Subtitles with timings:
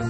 [0.00, 0.08] Ever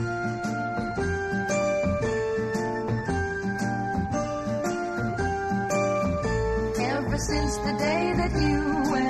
[7.19, 9.10] since the day that you went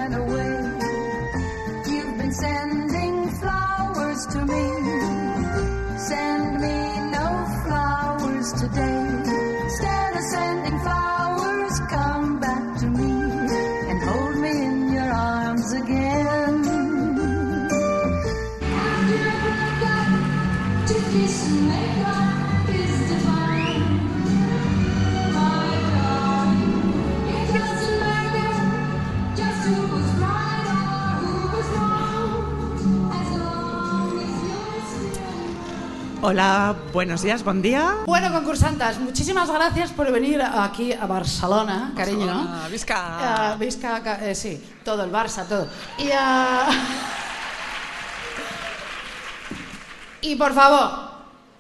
[36.22, 37.96] Hola, buenos días, buen día.
[38.06, 42.26] Bueno, concursantes, muchísimas gracias por venir aquí a Barcelona, cariño.
[42.26, 43.52] Barcelona, visca.
[43.54, 45.66] Eh, visca, ca- eh, sí, todo, el Barça, todo.
[45.98, 46.68] Y, ah,
[50.20, 51.10] y por favor,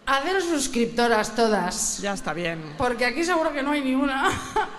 [0.04, 2.74] haceros suscriptoras todas, Ya está bien.
[2.76, 4.30] porque aquí seguro que no hay ni una.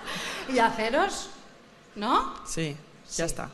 [0.54, 1.30] y haceros,
[1.96, 2.36] ¿no?
[2.46, 2.78] Sí,
[3.18, 3.50] ya está.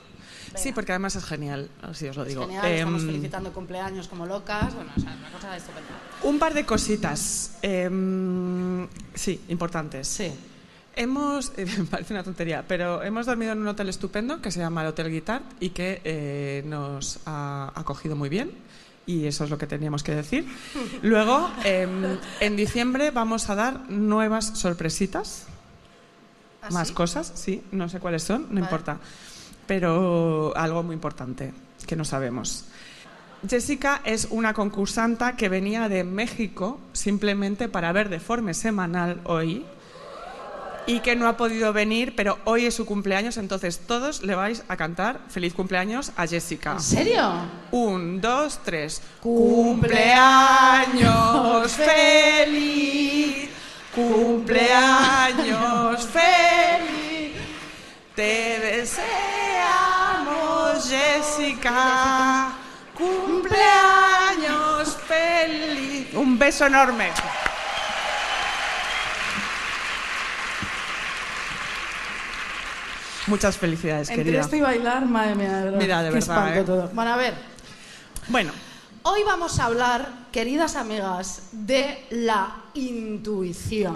[0.58, 2.42] Sí, porque además es genial, así os lo digo.
[2.46, 4.74] Genial, estamos Em, felicitando cumpleaños como locas.
[4.76, 5.88] Bueno, o sea, una cosa estupenda.
[6.24, 7.58] un par de cositas.
[7.62, 10.08] em, sí, importantes.
[10.08, 10.32] Sí.
[10.96, 14.82] Hemos, me parece una tontería, pero hemos dormido en un hotel estupendo que se llama
[14.82, 18.52] el Hotel Guitart y que eh, nos ha acogido muy bien.
[19.06, 20.46] Y eso es lo que teníamos que decir.
[21.04, 25.46] Luego, em, en diciembre vamos a dar nuevas sorpresitas.
[26.62, 26.94] ¿Ah, Más sí?
[26.96, 28.62] cosas, sí, no sé cuáles son, no Vale.
[28.62, 28.98] importa.
[29.68, 31.54] Pero algo muy importante
[31.86, 32.66] que no sabemos.
[33.48, 39.66] Jessica es una concursanta que venía de México simplemente para ver Deforme Semanal hoy
[40.88, 44.64] y que no ha podido venir, pero hoy es su cumpleaños, entonces todos le vais
[44.70, 46.72] a cantar feliz cumpleaños a Jessica.
[46.72, 47.30] ¿En serio?
[47.72, 49.02] Un, dos, tres.
[49.22, 50.08] Cumpleaños
[51.74, 53.50] feliz.
[53.94, 54.48] Cumpleaños
[56.08, 57.34] feliz.
[58.16, 59.57] Te deseamos,
[60.80, 62.50] Jessica.
[62.98, 66.14] Cumpleaños feliz.
[66.14, 67.12] Un beso enorme.
[73.28, 74.42] Muchas felicidades, Entre querida.
[74.42, 75.50] esto y bailar, madre mía.
[75.64, 76.64] verdad, Mira, de qué verdad, espanto ¿eh?
[76.64, 76.90] todo.
[76.94, 77.34] Bueno, a ver.
[78.30, 78.52] Bueno,
[79.10, 83.96] Hoy vamos a hablar, queridas amigas, de la intuición.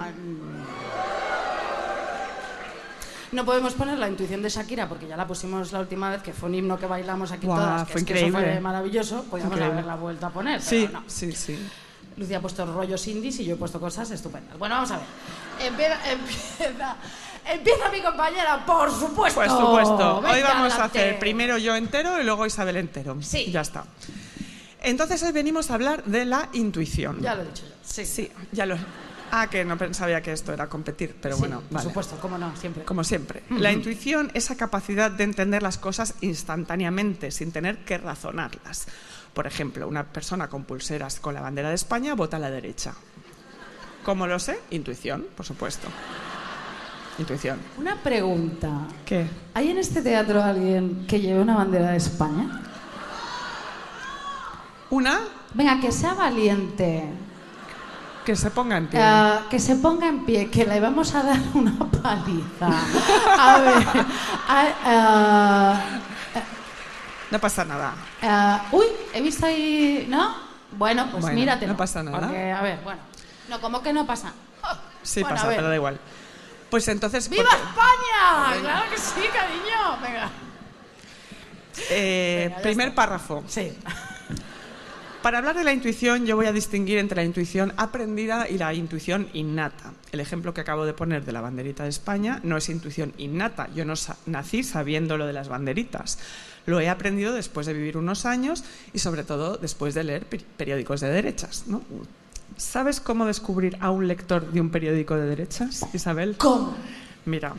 [3.32, 6.34] No podemos poner la intuición de Shakira porque ya la pusimos la última vez, que
[6.34, 8.52] fue un himno que bailamos aquí todas, que fue es que eso increíble.
[8.54, 9.24] fue maravilloso.
[9.24, 9.74] Podríamos Increíble.
[9.80, 11.10] haberla vuelto a poner, sí, pero no.
[11.10, 11.58] sí, sí.
[12.18, 14.58] Lucía ha puesto rollos indies y yo he puesto cosas estupendas.
[14.60, 15.06] Bueno, vamos a ver.
[15.66, 16.96] Empieza, empieza,
[17.50, 19.40] empieza mi compañera, por supuesto.
[19.40, 20.18] Por supuesto.
[20.20, 23.16] Hoy vamos a hacer primero yo entero y luego Isabel entero.
[23.22, 23.50] Sí.
[23.50, 23.86] Ya está.
[24.82, 27.22] Entonces hoy venimos a hablar de la intuición.
[27.22, 27.74] Ya lo he dicho yo.
[27.82, 28.76] Sí, Sí, ya lo.
[29.32, 31.88] Ah, que no pensaba que esto era competir, pero Sí, bueno, por vale.
[31.88, 32.84] supuesto, cómo no, siempre.
[32.84, 33.44] Como siempre.
[33.50, 38.88] La intuición, esa capacidad de entender las cosas instantáneamente, sin tener que razonarlas.
[39.34, 42.94] Por ejemplo, una persona con pulseras con la bandera de España vota a la derecha.
[44.04, 44.60] ¿Cómo lo sé?
[44.72, 45.88] Intuición, por supuesto.
[47.18, 47.60] Intuición.
[47.78, 48.88] Una pregunta.
[49.06, 49.28] ¿Qué?
[49.54, 52.62] ¿Hay en este teatro alguien que lleve una bandera de España?
[54.90, 55.20] Una
[55.54, 57.04] Venga, que sea valiente.
[58.26, 59.00] Que se ponga en pie.
[59.02, 62.68] Eh, que se ponga en pie, que le vamos a dar una paliza.
[63.38, 64.06] A ver.
[64.86, 65.82] a-
[67.32, 67.94] No pasa nada.
[68.72, 70.06] uy, he visto ahí.
[70.10, 70.36] ¿No?
[70.74, 71.68] Bueno, pues Bueno, mírate.
[71.68, 72.20] no pasa nada.
[72.22, 73.00] Porque, a ver, bueno.
[73.50, 74.32] No, como que no pasa.
[75.04, 76.00] Sí Bueno, pasa, pero da igual.
[76.70, 77.28] Pues entonces...
[77.28, 78.62] ¡Viva porque- España!
[78.62, 79.98] Claro que sí, cariño.
[80.02, 80.30] Venga.
[81.90, 82.96] Eh, Venga, primer está.
[83.02, 83.44] párrafo.
[83.48, 83.78] Sí.
[85.24, 88.74] Para hablar de la intuición, yo voy a distinguir entre la intuición aprendida y la
[88.74, 89.94] intuición innata.
[90.12, 93.70] El ejemplo que acabo de poner de la banderita de España no es intuición innata.
[93.76, 96.18] Yo no sa- nací sabiendo lo de las banderitas.
[96.66, 100.44] Lo he aprendido después de vivir unos años y sobre todo después de leer peri-
[100.58, 101.66] periódicos de derechas.
[101.68, 101.84] ¿no?
[102.58, 106.36] ¿Sabes cómo descubrir a un lector de un periódico de derechas, Isabel?
[106.38, 106.76] ¿Cómo?
[107.26, 107.54] Mira,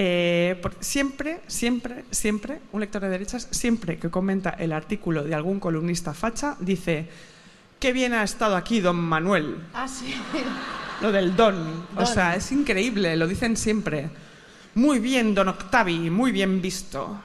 [0.00, 5.34] eh, por- siempre, siempre, siempre, un lector de derechas, siempre que comenta el artículo de
[5.34, 7.08] algún columnista facha, dice,
[7.80, 9.56] qué bien ha estado aquí don Manuel.
[9.74, 10.14] Ah, sí.
[11.02, 11.56] Lo del don.
[11.96, 12.06] O Don.
[12.06, 14.08] sea, es increíble, lo dicen siempre.
[14.76, 17.20] Muy bien, don Octavi, muy bien visto.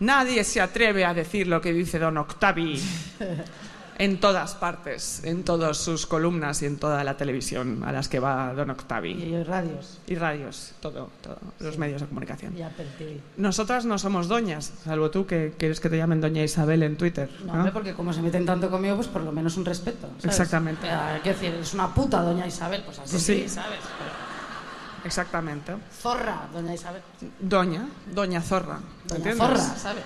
[0.00, 2.80] Nadie se atreve a decir lo que dice don Octavi.
[3.98, 8.20] En todas partes, en todas sus columnas y en toda la televisión a las que
[8.20, 9.12] va Don Octavi.
[9.12, 9.98] y radios.
[10.06, 12.56] Y radios, todo, todo, los medios de comunicación.
[12.56, 13.20] Y Apple TV.
[13.38, 17.30] Nosotras no somos doñas, salvo tú que quieres que te llamen Doña Isabel en Twitter.
[17.40, 17.52] No, ¿no?
[17.60, 20.08] hombre, porque como se meten tanto conmigo, pues por lo menos un respeto.
[20.18, 20.24] ¿sabes?
[20.26, 20.86] Exactamente.
[20.86, 23.48] Eh, Quiero decir, es una puta doña Isabel, pues así sí, sí.
[23.48, 23.80] ¿sabes?
[23.98, 25.72] Pero Exactamente.
[26.02, 27.00] zorra, doña Isabel.
[27.40, 28.78] Doña, Doña Zorra.
[29.06, 29.38] Doña ¿entiendes?
[29.38, 30.04] zorra, ¿sabes?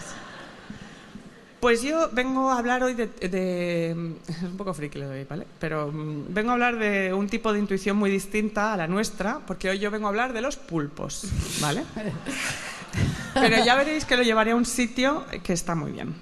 [1.60, 5.46] Pues yo vengo a hablar hoy de, de- Es un poco friki doy, ¿vale?
[5.58, 9.40] Pero mm, vengo a hablar de un tipo de intuición muy distinta a la nuestra,
[9.46, 11.24] porque hoy yo vengo a hablar de los pulpos,
[11.60, 11.84] ¿vale?
[13.34, 16.14] Pero ya veréis que lo llevaré a un sitio que está muy bien.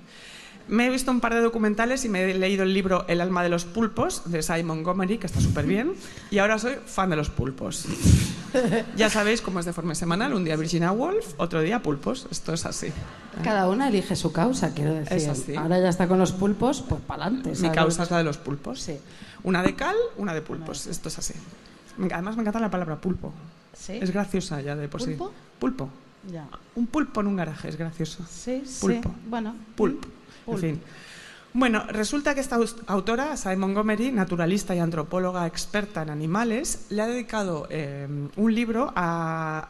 [0.69, 3.43] Me he visto un par de documentales y me he leído el libro El alma
[3.43, 5.94] de los pulpos de Simon Montgomery, que está súper bien,
[6.31, 7.87] y ahora soy fan de los pulpos.
[8.97, 12.53] Ya sabéis cómo es de forma semanal, un día Virginia Woolf, otro día pulpos, esto
[12.53, 12.88] es así.
[13.43, 15.17] Cada una elige su causa, quiero decir.
[15.17, 15.55] Es así.
[15.55, 17.53] Ahora ya está con los pulpos, pues para adelante.
[17.61, 18.81] Mi causa es la de los pulpos.
[18.81, 18.99] Sí.
[19.44, 20.87] Una de cal, una de pulpos.
[20.87, 21.35] Esto es así.
[22.12, 23.32] Además me encanta la palabra pulpo.
[23.73, 23.93] ¿Sí?
[23.93, 25.11] Es graciosa ya de por sí.
[25.14, 25.32] ¿Pulpo?
[25.59, 25.88] Pulpo.
[26.31, 26.47] Ya.
[26.75, 28.25] Un pulpo en un garaje es gracioso.
[28.29, 28.81] Sí, sí.
[28.81, 29.14] Pulpo.
[29.29, 29.55] Bueno.
[29.76, 30.05] Pulp.
[30.55, 30.81] En fin.
[31.55, 37.06] Bueno, resulta que esta autora, Simon Montgomery, naturalista y antropóloga experta en animales, le ha
[37.06, 38.06] dedicado eh,
[38.37, 39.69] un libro a,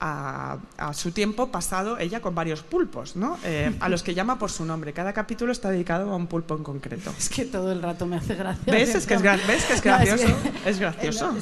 [0.00, 3.38] a- a su tiempo pasado ella con varios pulpos, ¿no?
[3.42, 4.92] Eh, a los que llama por su nombre.
[4.92, 7.12] Cada capítulo está dedicado a un pulpo en concreto.
[7.18, 8.70] Es que todo el rato me hace gracia.
[8.72, 8.94] ¿Ves?
[8.94, 10.26] Es que es gra- ¿ves que es No, gracioso?
[10.62, 11.34] que- Es gracioso.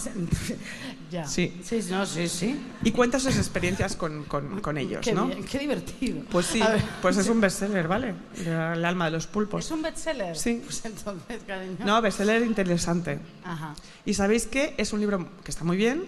[1.10, 1.26] Ya.
[1.26, 1.60] Sí.
[1.64, 2.60] Sí, no, sí, sí.
[2.82, 5.26] Y cuenta sus experiencias con, con- con ellos, qué ¿no?
[5.26, 6.22] bien, qué divertido.
[6.30, 6.62] Pues sí,
[7.02, 8.14] pues es un bestseller, ¿vale?
[8.44, 9.64] El alma de los pulpos.
[9.64, 10.36] ¿Es un bestseller?
[10.36, 10.60] Sí.
[10.64, 11.76] Pues entonces, cariño.
[11.84, 13.18] No, bestseller interesante.
[13.44, 13.74] Ajá.
[14.04, 16.04] Y sabéis que es un libro que está muy bien.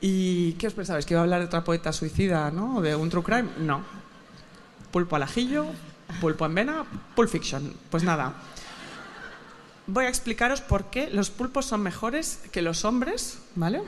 [0.00, 1.06] ¿Y qué os pensabais?
[1.06, 2.76] ¿Que iba a hablar de otra poeta suicida, ¿no?
[2.76, 3.48] ¿O ¿De un true crime?
[3.58, 3.82] No.
[4.90, 5.66] Pulpo al ajillo,
[6.20, 6.84] pulpo en vena,
[7.16, 7.74] pulp fiction.
[7.90, 8.34] Pues nada.
[9.86, 13.82] Voy a explicaros por qué los pulpos son mejores que los hombres, ¿vale?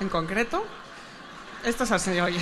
[0.00, 0.64] En concreto,
[1.64, 2.40] esto es así, oye.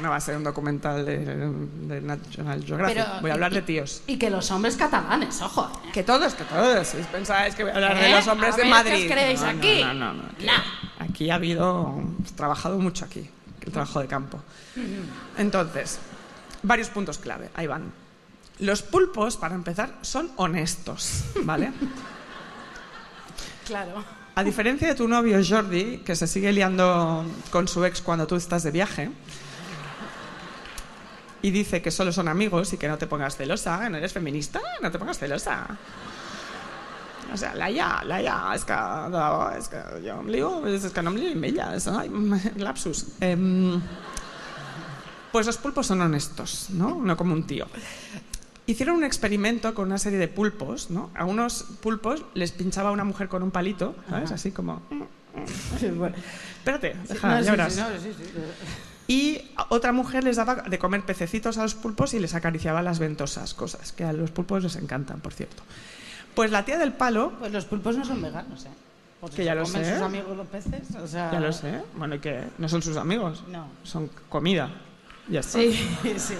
[0.00, 2.96] No va a ser un documental de, de National Geographic.
[2.96, 4.02] Pero- Voy a hablar y- de tíos.
[4.08, 5.70] Y que los hombres catalanes, ojo.
[5.86, 5.90] ¿eh?
[5.92, 6.88] Que todos, que todos.
[6.88, 8.10] Si pensáis que voy a hablar de ¿Eh?
[8.10, 8.92] los hombres A de ver, Madrid.
[8.92, 9.84] ¿qué os creéis No, no, aquí?
[9.84, 10.22] No, no, no.
[10.34, 11.04] Aquí, Nah.
[11.04, 12.02] aquí ha habido.
[12.28, 13.30] He trabajado mucho aquí,
[13.60, 14.40] el trabajo de campo.
[15.38, 16.00] Entonces,
[16.64, 17.50] varios puntos clave.
[17.54, 17.92] Ahí van.
[18.60, 21.72] Los pulpos, para empezar, son honestos, ¿vale?
[23.66, 24.04] Claro.
[24.36, 28.36] A diferencia de tu novio Jordi, que se sigue liando con su ex cuando tú
[28.36, 29.10] estás de viaje,
[31.42, 34.60] y dice que solo son amigos y que no te pongas celosa, no eres feminista,
[34.80, 35.66] no te pongas celosa.
[37.32, 38.76] O sea, Laia, Laia, és que,
[39.10, 42.08] no, és que jo em lio, és que no lio amb ella, és, ai,
[42.62, 43.04] lapsus.
[43.20, 43.80] Em,
[45.32, 46.94] pues los pulpos son honestos, ¿no?
[46.94, 47.66] No como un tío.
[48.66, 51.10] Hicieron un experimento con una serie de pulpos, ¿no?
[51.14, 54.32] A unos pulpos les pinchaba una mujer con un palito, ¿sabes?
[54.32, 54.80] Así como...
[55.96, 56.14] Bueno.
[56.58, 57.72] Espérate, deja, No, ya sí, verás.
[57.74, 58.24] sí, no, sí, sí.
[59.08, 63.00] Y otra mujer les daba de comer pececitos a los pulpos y les acariciaba las
[63.00, 65.62] ventosas, cosas que a los pulpos les encantan, por cierto.
[66.34, 68.68] Pues la tía del palo, Pues los pulpos no son veganos, ¿eh?
[69.20, 69.92] Porque Que ya lo comen sé.
[69.94, 71.32] sus amigos los peces, o sea...
[71.32, 72.44] ya lo sé, bueno, ¿y qué?
[72.58, 73.42] ¿No son sus amigos?
[73.48, 73.66] No.
[73.82, 74.70] Son comida.
[75.28, 75.58] Ya está.
[75.58, 75.72] Sí,
[76.16, 76.34] sí.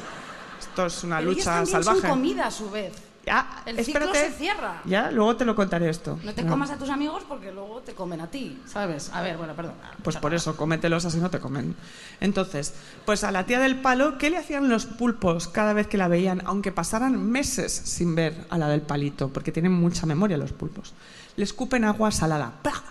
[0.75, 2.00] Esto es una Pero ellos lucha también salvaje.
[2.00, 2.93] son comida a su vez.
[3.25, 4.06] Ya, El espérate.
[4.12, 4.82] ciclo se cierra.
[4.85, 6.19] Ya, luego te lo contaré esto.
[6.25, 9.09] No te comas a tus amigos porque luego te comen a ti, ¿sabes?
[9.15, 9.75] A ver, bueno, perdón.
[10.03, 11.75] Pues por eso, cómetelos así no te comen.
[12.21, 12.75] Entonces,
[13.06, 16.09] pues a la tía del palo, ¿qué le hacían los pulpos cada vez que la
[16.09, 19.28] veían, aunque pasaran meses sin ver a la del palito?
[19.33, 20.93] Porque tienen mucha memoria los pulpos.
[21.37, 22.52] Le escupen agua salada.
[22.62, 22.83] ¡Pah!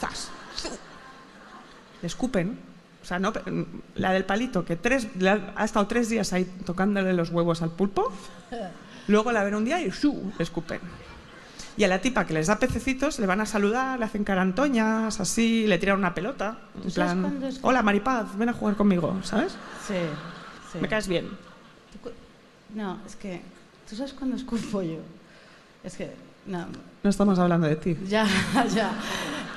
[0.00, 0.28] ¡Zas!
[2.02, 2.58] Le escupen.
[3.04, 3.34] O sea, no,
[3.96, 5.08] la del palito, que tres,
[5.56, 8.10] ha estado tres días ahí tocándole los huevos al pulpo,
[9.08, 10.32] luego la ven un día y ¡shu!
[10.38, 10.80] le escupen.
[11.76, 15.20] Y a la tipa que les da pececitos le van a saludar, le hacen carantoñas,
[15.20, 16.60] así, le tiran una pelota.
[16.82, 19.52] En plan, es hola Maripaz, ven a jugar conmigo, ¿sabes?
[19.86, 19.96] Sí,
[20.72, 20.78] sí.
[20.80, 21.28] Me caes bien.
[22.74, 23.42] No, es que...
[23.86, 25.00] ¿Tú sabes cuándo escupo yo?
[25.82, 26.10] Es que...
[26.46, 26.68] No,
[27.04, 27.96] No estamos hablando de ti.
[28.08, 28.26] ya,
[28.74, 28.90] ya.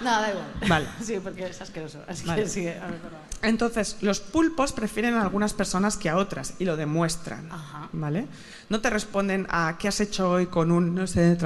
[0.03, 0.45] No, da igual.
[0.67, 0.87] Vale.
[1.01, 1.99] Sí, porque es asqueroso.
[2.07, 2.43] Así Vale.
[2.43, 2.77] que sigue.
[2.77, 2.99] A ver.
[3.41, 7.49] Entonces, los pulpos prefieren a algunas personas que a otras y lo demuestran.
[7.51, 7.87] Ajá.
[7.93, 8.27] ¿Vale?
[8.69, 11.37] No te responden a ¿qué has hecho hoy con un no sé,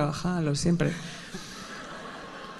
[0.41, 0.91] lo siempre?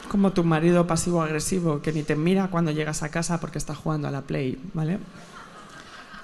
[0.08, 4.08] Como tu marido pasivo-agresivo que ni te mira cuando llegas a casa porque está jugando
[4.08, 5.00] a la Play, ¿vale?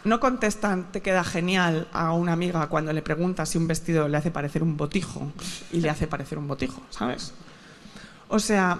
[0.07, 4.15] No contestan te queda genial a una amiga cuando le preguntas si un vestido le
[4.15, 5.33] hace parecer un botijo
[5.73, 7.33] y le hace parecer un botijo, ¿sabes?
[8.29, 8.79] O sea,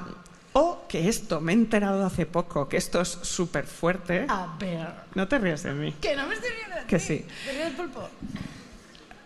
[0.53, 4.25] o que esto, me he enterado hace poco, que esto es súper fuerte.
[4.29, 4.88] A ver.
[5.15, 5.93] No te rías de mí.
[6.00, 7.25] Que no me estoy riendo de Que sí.
[7.46, 8.07] ¿Te ríes, pulpo?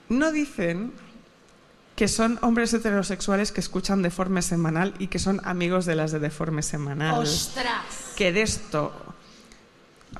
[0.09, 0.93] No dicen
[1.95, 6.17] que son hombres heterosexuales que escuchan Deforme Semanal y que son amigos de las de
[6.17, 7.19] Deforme Semanal.
[7.19, 8.13] ¡Ostras!
[8.15, 8.91] que de esto,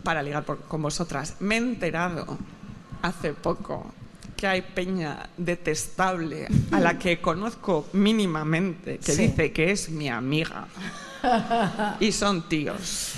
[0.03, 2.37] para ligar por- con vosotras, me he enterado
[3.01, 3.93] hace poco
[4.35, 9.27] que hay peña detestable a la que conozco mínimamente, que Sí.
[9.27, 10.67] dice que es mi amiga.
[11.99, 13.13] Y son tíos.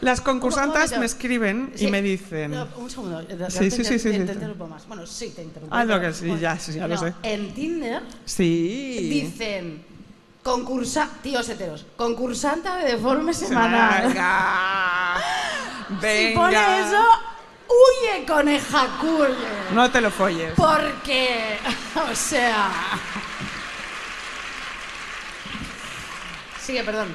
[0.00, 1.00] Las concursantas momento.
[1.00, 2.52] me escriben y me dicen...
[2.52, 3.20] No, un segundo.
[3.50, 4.86] Sí, sí, sí, sí, te- interrumpo más.
[4.86, 5.74] Bueno, sí, te interrumpo.
[5.74, 7.12] Ah, no, pero- que sí, ya, sí, ya lo no, sé.
[7.24, 9.08] En Tinder Sí.
[9.10, 9.84] dicen
[10.42, 14.14] concursa tíos heteros, concursanta de deforme semanal.
[16.00, 16.28] Venga.
[16.30, 16.88] Si pone Venga.
[16.88, 17.04] eso,
[17.68, 19.74] huye coneja huye.
[19.74, 20.52] No te lo folles.
[20.56, 21.58] Porque,
[22.10, 22.70] o sea.
[26.64, 27.08] Sigue, perdón.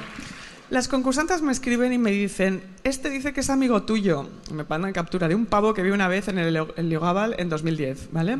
[0.68, 4.28] Las concursantes me escriben y me dicen, este dice que es amigo tuyo.
[4.50, 7.48] Me mandan captura de un pavo que vi una vez en el el Liogabal en
[7.48, 8.36] 2010, ¿vale?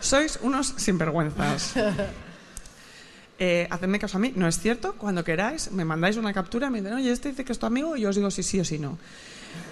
[0.00, 1.74] Sois unos sinvergüenzas.
[3.44, 4.92] Eh, hacedme caso a mí, no es cierto.
[4.92, 7.96] Cuando queráis, me mandáis una captura, me dicen, oye, este dice que es tu amigo,
[7.96, 8.98] y yo os digo si sí o si no.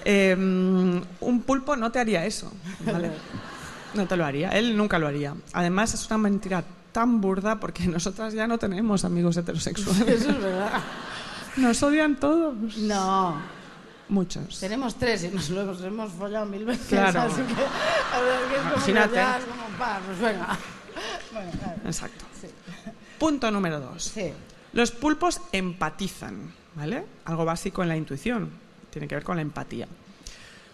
[0.04, 2.52] Eh, un pulpo no te haría eso,
[2.84, 3.10] ¿vale?
[3.92, 5.34] No te lo haría, él nunca lo haría.
[5.52, 10.02] Además, es una mentira tan burda porque nosotras ya no tenemos amigos heterosexuales.
[10.08, 10.80] Eso es verdad.
[11.56, 12.76] Nos odian todos.
[12.78, 13.36] No.
[14.08, 14.58] Muchos.
[14.58, 16.86] Tenemos tres y nos lo hemos, follado mil veces.
[16.88, 17.22] Claro.
[17.22, 19.14] Así que, a ver, que es como Imagínate.
[19.14, 20.58] que es como, pa, pues venga.
[21.32, 21.80] Bueno, claro.
[21.84, 22.24] Exacto.
[23.18, 24.04] Punto número dos.
[24.04, 24.32] Sí.
[24.72, 27.04] Los pulpos empatizan, ¿vale?
[27.24, 28.50] Algo básico en la intuición.
[28.90, 29.88] Tiene que ver con la empatía.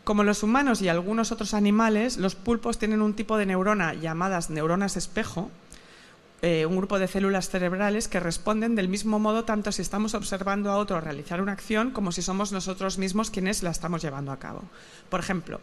[0.04, 4.50] Como los humanos y algunos otros animales, los pulpos tienen un tipo de neurona llamadas
[4.50, 5.50] neuronas espejo,
[6.42, 10.70] eh, un grupo de células cerebrales que responden del mismo modo tanto si estamos observando
[10.70, 14.38] a otro realizar una acción como si somos nosotros mismos quienes la estamos llevando a
[14.38, 14.62] cabo.
[15.08, 15.60] Por ejemplo,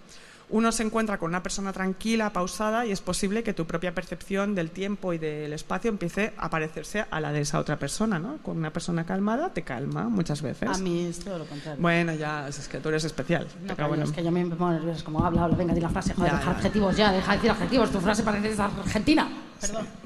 [0.54, 4.54] uno se encuentra con una persona tranquila, pausada, y es posible que tu propia percepción
[4.54, 8.38] del tiempo y del espacio empiece a parecerse a la de esa otra persona, ¿no?
[8.44, 10.70] Con una persona calmada te calma muchas veces.
[10.70, 11.82] A mí es todo lo contrario.
[11.82, 13.48] Bueno, ya, es que tú eres especial.
[13.62, 14.04] No, Pero coño, bueno.
[14.04, 16.32] es que yo me pongo nerviosa, es como habla, habla, venga, di la frase, joder,
[16.32, 16.58] Ya, deja ya.
[16.58, 19.28] adjetivos ya, deja de decir adjetivos, tu frase parece de Argentina.
[19.60, 19.88] Perdón.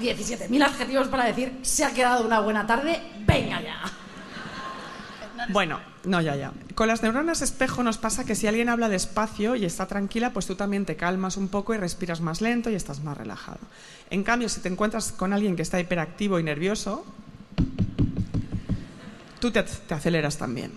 [0.00, 3.76] 17.000 adjetivos para decir, se ha quedado una buena tarde, venga ya.
[5.48, 6.52] Bueno, no, ya, ya.
[6.74, 10.46] Con las neuronas espejo nos pasa que si alguien habla despacio y está tranquila, pues
[10.46, 13.60] tú también te calmas un poco y respiras más lento y estás más relajado.
[14.10, 17.04] En cambio, si te encuentras con alguien que está hiperactivo y nervioso,
[19.40, 20.72] tú te, te aceleras también.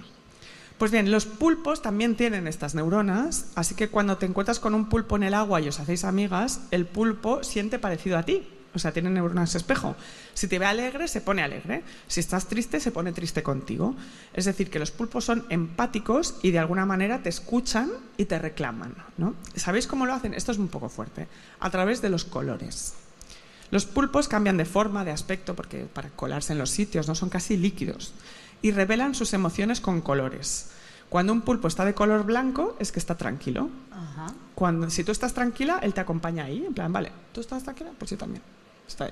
[0.78, 4.90] Pues bien, los pulpos también tienen estas neuronas, así que cuando te encuentras con un
[4.90, 8.48] pulpo en el agua y os hacéis amigas, el pulpo siente parecido a ti.
[8.78, 9.96] O sea, tiene neuronas espejo.
[10.34, 11.84] Si te ve alegre, se pone alegre.
[12.08, 13.96] Si estás triste, se pone triste contigo.
[14.34, 18.40] Es decir, que los pulpos son empáticos y de alguna manera te escuchan y te
[18.40, 18.96] reclaman.
[19.18, 19.34] ¿no?
[19.56, 20.34] ¿Sabéis cómo lo hacen?
[20.34, 21.28] Esto es un poco fuerte.
[21.60, 22.94] A través de los colores.
[23.72, 27.30] Los pulpos cambian de forma, de aspecto, porque para colarse en los sitios no son
[27.30, 28.14] casi líquidos,
[28.62, 30.70] y revelan sus emociones con colores.
[31.10, 33.70] Cuando un pulpo está de color blanco es que está tranquilo.
[33.92, 34.34] Ajá.
[34.56, 37.92] Cuando, si tú estás tranquila, él te acompaña ahí, en plan, vale, ¿tú estás tranquila?
[37.98, 38.42] Pues yo también.
[38.88, 39.10] Está.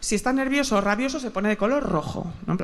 [0.00, 2.32] Si está nervioso o rabioso, se pone de color rojo.
[2.46, 2.56] ¿no?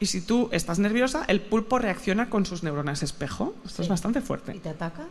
[0.00, 3.54] Y si tú estás nerviosa, el pulpo reacciona con sus neuronas espejo.
[3.64, 4.52] Esto es bastante ¿Y fuerte.
[4.54, 5.06] te ataca?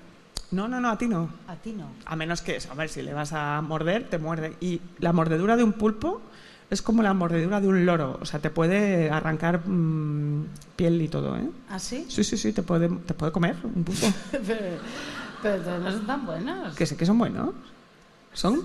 [0.51, 1.29] No, no, no, a ti no.
[1.47, 1.87] A ti no.
[2.05, 4.55] A menos que, a ver, si le vas a morder, te muerde.
[4.61, 6.21] Y la mordedura de un pulpo
[6.69, 8.19] es como la mordedura de un loro.
[8.21, 11.49] O sea, te puede arrancar mm, piel y todo, ¿eh?
[11.69, 12.05] ¿Ah, sí?
[12.07, 14.07] Sí, sí, sí, te puede, te puede comer un pulpo.
[14.31, 14.77] pero,
[15.41, 16.75] pero no son tan buenos.
[16.75, 17.49] que sí que son buenos.
[18.33, 18.61] Son,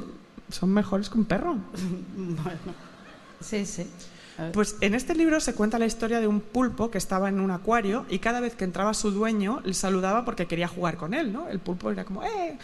[0.51, 1.57] son mejores que un perro.
[2.17, 2.89] Bueno.
[3.41, 3.87] Sí, sí.
[4.53, 7.51] Pues en este libro se cuenta la historia de un pulpo que estaba en un
[7.51, 11.33] acuario y cada vez que entraba su dueño le saludaba porque quería jugar con él,
[11.33, 11.49] ¿no?
[11.49, 12.57] El pulpo era como ¡eh!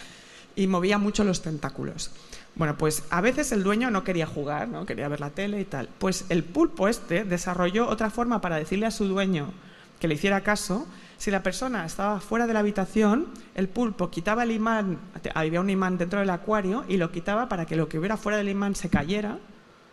[0.55, 2.13] y movía mucho los tentáculos.
[2.55, 4.87] Bueno, pues a veces el dueño no quería jugar, ¿no?
[4.87, 5.89] Quería ver la tele y tal.
[5.99, 9.53] Pues el pulpo este desarrolló otra forma para decirle a su dueño
[9.99, 10.87] que le hiciera caso.
[11.19, 14.99] Si la persona estaba fuera de la habitación, el pulpo quitaba el imán,
[15.35, 18.37] había un imán dentro del acuario y lo quitaba para que lo que hubiera fuera
[18.39, 19.39] del imán se cayera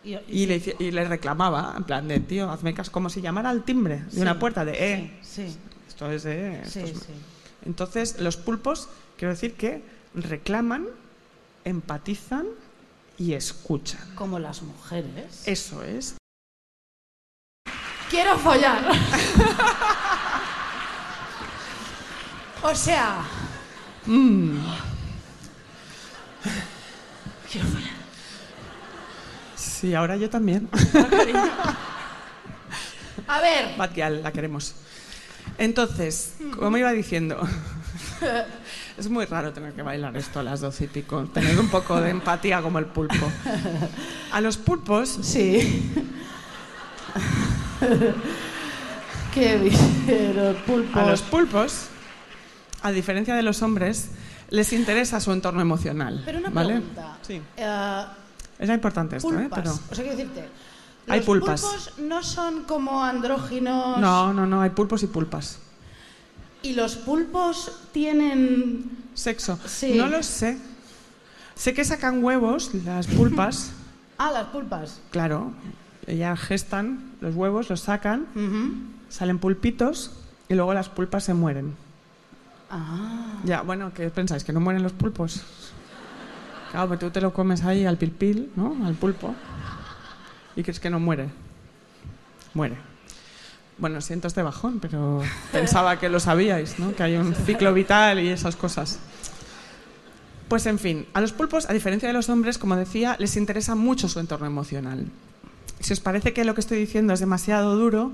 [0.04, 3.50] Y, y le, y le reclamaba, en plan de, tío, hazme caso, como si llamara
[3.50, 5.56] al timbre de una puerta, de, eh, Sí,
[5.88, 6.60] esto es de...
[6.62, 7.12] esto sí, es- sí.
[7.64, 9.82] Entonces, los pulpos, quiero decir que
[10.14, 10.86] reclaman,
[11.64, 12.46] empatizan
[13.16, 14.00] y escuchan.
[14.16, 15.44] Como las mujeres.
[15.46, 16.16] Eso es.
[18.10, 18.82] Quiero follar.
[22.62, 23.24] o sea.
[27.50, 27.90] Quiero follar.
[29.54, 30.68] Sí, ahora yo también.
[33.26, 34.74] A ver, Bad Gyal, la queremos.
[35.58, 37.40] Entonces, como iba diciendo,
[38.98, 42.00] es muy raro tener que bailar esto a las doce y pico, tener un poco
[42.00, 43.30] de empatía como el pulpo.
[44.32, 45.92] A los pulpos, sí.
[49.34, 50.96] Qué bien, los pulpos.
[50.96, 51.86] a los pulpos,
[52.82, 54.08] a diferencia de los hombres,
[54.50, 56.22] les interesa su entorno emocional.
[56.24, 56.74] Pero una ¿vale?
[56.74, 57.16] pregunta.
[57.22, 58.04] Sí, Eh,
[58.58, 59.48] es importante esto, ¿eh?
[59.54, 59.72] Pero...
[59.72, 60.48] O sea, quiero decirte,
[61.08, 61.60] Hay los pulpas.
[61.62, 63.98] pulpos no son como andróginos.
[63.98, 65.58] No, no, no, hay pulpos y pulpas.
[66.62, 68.88] Y los pulpos tienen.
[69.14, 69.58] Sexo.
[69.66, 69.94] Sí.
[69.94, 70.58] No lo sé.
[71.56, 73.72] Sé que sacan huevos, las pulpas,
[74.18, 75.00] Ah, las pulpas.
[75.10, 75.52] claro.
[76.06, 78.74] Ellas gestan los huevos, los sacan, Ujú.
[79.08, 80.10] salen pulpitos
[80.48, 81.74] y luego las pulpas se mueren.
[82.72, 83.38] Ah.
[83.44, 84.44] Ya, bueno, ¿qué pensáis?
[84.44, 85.42] ¿Que no mueren los pulpos?
[86.70, 88.74] Claro, pero tú te lo comes ahí al pilpil, ¿no?
[88.86, 89.34] Al pulpo.
[90.56, 91.28] ¿Y crees que no muere?
[92.54, 92.76] Muere.
[93.76, 95.20] Bueno, siento este bajón, pero
[95.52, 96.94] pensaba que lo sabíais, ¿no?
[96.94, 98.98] Que hay un ciclo vital y esas cosas.
[100.48, 103.74] Pues en fin, a los pulpos, a diferencia de los hombres, como decía, les interesa
[103.74, 105.06] mucho su entorno emocional.
[105.80, 108.12] Si os parece que lo que estoy diciendo es demasiado duro,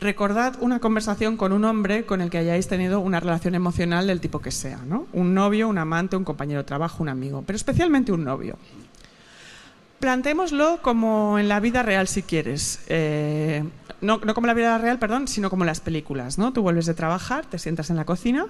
[0.00, 4.20] recordad una conversación con un hombre con el que hayáis tenido una relación emocional del
[4.20, 5.06] tipo que sea, ¿no?
[5.12, 8.58] Un novio, un amante, un compañero de trabajo, un amigo, pero especialmente un novio.
[10.00, 12.80] Plantémoslo como en la vida real, si quieres.
[12.88, 13.64] Eh,
[14.02, 16.52] no, no como la vida real, perdón, sino como las películas, ¿no?
[16.52, 18.46] Tú vuelves de trabajar, te sientas en la cocina,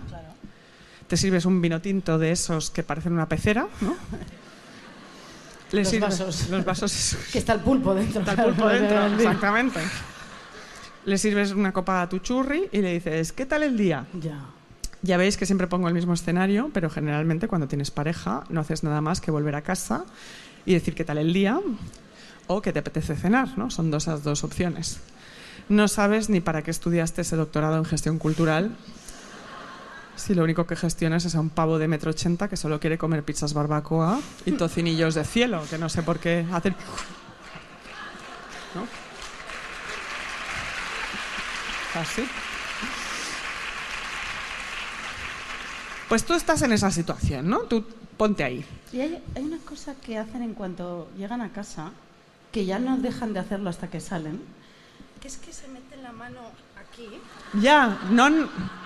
[1.07, 3.95] te sirves un vino tinto de esos que parecen una pecera, ¿no?
[5.71, 6.49] Los sirves- vasos.
[6.51, 7.17] Los vasos.
[7.33, 8.21] Que está el pulpo dentro.
[8.21, 9.81] Está el pulpo dentro, exactamente.
[11.05, 14.07] Le sirves una copa a tu churri y le dices, ¿qué tal el día?
[14.21, 14.47] Ya.
[15.03, 18.85] Ya veis que siempre pongo el mismo escenario, pero generalmente cuando tienes pareja no haces
[18.85, 20.05] nada más que volver a casa
[20.65, 21.61] y decir qué tal el día
[22.47, 23.71] o que te apetece cenar, ¿no?
[23.71, 25.01] Son dos, esas dos opciones.
[25.69, 28.75] No sabes ni para qué estudiaste ese doctorado en gestión cultural
[30.17, 32.99] si lo único que gestionas es a un pavo de metro ochenta que solo quiere
[32.99, 36.75] comer pizzas barbacoa y tocinillos de cielo, que no sé por qué hacer...
[38.75, 39.04] ¿No?
[41.95, 42.25] Así.
[46.09, 47.61] Pues tú estás en esa situación, ¿no?
[47.61, 47.85] Tú
[48.17, 48.65] ponte ahí.
[48.93, 51.91] Y hay, hay una cosa que hacen en cuanto llegan a casa,
[52.53, 54.41] que ya no dejan de hacerlo hasta que salen,
[55.21, 56.41] que es que se meten la mano
[56.81, 57.09] aquí.
[57.61, 58.29] Ya, no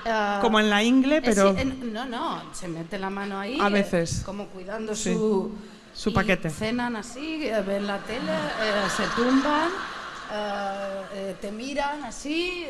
[0.07, 3.39] ah, como en la ingle, eh, pero sí, en- no, no, se mete la mano
[3.39, 3.59] ahí.
[3.61, 4.23] A eh, veces.
[4.25, 5.13] como cuidando Sí.
[5.15, 5.53] su...
[5.95, 6.49] Su y paquete.
[6.49, 9.69] Cenan así, eh, ven la tele, eh, se tumban,
[10.31, 12.67] eh, te miran así,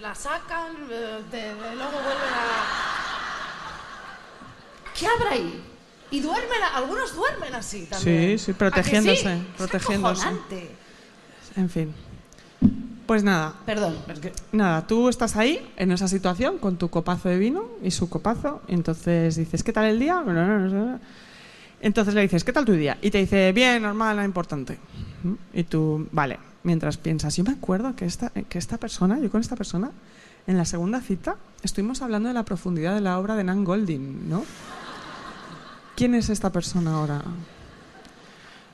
[0.00, 2.92] la sacan, eh, te- luego vuelven a...
[4.98, 5.62] ¿Qué habrá ahí?
[6.10, 8.38] Y duermen, algunos duermen así también.
[8.38, 9.28] Sí, sí, ¿A que protegiéndose, sí?
[9.28, 10.22] Es protegiéndose.
[10.22, 10.70] acojonante.
[11.56, 11.94] en fin.
[13.06, 14.20] Pues nada, Perdón, es
[14.52, 18.62] nada, tú estás ahí en esa situación con tu copazo de vino y su copazo,
[18.68, 20.22] y entonces dices, ¿qué tal el día?
[21.82, 22.96] Entonces le dices, ¿qué tal tu día?
[23.02, 24.78] Y te dice, bien, normal, nada importante.
[25.52, 29.40] Y tú, vale, mientras piensas, yo me acuerdo que esta, que esta persona, yo con
[29.40, 29.90] esta persona,
[30.46, 34.28] en la segunda cita, estuvimos hablando de la profundidad de la obra de Nan Golding,
[34.30, 34.44] ¿no?
[35.96, 37.22] ¿Quién es esta persona ahora?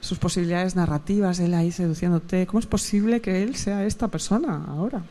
[0.01, 2.47] Sus posibilidades narrativas, él ahí seduciéndote.
[2.47, 5.03] ¿Cómo es posible que él sea esta persona ahora?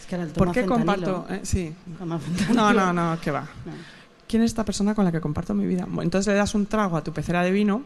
[0.00, 0.86] Es que era el ¿Por qué fentanilo.
[0.86, 1.26] comparto?
[1.32, 1.72] eh, sí.
[2.52, 3.42] No, no, no, que va.
[3.64, 3.93] No.
[4.28, 5.86] ¿Quién es esta persona con la que comparto mi vida?
[6.00, 7.82] Entonces le das un trago a tu pecera de vino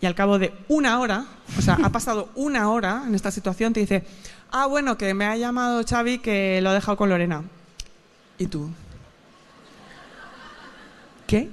[0.00, 1.24] y al cabo de una hora,
[1.58, 4.04] o sea, ha pasado una hora en esta situación, te dice,
[4.50, 7.42] ah, bueno, que me ha llamado Xavi que lo ha dejado con Lorena.
[8.38, 8.70] ¿Y tú?
[11.26, 11.50] ¿Qué?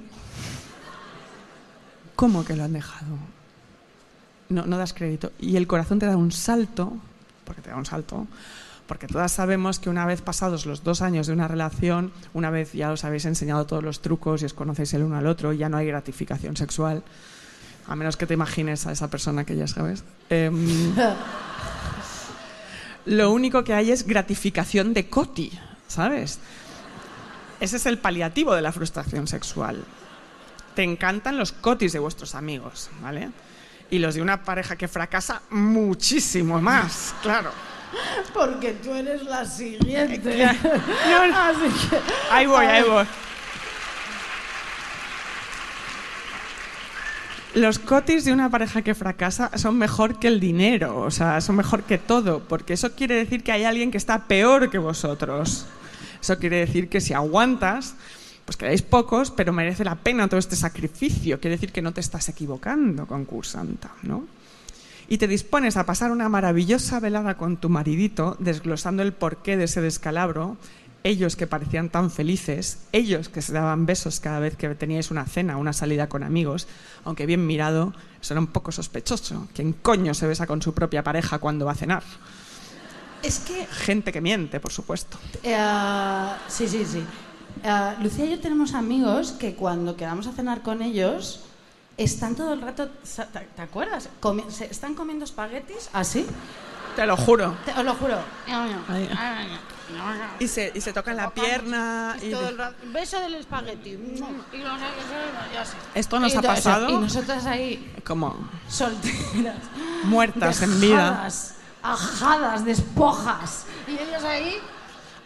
[2.14, 3.16] ¿Cómo que lo han dejado?
[4.48, 5.32] No, no das crédito.
[5.38, 6.92] Y el corazón te da un salto,
[7.44, 8.26] porque te da un salto,
[8.86, 12.72] porque todas sabemos que una vez pasados los dos años de una relación, una vez
[12.72, 15.68] ya os habéis enseñado todos los trucos y os conocéis el uno al otro, ya
[15.68, 17.02] no hay gratificación sexual,
[17.86, 20.04] a menos que te imagines a esa persona que ya sabes.
[20.30, 20.94] Em,
[23.06, 25.52] lo único que hay es gratificación de coti,
[25.88, 26.38] ¿sabes?
[27.60, 29.84] Ese es el paliativo de la frustración sexual.
[30.74, 33.30] Te encantan los cotis de vuestros amigos, ¿vale?
[33.90, 37.50] Y los de una pareja que fracasa muchísimo más, claro.
[38.32, 40.46] Porque tú eres la siguiente.
[41.10, 41.38] No, no.
[41.38, 41.98] Así que...
[42.30, 43.04] Ahí voy, ahí voy.
[47.54, 51.56] Los cotis de una pareja que fracasa son mejor que el dinero, o sea, son
[51.56, 55.66] mejor que todo, porque eso quiere decir que hay alguien que está peor que vosotros.
[56.22, 57.94] Eso quiere decir que si aguantas,
[58.46, 61.40] pues quedáis pocos, pero merece la pena todo este sacrificio.
[61.40, 64.24] Quiere decir que no te estás equivocando, concursanta, ¿no?
[65.08, 69.64] Y te dispones a pasar una maravillosa velada con tu maridito, desglosando el porqué de
[69.64, 70.56] ese descalabro,
[71.04, 75.26] ellos que parecían tan felices, ellos que se daban besos cada vez que teníais una
[75.26, 76.68] cena, una salida con amigos,
[77.04, 79.48] aunque bien mirado, eso era un poco sospechoso.
[79.54, 82.02] ¿Quién coño se besa con su propia pareja cuando va a cenar?
[83.22, 85.18] Es que Gente que miente, por supuesto.
[85.42, 85.56] Eh,
[86.48, 87.02] sí, sí, sí.
[87.64, 91.44] Eh, Lucía y yo tenemos amigos que cuando quedamos a cenar con ellos
[92.04, 94.08] están todo el rato, ¿te, te acuerdas?
[94.20, 96.26] Comi- se- están comiendo espaguetis así,
[96.96, 97.56] Te lo juro.
[97.64, 98.18] Te- os lo juro.
[100.38, 102.16] Y se, y se tocan la pierna.
[102.22, 103.90] Y y todo el rato, beso del espagueti.
[103.90, 104.26] Y no
[104.78, 105.76] sé.
[105.94, 108.36] Esto nos Y ha eso, pasado Y nosotras ahí, como
[108.68, 109.56] solteras.
[110.04, 110.96] muertas en vida.
[111.10, 113.64] dejadas, ajadas, despojas.
[113.86, 114.56] Y ellos ahí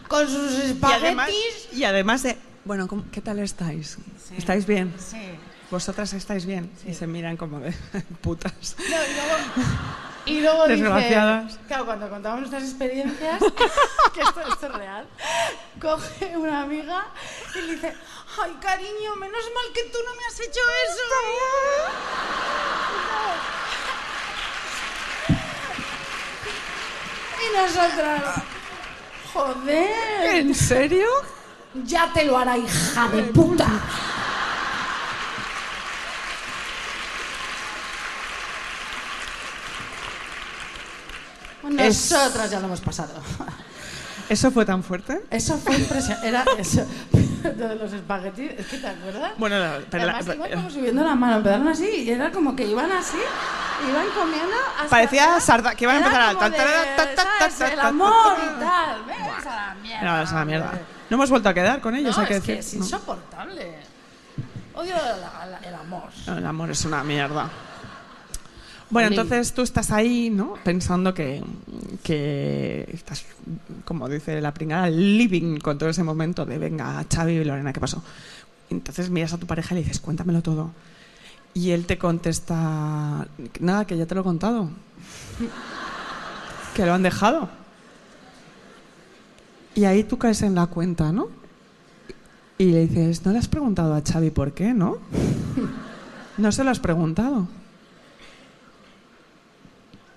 [0.08, 1.68] con sus Y además, espaguetis.
[1.72, 3.98] y además de, bueno, ¿cómo- ¿qué tal estáis?
[4.28, 4.34] Sí.
[4.36, 4.94] ¿Estáis bien?
[4.98, 5.16] Sí.
[5.70, 6.70] ¿Vosotras estáis bien?
[6.86, 7.72] Y se miran como de
[8.20, 8.76] putas.
[8.78, 9.36] No, y luego,
[10.26, 11.58] y luego dice- Desgraciadas.
[11.66, 13.40] claro, cuando contamos nuestras experiencias,
[14.14, 15.06] que esto, esto es real,
[15.80, 17.06] coge una amiga
[17.54, 17.94] y le dice,
[18.42, 22.16] ay cariño, menos mal que tú no me has hecho eso.
[27.42, 28.42] Y nosotras,
[29.32, 31.06] joder, ¿En serio?
[31.84, 33.66] ya te lo hará hija de puta.
[41.78, 43.12] Es- Nosotras ya lo hemos pasado.
[44.28, 45.22] ¿Eso fue tan fuerte?
[45.30, 46.28] Eso fue impresionante.
[46.28, 46.84] Era eso.
[47.56, 49.32] Lo de los espaguetis, es que te acuerdas.
[49.38, 52.56] Bueno, la- pero la- Además, iban como subiendo la mano, empezaron así y era como
[52.56, 53.18] que iban así,
[53.88, 54.88] iban comiendo hasta...
[54.88, 56.30] Parecía sarda- que iban a empezar a
[57.72, 59.04] El amor y tal.
[59.06, 60.00] Ves a la mierda.
[60.02, 60.66] Era esa mierda.
[60.70, 60.84] hombre.
[61.08, 62.78] No hemos vuelto a quedar con ellos, No, hay que es que decir.
[62.80, 63.76] es insoportable.
[64.74, 66.08] Odio la- la- el amor.
[66.26, 67.48] No, el amor es una mierda.
[68.88, 70.54] Bueno, entonces tú estás ahí, ¿no?
[70.62, 71.42] Pensando que,
[72.04, 73.24] que estás,
[73.84, 77.80] como dice la pringada, living con todo ese momento de venga, Xavi y Lorena, ¿qué
[77.80, 78.02] pasó?
[78.70, 80.70] Entonces miras a tu pareja y le dices, cuéntamelo todo.
[81.52, 83.26] Y él te contesta,
[83.60, 84.70] nada, que ya te lo he contado.
[86.74, 87.48] que lo han dejado.
[89.74, 91.28] Y ahí tú caes en la cuenta, ¿no?
[92.58, 94.98] Y le dices, ¿no le has preguntado a Xavi por qué, no?
[96.38, 97.48] No se lo has preguntado.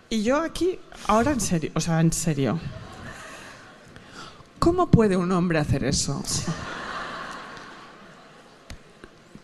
[0.10, 2.60] Y yo aquí, ahora en serio, o sea, en serio.
[4.58, 6.22] ¿Cómo puede un hombre hacer eso?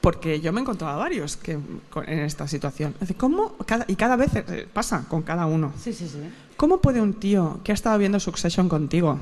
[0.02, 2.94] Porque yo me he encontrado a varios que, en esta situación.
[3.18, 3.56] ¿cómo?
[3.66, 5.74] Cada- y cada vez eh, pasa con cada uno.
[5.82, 6.20] Sí, sí, sí.
[6.58, 9.18] ¿Cómo puede un tío que ha estado viendo Succession contigo,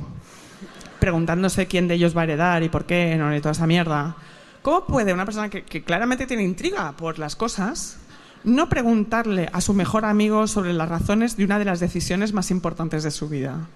[0.99, 4.15] preguntándose quién de ellos va a heredar y por qué, no, y toda esa mierda,
[4.62, 7.97] cómo puede una persona que, que claramente tiene intriga por las cosas
[8.43, 12.51] no preguntarle a su mejor amigo sobre las razones de una de las decisiones más
[12.51, 13.67] importantes de su vida?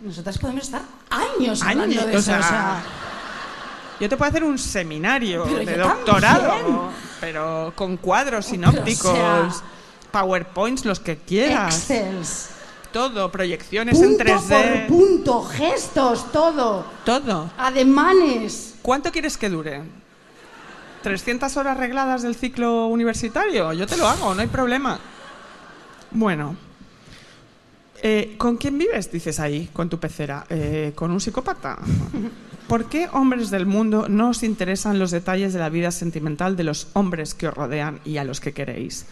[0.00, 2.22] Nosotras podemos estar años, Años, hablando de o eso.
[2.22, 2.82] sea, o sea,
[4.00, 6.76] Yo te puedo hacer un seminario Pero de doctorado, también.
[7.20, 9.50] pero con cuadros Pero, o sinópticos, sea,
[10.12, 12.50] PowerPoints, los que quieras, Excels.
[12.92, 16.86] todo, proyecciones en Punto 3D, por punto, gestos, todo.
[17.04, 17.50] todo.
[17.58, 18.76] Ademanes.
[18.82, 19.82] ¿Cuánto quieres que dure?
[21.02, 23.72] ¿300 horas regladas del ciclo universitario?
[23.72, 24.98] Yo te lo hago, no hay problema.
[26.10, 26.56] Bueno.
[28.00, 29.10] Eh, ¿Con quién vives?
[29.10, 30.46] Dices ahí, con tu pecera.
[30.48, 31.78] Eh, ¿Con un psicópata?
[32.68, 36.64] ¿Por qué hombres del mundo no os interesan los detalles de la vida sentimental de
[36.64, 39.06] los hombres que os rodean y a los que queréis?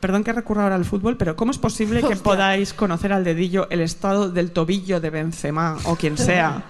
[0.00, 2.22] Perdón que recurra ahora al fútbol, pero ¿cómo es posible que Hostia.
[2.22, 6.64] podáis conocer al dedillo el estado del tobillo de Benzema o quien sea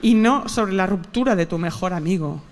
[0.00, 2.42] y no sobre la ruptura de tu mejor amigo?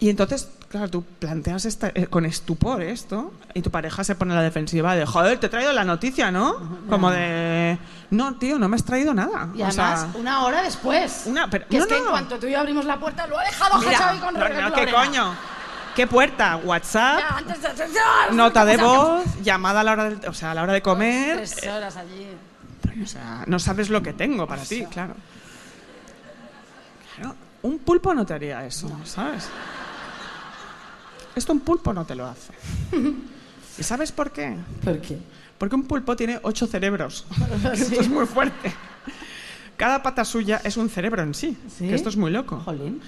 [0.00, 4.32] Y entonces, claro, tú planteas esta- eh, con estupor esto y tu pareja se pone
[4.32, 6.54] a la defensiva de, joder, te he traído la noticia, ¿no?
[6.88, 7.76] Como de,
[8.10, 9.48] no, tío, no me has traído nada.
[9.56, 11.24] Y O además, una hora después.
[11.26, 12.10] Una- pero- que no, es que en no.
[12.10, 14.68] cuanto tú y yo abrimos la puerta, lo ha dejado mira, Xavi con no, Lorena.
[14.68, 15.34] no, ¿qué coño?
[15.96, 16.56] ¿Qué puerta?
[16.58, 17.18] ¿WhatsApp?
[17.18, 20.62] Ya, antes de- Nota de voz, llamada a la hora, del- o sea, a la
[20.62, 21.38] hora de comer.
[21.38, 22.28] Tres horas allí.
[23.02, 25.14] O sea, no sabes lo que tengo para ti, claro.
[27.16, 29.48] Claro, un pulpo no te haría eso, ¿sabes?
[31.38, 32.52] Esto un pulpo no te lo hace.
[33.78, 34.56] ¿Y sabes por qué?
[34.84, 35.18] ¿Por qué?
[35.56, 37.26] Porque un pulpo tiene ocho cerebros.
[37.72, 38.72] Esto es muy fuerte.
[39.76, 41.56] Cada pata suya es un cerebro en sí.
[41.68, 41.88] ¿Sí?
[41.88, 42.58] Que esto es muy loco.
[42.64, 43.00] Jolín.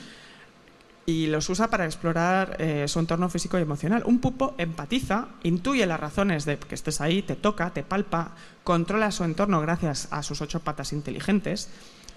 [1.07, 4.05] Y los usa para explorar eh, su entorno físico y emocional.
[4.07, 9.11] Un pulpo empatiza, intuye las razones de que estés ahí, te toca, te palpa, controla
[9.11, 11.69] su entorno gracias a sus ocho patas inteligentes.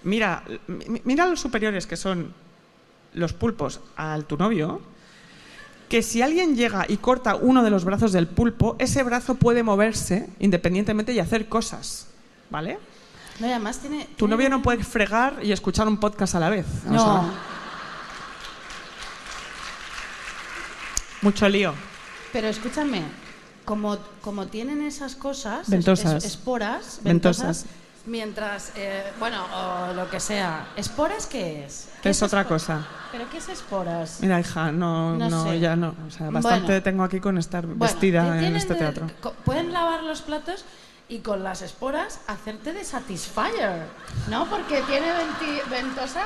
[0.04, 2.34] Mira, mi- mira los superiores que son
[3.16, 4.82] los pulpos al tu novio,
[5.94, 9.62] que si alguien llega y corta uno de los brazos del pulpo, ese brazo puede
[9.62, 12.08] moverse independientemente y hacer cosas,
[12.50, 12.80] ¿vale?
[13.40, 14.08] No, y además tiene...
[14.18, 16.66] Tu novio no puede fregar y escuchar un podcast a la vez.
[16.86, 17.32] No.
[21.22, 21.76] mucho lío.
[22.32, 23.04] Pero escúchame,
[23.64, 26.24] como, como tienen esas cosas, Ventosas.
[26.24, 27.64] es- esporas, Ventosas.
[27.64, 27.66] ventosas,
[28.06, 31.90] mientras, eh, bueno, o lo que sea, ¿esporas qué es?
[32.02, 32.86] ¿Qué Es otra cosa.
[33.12, 34.18] ¿Pero qué es esporas?
[34.22, 35.60] Mira, hija, no, No no, sé.
[35.60, 35.96] ya no.
[36.08, 36.82] O sea, bastante Bueno.
[36.84, 39.08] tengo aquí con estar Bueno, vestida en este teatro.
[39.46, 40.66] pueden lavar los platos
[41.08, 43.86] y con las esporas hacerte de satisfier,
[44.30, 44.46] ¿no?
[44.50, 46.24] Porque tiene venti- ventosa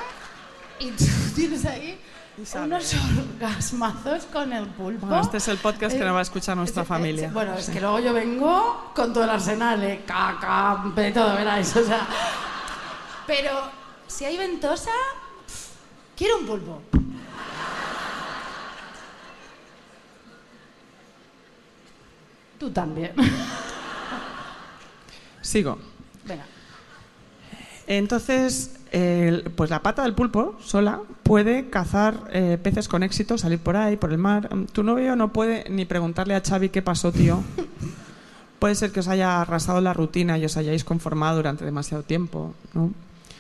[0.80, 2.00] y tú tienes ahí
[2.38, 5.08] unos orgasmazos con el pulpo.
[5.08, 7.32] Bueno, este es el podcast que no va a escuchar nuestra Eh, eh, familia.
[7.34, 10.04] Bueno, es que luego yo vengo con todo el arsenal, ¿eh?
[10.06, 12.08] caca, de todo, o sea...
[13.26, 13.52] Pero
[14.06, 14.92] si hay ventosa,
[16.16, 16.82] quiero un pulpo.
[22.60, 23.14] Tú también.
[25.42, 25.78] Sigo.
[26.24, 26.46] Venga.
[27.88, 28.77] Entonces,
[29.56, 33.98] pues la pata del pulpo sola puede cazar eh, peces con éxito, salir por ahí,
[33.98, 34.54] por el mar.
[34.56, 37.44] Mm, Tu novio no puede ni preguntarle a Xavi qué pasó, tío.
[38.60, 42.56] Puede ser que os haya arrasado la rutina y os hayáis conformado durante demasiado tiempo,
[42.74, 42.92] ¿no?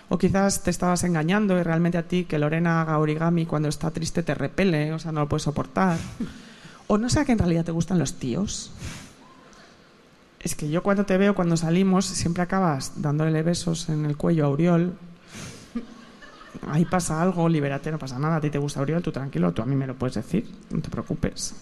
[0.10, 3.90] O quizás te estabas engañando y realmente a ti que Lorena haga origami cuando está
[3.90, 5.98] triste te repele, o sea, no lo puedes soportar.
[6.90, 8.72] O no sea que en realidad te gustan los tíos.
[10.40, 14.46] Es que yo cuando te veo, cuando salimos, siempre acabas dándole besos en el cuello
[14.46, 14.94] a Uriol.
[16.68, 18.38] Ahí pasa algo, libérate, no pasa nada.
[18.38, 20.82] A ti te gusta Uriol, tú tranquilo, tú a mí me lo puedes decir, no
[20.82, 21.56] te preocupes.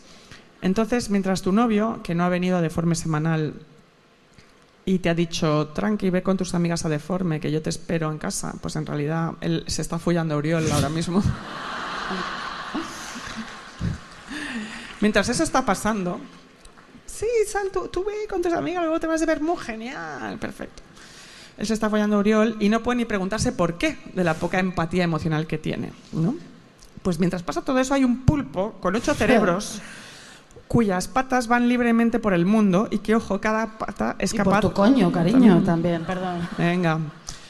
[0.61, 3.53] Entonces, mientras tu novio, que no ha venido a Deforme semanal
[4.85, 8.11] y te ha dicho, tranqui, ve con tus amigas a Deforme, que yo te espero
[8.11, 11.21] en casa, pues en realidad él se está follando a Uriol ahora mismo.
[15.01, 16.19] mientras eso está pasando,
[17.05, 20.37] sí, sal, tú, tú ve con tus amigas, luego te vas de ver muy genial,
[20.37, 20.83] perfecto.
[21.57, 24.33] Él se está follando a Uriol y no puede ni preguntarse por qué de la
[24.33, 26.35] poca empatía emocional que tiene, ¿no?
[27.01, 29.81] Pues mientras pasa todo eso hay un pulpo con ocho cerebros
[30.67, 34.61] cuyas patas van libremente por el mundo y que, ojo, cada pata es Y capaz...
[34.61, 36.47] por tu coño, cariño, también, perdón.
[36.57, 36.99] Venga.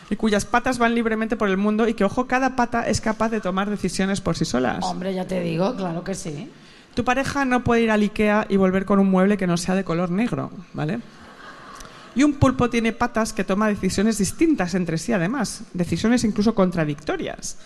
[0.09, 3.29] Y cuyas patas van libremente por el mundo y que, ojo, cada pata es capaz
[3.29, 4.83] de tomar decisiones por sí solas.
[4.83, 6.51] Hombre, ya te digo, claro que sí.
[6.93, 9.75] Tu pareja no puede ir al IKEA y volver con un mueble que no sea
[9.75, 10.99] de color negro, ¿vale?
[12.15, 17.57] Y un pulpo tiene patas que toma decisiones distintas entre sí, además, decisiones incluso contradictorias.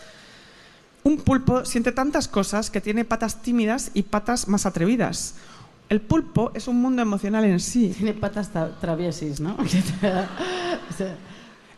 [1.03, 5.35] Un pulpo siente tantas cosas que tiene patas tímidas y patas más atrevidas.
[5.87, 7.93] El pulpo es un mundo emocional en sí.
[7.95, 9.55] Tiene patas tra- traviesis, ¿no?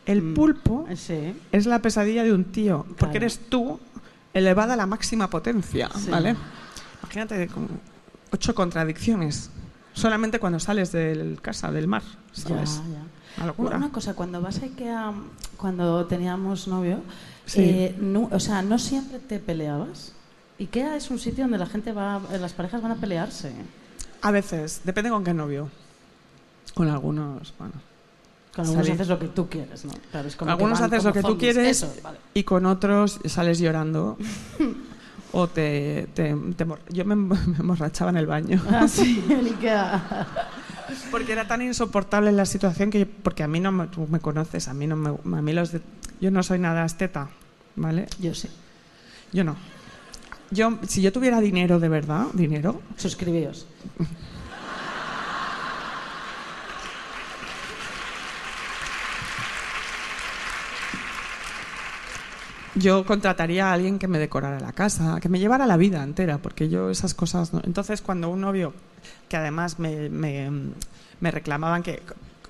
[0.06, 1.34] El pulpo sí.
[1.52, 3.80] es la pesadilla de un tío, porque eres tú
[4.34, 6.10] elevada a la máxima potencia, Sí.
[6.10, 6.36] ¿vale?
[7.04, 7.50] Imagínate
[8.32, 9.50] ocho contradicciones
[9.94, 12.04] solamente cuando sales de casa, del mar,
[12.36, 12.82] Ya, ¿sabes?
[12.92, 13.04] ya.
[13.38, 13.78] Una locura.
[13.78, 15.14] Una cosa, cuando vas a Ikea,
[15.58, 17.00] cuando teníamos novio,
[17.46, 17.62] Sí.
[17.64, 20.14] eh, no, o sea, no siempre te peleabas.
[20.60, 23.52] Ikea es un sitio donde la gente va, eh, las parejas van a pelearse.
[24.22, 25.70] A veces, depende con qué novio.
[26.76, 27.74] Con algunos, bueno.
[28.56, 28.92] Con algunos Salir.
[28.94, 29.94] haces lo que tú quieres, ¿no?
[30.12, 31.54] Claro, es Con como que algunos haces lo que tú zombies.
[31.54, 32.18] quieres Eso, vale.
[32.34, 34.18] y con otros sales llorando.
[35.34, 36.36] o te, te-
[36.90, 38.62] Yo me, me emborrachaba en el baño.
[38.70, 39.24] Ah, sí.
[41.12, 44.20] Porque era tan insoportable la situación que yo- porque a mí no me, tú me
[44.20, 45.82] conoces, a mí no me, a mí los de-
[46.20, 47.30] yo no soy nada esteta,
[47.76, 48.08] ¿vale?
[48.20, 48.50] Yo sí.
[49.32, 49.56] Yo no.
[50.52, 53.66] Yo si yo tuviera dinero de verdad, dinero, Suscribíos.
[62.76, 66.38] Yo contrataría a alguien que me decorara la casa, que me llevara la vida entera,
[66.38, 67.62] porque yo esas cosas no.
[67.66, 68.74] Entonces cuando un novio
[69.30, 70.50] que además me, me,
[71.20, 72.02] me reclamaban que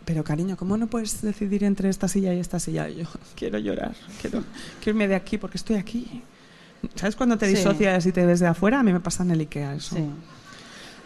[0.06, 2.90] pero cariño, ¿cómo no puedes decidir entre esta silla y esta silla?
[2.90, 3.06] Y yo
[3.36, 4.44] quiero llorar, quiero,
[4.80, 6.24] quiero irme de aquí porque estoy aquí.
[6.96, 7.56] ¿Sabes cuando te Sí.
[7.56, 8.80] disocias y te ves de afuera?
[8.80, 9.96] A mí me pasa en el Ikea eso.
[9.96, 10.06] Sí.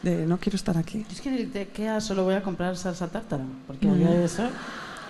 [0.01, 0.99] De no quiero estar aquí.
[1.09, 4.23] Yo es que en el Ikea solo voy a comprar salsa tártara, porque Muy había
[4.23, 4.43] eso.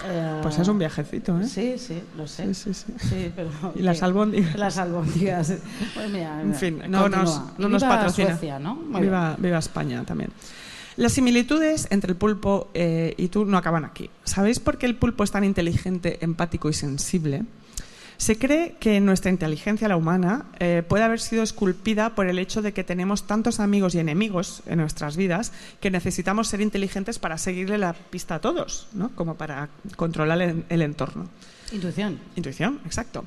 [0.06, 1.48] Eh, Pues es un viajecito, ¿eh?
[1.48, 2.54] Sí, sí, lo sé.
[2.54, 3.08] Sí, sí, sí.
[3.10, 3.50] Sí, pero...
[3.76, 4.56] Y las albóndigas.
[4.56, 5.54] Las albóndigas.
[5.94, 8.30] Pues mira, En fin, no nos, no nos viva patrocina.
[8.30, 8.76] Suecia, ¿no?
[8.76, 10.32] Muy viva, viva España también.
[10.98, 14.10] Las similitudes entre el pulpo eh, y tú no acaban aquí.
[14.24, 17.44] ¿Sabéis por qué el pulpo es tan inteligente, empático y sensible?
[18.18, 22.62] Se cree que nuestra inteligencia, la humana, eh, puede haber sido esculpida por el hecho
[22.62, 25.52] de que tenemos tantos amigos y enemigos en nuestras vidas
[25.82, 29.10] que necesitamos ser inteligentes para seguirle la pista a todos, ¿no?
[29.16, 31.28] como para controlar el- el entorno.
[31.72, 32.20] Intuición.
[32.36, 33.26] Intuición, exacto.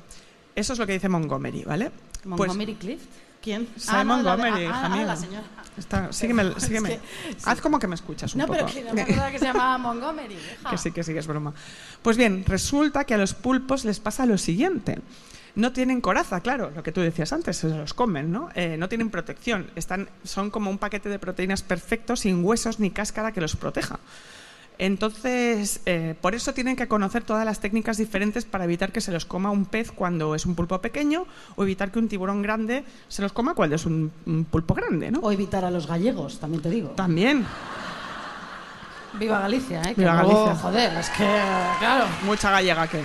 [0.55, 1.91] Eso es lo que dice Montgomery, ¿vale?
[2.23, 3.05] Pues- Montgomery Clift.
[3.41, 3.67] ¿Quién?
[3.77, 5.05] Simon no, de- Montgomery, ah, hija ah, mía.
[5.05, 5.43] la señora.
[5.77, 6.99] Está- sígueme, Es sígueme.
[7.45, 8.59] Haz como que me escuchas un No, poco.
[8.59, 10.33] pero que no me acordaba que se llamaba Montgomery.
[10.35, 10.69] hija.
[10.69, 11.53] Que sí, que sí, que es broma.
[12.01, 14.99] Pues bien, resulta que a los pulpos les pasa lo siguiente.
[15.55, 18.49] No tienen coraza, claro, lo que tú decías antes, se los comen, ¿no?
[18.55, 22.91] Eh, no tienen protección, están, son como un paquete de proteínas perfecto, sin huesos ni
[22.91, 23.99] cáscara que los proteja.
[24.79, 29.11] Entonces, eh, por eso tienen que conocer todas las técnicas diferentes para evitar que se
[29.11, 32.85] los coma un pez cuando es un pulpo pequeño o evitar que un tiburón grande
[33.09, 35.19] se los coma cuando es un, un pulpo grande, ¿no?
[35.19, 36.89] O evitar a los gallegos, también te digo.
[36.91, 37.45] También,
[39.13, 39.95] Viva Galicia, ¿eh?
[39.95, 40.61] Que Viva luego, Galicia.
[40.61, 41.41] Joder, es que,
[41.79, 42.05] claro.
[42.23, 43.03] mucha gallega que.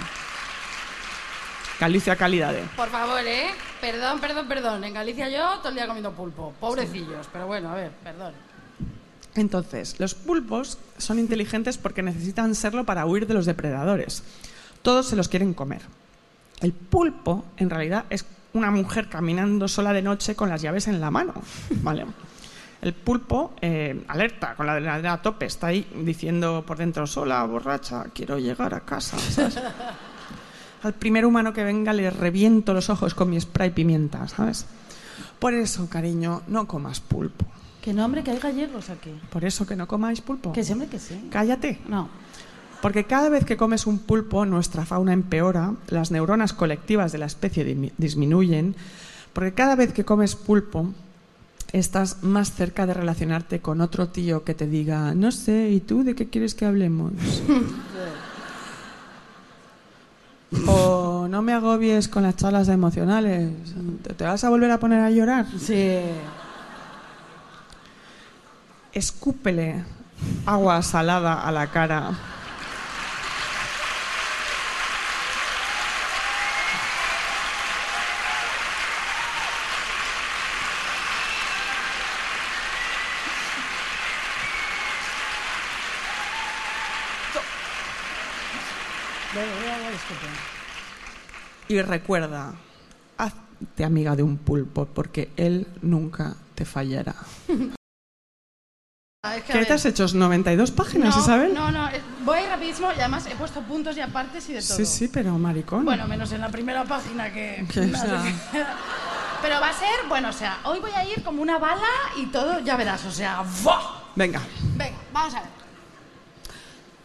[1.80, 2.54] Galicia calidad.
[2.54, 2.68] ¿eh?
[2.76, 3.50] Por favor, ¿eh?
[3.80, 4.84] Perdón, perdón, perdón.
[4.84, 6.52] En Galicia yo todo el día comiendo pulpo.
[6.60, 8.32] Pobrecillos, pero bueno, a ver, perdón.
[9.36, 14.22] Entonces, los pulpos son inteligentes porque necesitan serlo para huir de los depredadores.
[14.82, 15.82] Todos se los quieren comer.
[16.60, 21.00] El pulpo, en realidad, es una mujer caminando sola de noche con las llaves en
[21.00, 21.34] la mano.
[21.82, 22.06] ¿Vale?
[22.80, 27.42] El pulpo, eh, alerta, con la adrenalina a tope, está ahí diciendo por dentro, sola,
[27.44, 29.16] borracha, quiero llegar a casa.
[30.82, 34.66] Al primer humano que venga le reviento los ojos con mi spray pimienta, ¿sabes?
[35.38, 37.46] Por eso, cariño, no comas pulpo.
[37.84, 39.10] Que no, hombre, que hay gallegos aquí.
[39.28, 40.54] Por eso que no comáis pulpo.
[40.54, 41.28] Que siempre que sí.
[41.30, 41.78] Cállate.
[41.86, 42.08] No.
[42.80, 47.26] Porque cada vez que comes un pulpo, nuestra fauna empeora, las neuronas colectivas de la
[47.26, 48.74] especie disminuyen,
[49.34, 50.94] porque cada vez que comes pulpo,
[51.72, 56.04] estás más cerca de relacionarte con otro tío que te diga, no sé, ¿y tú
[56.04, 57.12] de qué quieres que hablemos?
[60.66, 63.50] o no me agobies con las charlas emocionales,
[64.02, 65.46] ¿te te vas a volver a poner a llorar?
[65.58, 65.98] Sí.
[68.94, 69.85] Escúpele
[70.46, 72.12] agua salada a la cara.
[91.66, 92.54] Y recuerda,
[93.18, 97.16] hazte amiga de un pulpo porque él nunca te fallará.
[99.36, 100.04] Es que, ¿Qué te has hecho?
[100.06, 101.54] ¿92 páginas, no, Isabel?
[101.54, 104.76] No, no, eh, voy rapidísimo y además he puesto puntos y apartes y de todo.
[104.76, 105.84] Sí, sí, pero maricón.
[105.84, 107.64] Bueno, menos en la primera página que...
[109.42, 111.82] Pero va a ser, bueno, o sea, hoy voy a ir como una bala
[112.16, 113.78] y todo, ya verás, o sea, ¡buah!
[114.14, 114.40] Venga,
[114.74, 115.48] Venga, vamos a ver.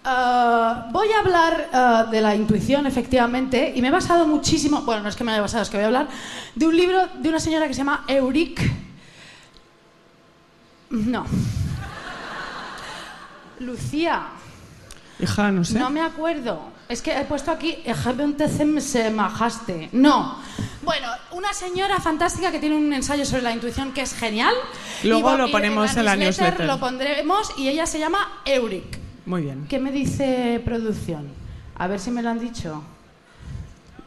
[0.05, 5.03] Ah, voy a hablar ah, de la intuición, efectivamente, y me he basado muchísimo, bueno,
[5.03, 6.07] no es que me haya basado, es que voy a hablar
[6.55, 8.71] de un libro de una señora que se llama Euric.
[10.91, 11.25] No.
[13.59, 14.27] Lucía,
[15.19, 15.79] hija, no sé.
[15.79, 16.79] no me acuerdo.
[16.89, 17.77] Es que he puesto aquí
[18.79, 19.89] se majaste.
[19.91, 20.39] No.
[20.81, 24.55] Bueno, una señora fantástica que tiene un ensayo sobre la intuición que es genial.
[25.03, 26.65] Luego lo ponemos en la newsletter.
[26.65, 28.97] Lo pondremos y ella se llama Euric.
[29.27, 29.67] Muy bien.
[29.69, 31.27] ¿Qué me dice producción?
[31.77, 32.81] A ver si me lo han dicho.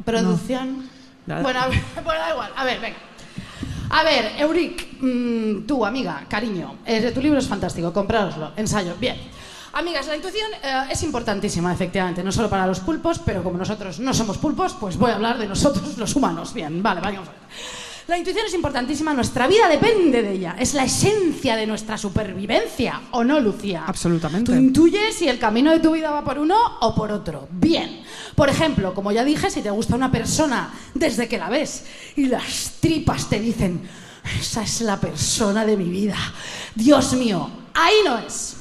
[0.05, 0.88] Producción.
[1.27, 2.53] Bueno, a ver, bueno, da igual.
[2.57, 2.97] A ver, venga.
[3.91, 8.97] A ver, Euric, mm, tú, amiga, cariño, eh, tu libro es fantástico, comprároslo, ensayo.
[8.99, 9.17] Bien.
[9.74, 14.00] Amigas, la intuición eh, es importantísima, efectivamente, no solo para los pulpos, pero como nosotros
[14.00, 16.52] no somos pulpos, pues voy a hablar de nosotros los humanos.
[16.52, 17.40] Bien, vale, vamos a ver.
[18.08, 23.00] La intuición es importantísima, nuestra vida depende de ella, es la esencia de nuestra supervivencia,
[23.12, 23.85] ¿o no, Lucía?
[23.87, 24.52] Absolutamente.
[24.52, 27.48] Tú intuyes si el camino de tu vida va por uno o por otro.
[27.52, 28.02] Bien.
[28.35, 32.26] Por ejemplo, como ya dije, si te gusta una persona desde que la ves y
[32.26, 33.88] las tripas te dicen,
[34.38, 36.16] esa es la persona de mi vida.
[36.74, 38.56] Dios mío, ahí no es.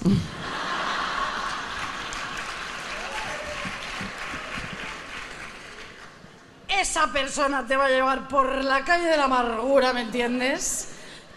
[6.79, 10.87] Esa persona te va a llevar por la calle de la amargura, ¿me entiendes?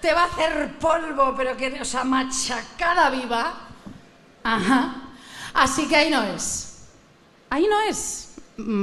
[0.00, 3.52] Te va a hacer polvo, pero que, o sea, machacada viva.
[4.44, 4.94] Ajá.
[5.52, 6.86] Así que ahí no es.
[7.50, 8.23] Ahí no es.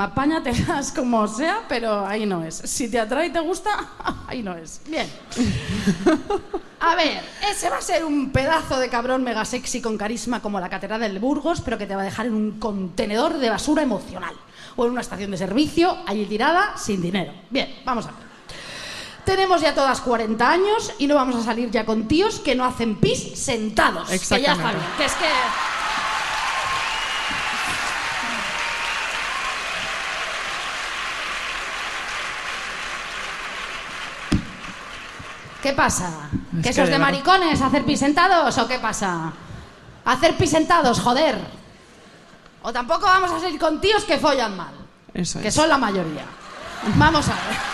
[0.02, 2.56] Apáñatelas como sea, pero ahí no es.
[2.56, 3.70] Si te atrae y te gusta,
[4.28, 4.82] ahí no es.
[4.88, 5.10] Bien.
[6.84, 10.60] A ver, ese va a ser un pedazo de cabrón mega sexy con carisma como
[10.60, 13.84] la Catedral del Burgos, pero que te va a dejar en un contenedor de basura
[13.84, 14.34] emocional.
[14.76, 17.34] O en una estación de servicio, allí tirada, sin dinero.
[17.52, 18.32] Bien, vamos a ver.
[19.24, 22.66] Tenemos ya todas 40 años y no vamos a salir ya con tíos que no
[22.66, 24.10] hacen pis sentados.
[24.10, 24.84] Que ya está bien.
[24.98, 25.26] Que es que.
[35.62, 36.30] ¿Qué pasa?
[36.64, 39.32] Es ¿Que de maricones hacer pisentados o qué pasa?
[40.06, 41.38] Hacer pisentados, joder.
[42.64, 44.74] O tampoco vamos a salir con tíos que follan mal.
[45.14, 46.26] Que son la mayoría.
[46.96, 47.72] Vamos a ver.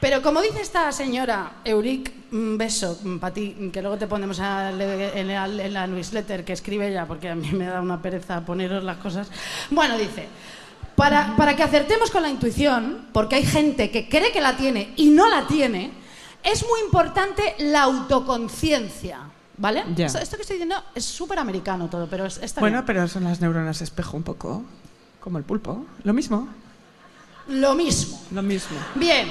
[0.00, 5.72] Pero como dice esta señora, Euric, un beso para ti, que luego te ponemos en
[5.72, 9.30] la newsletter que escribe ella, porque a mí me da una pereza poneros las cosas.
[9.70, 10.28] Bueno, dice,
[10.96, 14.92] para, para que acertemos con la intuición, porque hay gente que cree que la tiene
[14.96, 15.92] y no la tiene,
[16.42, 19.20] es muy importante la autoconciencia.
[19.56, 19.84] ¿Vale?
[19.94, 20.06] Ya.
[20.06, 22.86] Esto, esto que estoy diciendo es súper americano todo, pero es, está Bueno, bien.
[22.86, 24.64] pero son las neuronas espejo un poco,
[25.20, 25.86] como el pulpo.
[26.02, 26.48] Lo mismo,
[27.46, 28.20] Lo mismo.
[28.32, 28.76] lo mismo.
[28.96, 29.28] Bien.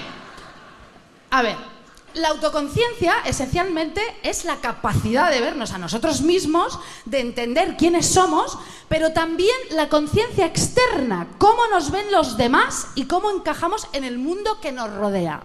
[1.29, 1.57] A ver,
[2.15, 8.57] la autoconciencia esencialmente es la capacidad de vernos a nosotros mismos, de entender quiénes somos,
[8.89, 14.17] pero también la conciencia externa, cómo nos ven los demás y cómo encajamos en el
[14.17, 15.41] mundo que nos rodea.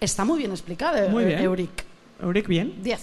[0.00, 1.38] Está muy bien explicado, Muy eh, bien.
[1.40, 1.84] Euric.
[2.20, 2.82] Euric, bien.
[2.82, 3.00] 10.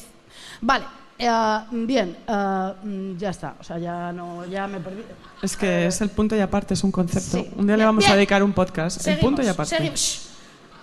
[0.62, 0.86] Vale.
[1.18, 1.30] eh,
[1.72, 3.56] bien, eh, ya está.
[3.60, 5.04] O sea, ya no, ya me perdí.
[5.42, 7.38] Es que es el punto y aparte, es un concepto.
[7.38, 7.50] Sí.
[7.56, 9.06] Un día le Bien, vamos a dedicar un podcast.
[9.08, 9.78] el punto y aparte.
[9.78, 10.29] seguimos.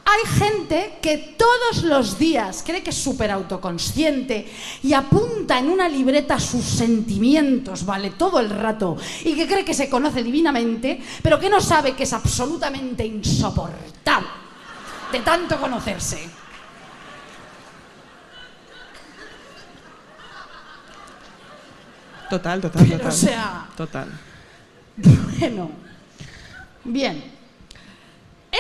[0.09, 4.47] Hay gente que todos los días cree que es súper autoconsciente
[4.85, 8.11] y apunta en una libreta sus sentimientos, ¿vale?
[8.11, 8.97] Todo el rato.
[9.25, 14.29] Y que cree que se conoce divinamente, pero que no sabe que es absolutamente insoportable
[15.11, 16.29] de tanto conocerse.
[22.31, 23.13] Total, total, Pero, total.
[23.13, 24.09] o sea- Total.
[25.39, 25.71] Bueno,
[26.85, 27.36] bien.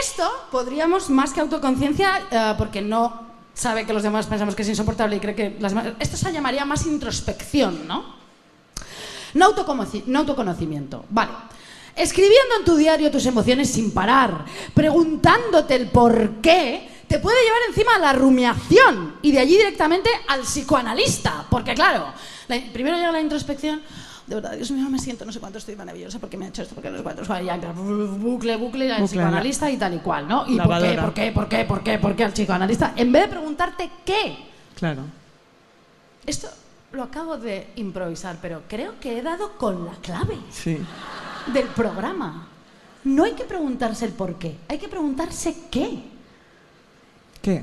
[0.01, 4.69] Esto podríamos, más que autoconciencia, eh, porque no sabe que los demás pensamos que es
[4.69, 5.73] insoportable y cree que las.
[5.99, 8.17] Esto se llamaría más introspección, ¿no?
[9.35, 11.05] No, autoconoci- no autoconocimiento.
[11.11, 11.31] Vale.
[11.95, 14.45] Escribiendo en tu diario tus emociones sin parar,
[14.75, 20.11] preguntándote el por qué, te puede llevar encima a la rumiación y de allí directamente
[20.29, 21.47] al psicoanalista.
[21.49, 22.13] Porque claro,
[22.49, 23.81] la- primero llega la introspección,
[24.27, 26.63] de verdad, Dios mío, me siento no sé cuánto, estoy maravillosa, porque me ha hecho
[26.63, 30.27] esto, porque no sé cuánto, ya bucle, bucle, al Bucle, psicoanalista y tal y cual,
[30.27, 30.45] ¿no?
[30.49, 32.93] ¿Y por qué, por qué, por qué, por qué, por qué al psicoanalista?
[32.97, 34.37] En vez de preguntarte qué,
[34.75, 35.03] Claro.
[36.27, 36.49] esto
[36.93, 40.79] lo acabo de improvisar, pero creo que he dado con la clave Sí.
[41.53, 42.49] del programa.
[43.05, 46.03] No hay que preguntarse el por qué, hay que preguntarse qué.
[47.43, 47.63] ¿Qué?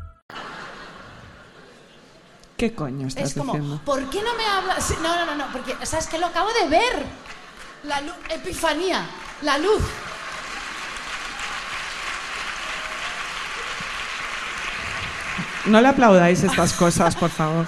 [2.61, 3.81] ¿Qué coño estás Es como, diciendo?
[3.83, 4.91] ¿por qué no me hablas?
[5.01, 7.05] No, no, no, no, porque, ¿sabes que Lo acabo de ver.
[7.85, 9.03] La luz, epifanía,
[9.41, 9.81] la luz.
[15.65, 17.65] No le aplaudáis estas cosas, por favor.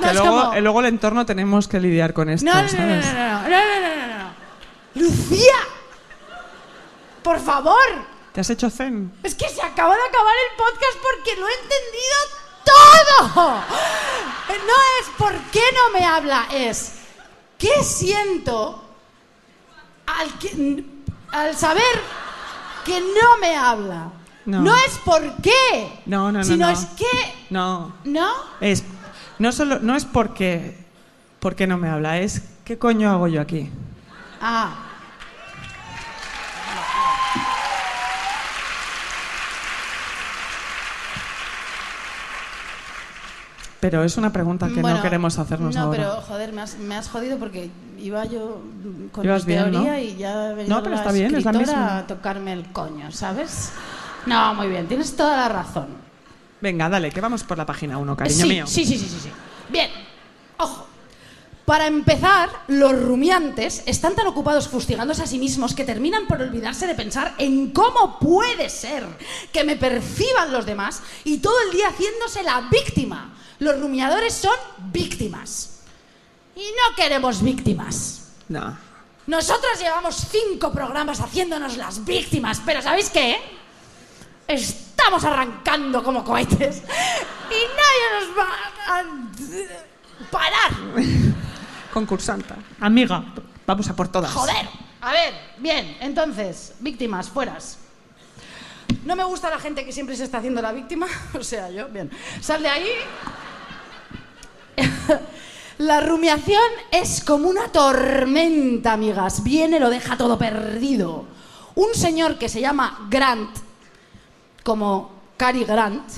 [0.00, 2.60] No, que luego, como- eh, luego el entorno tenemos que lidiar con esto, No, no,
[2.62, 3.06] no, no, ¿sabes?
[3.06, 4.30] no, no, no, no, no, no, no.
[4.94, 5.56] Lucía,
[7.22, 7.76] por favor.
[8.32, 9.12] ¿Te has hecho zen?
[9.22, 12.16] Es que se acaba de acabar el podcast porque lo he entendido
[12.64, 13.54] todo.
[14.48, 16.92] No es por qué no me habla, es
[17.58, 18.82] qué siento
[20.06, 20.84] al, que-
[21.32, 21.82] al saber
[22.84, 24.10] que no me habla.
[24.44, 24.74] No.
[24.74, 26.72] es por qué, No, no, no, sino no.
[26.72, 27.94] es que, No.
[28.04, 28.28] ¿no?
[28.60, 28.82] Es,
[29.38, 30.84] no, solo, no es porque,
[31.38, 33.70] porque no me habla, es ¿qué coño hago yo aquí?
[34.40, 34.74] Ah,
[43.82, 45.98] Pero es una pregunta que Bueno, no queremos hacernos no, ahora.
[45.98, 47.68] pero joder, me has, me has jodido porque
[47.98, 48.62] iba yo
[49.10, 49.82] con mi bien, ¿no?
[49.82, 51.98] teoría y ya ha venido No, pero la está bien, es la misma.
[51.98, 53.72] a tocarme el coño, ¿sabes?
[54.26, 55.88] No, muy bien, tienes toda la razón.
[56.60, 58.66] Venga, dale, que vamos por la página 1, cariño sí, mío.
[58.68, 59.30] Sí, sí, sí, sí, sí.
[59.68, 59.90] Bien,
[60.58, 60.86] ojo.
[61.64, 66.88] Para empezar, los rumiantes están tan ocupados fustigándose a sí mismos que terminan por olvidarse
[66.88, 69.06] de pensar en cómo puede ser
[69.52, 73.32] que me perciban los demás y todo el día haciéndose la víctima.
[73.60, 74.56] Los rumiadores son
[74.92, 75.82] víctimas.
[76.56, 78.32] Y no queremos víctimas.
[78.48, 78.76] No.
[79.28, 83.38] Nosotras llevamos cinco programas haciéndonos las víctimas, pero ¿sabéis qué?
[84.48, 88.48] Estamos arrancando como cohetes y nadie nos va
[88.88, 89.04] a
[90.30, 91.32] parar.
[91.92, 92.56] Concursanta.
[92.80, 93.24] Amiga,
[93.66, 94.32] vamos a por todas.
[94.32, 94.68] Joder.
[95.00, 97.78] A ver, bien, entonces, víctimas, fueras.
[99.04, 101.06] No me gusta la gente que siempre se está haciendo la víctima,
[101.38, 102.10] o sea, yo, bien.
[102.40, 102.88] Sal de ahí.
[105.78, 106.62] La rumiación
[106.92, 109.42] es como una tormenta, amigas.
[109.42, 111.24] Viene, lo deja todo perdido.
[111.74, 113.50] Un señor que se llama Grant
[114.62, 116.08] como Cary Grant,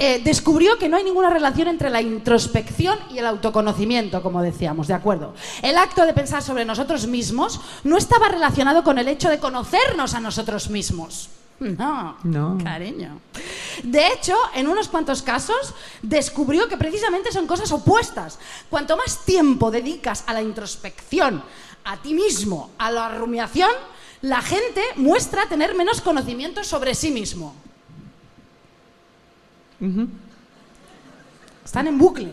[0.00, 4.88] eh, descubrió que no hay ninguna relación entre la introspección y el autoconocimiento, como decíamos,
[4.88, 5.32] ¿de acuerdo?
[5.62, 10.12] El acto de pensar sobre nosotros mismos no estaba relacionado con el hecho de conocernos
[10.14, 11.28] a nosotros mismos.
[11.60, 12.58] No, No.
[12.64, 13.20] cariño.
[13.84, 18.40] De hecho, en unos cuantos casos, descubrió que precisamente son cosas opuestas.
[18.68, 21.44] Cuanto más tiempo dedicas a la introspección,
[21.84, 23.70] a ti mismo, a la rumiación,
[24.22, 27.54] la gente muestra tener menos conocimiento sobre sí mismo.
[31.64, 32.32] Están en bucle.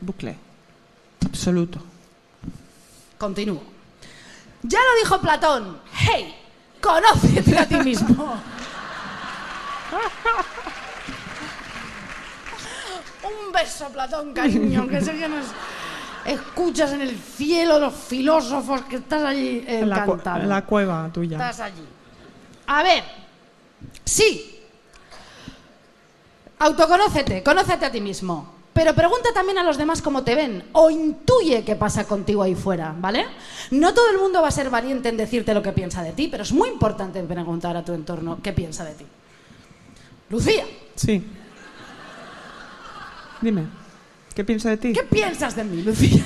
[0.00, 0.36] Bucle.
[1.26, 1.80] Absoluto.
[3.18, 3.62] Continúo.
[4.62, 5.78] Ya lo dijo Platón.
[5.92, 6.34] Hey,
[6.80, 8.34] conócete a ti mismo.
[13.22, 15.46] Un beso, Platón, cariño, que sé que nos
[16.24, 21.36] escuchas en el cielo los filósofos que estás allí En la, cu- la cueva tuya.
[21.36, 21.84] Estás allí.
[22.66, 23.04] A ver,
[24.04, 24.49] sí.
[26.60, 28.60] Autoconócete, conócete a ti mismo.
[28.72, 32.54] Pero pregunta también a los demás cómo te ven o intuye qué pasa contigo ahí
[32.54, 33.26] fuera, ¿vale?
[33.72, 36.28] No todo el mundo va a ser valiente en decirte lo que piensa de ti,
[36.28, 39.06] pero es muy importante preguntar a tu entorno qué piensa de ti.
[40.30, 41.24] Lucía, Sí.
[43.40, 43.64] Dime,
[44.34, 44.92] ¿qué piensa de ti?
[44.92, 46.22] ¿qué piensas de mí, Lucía?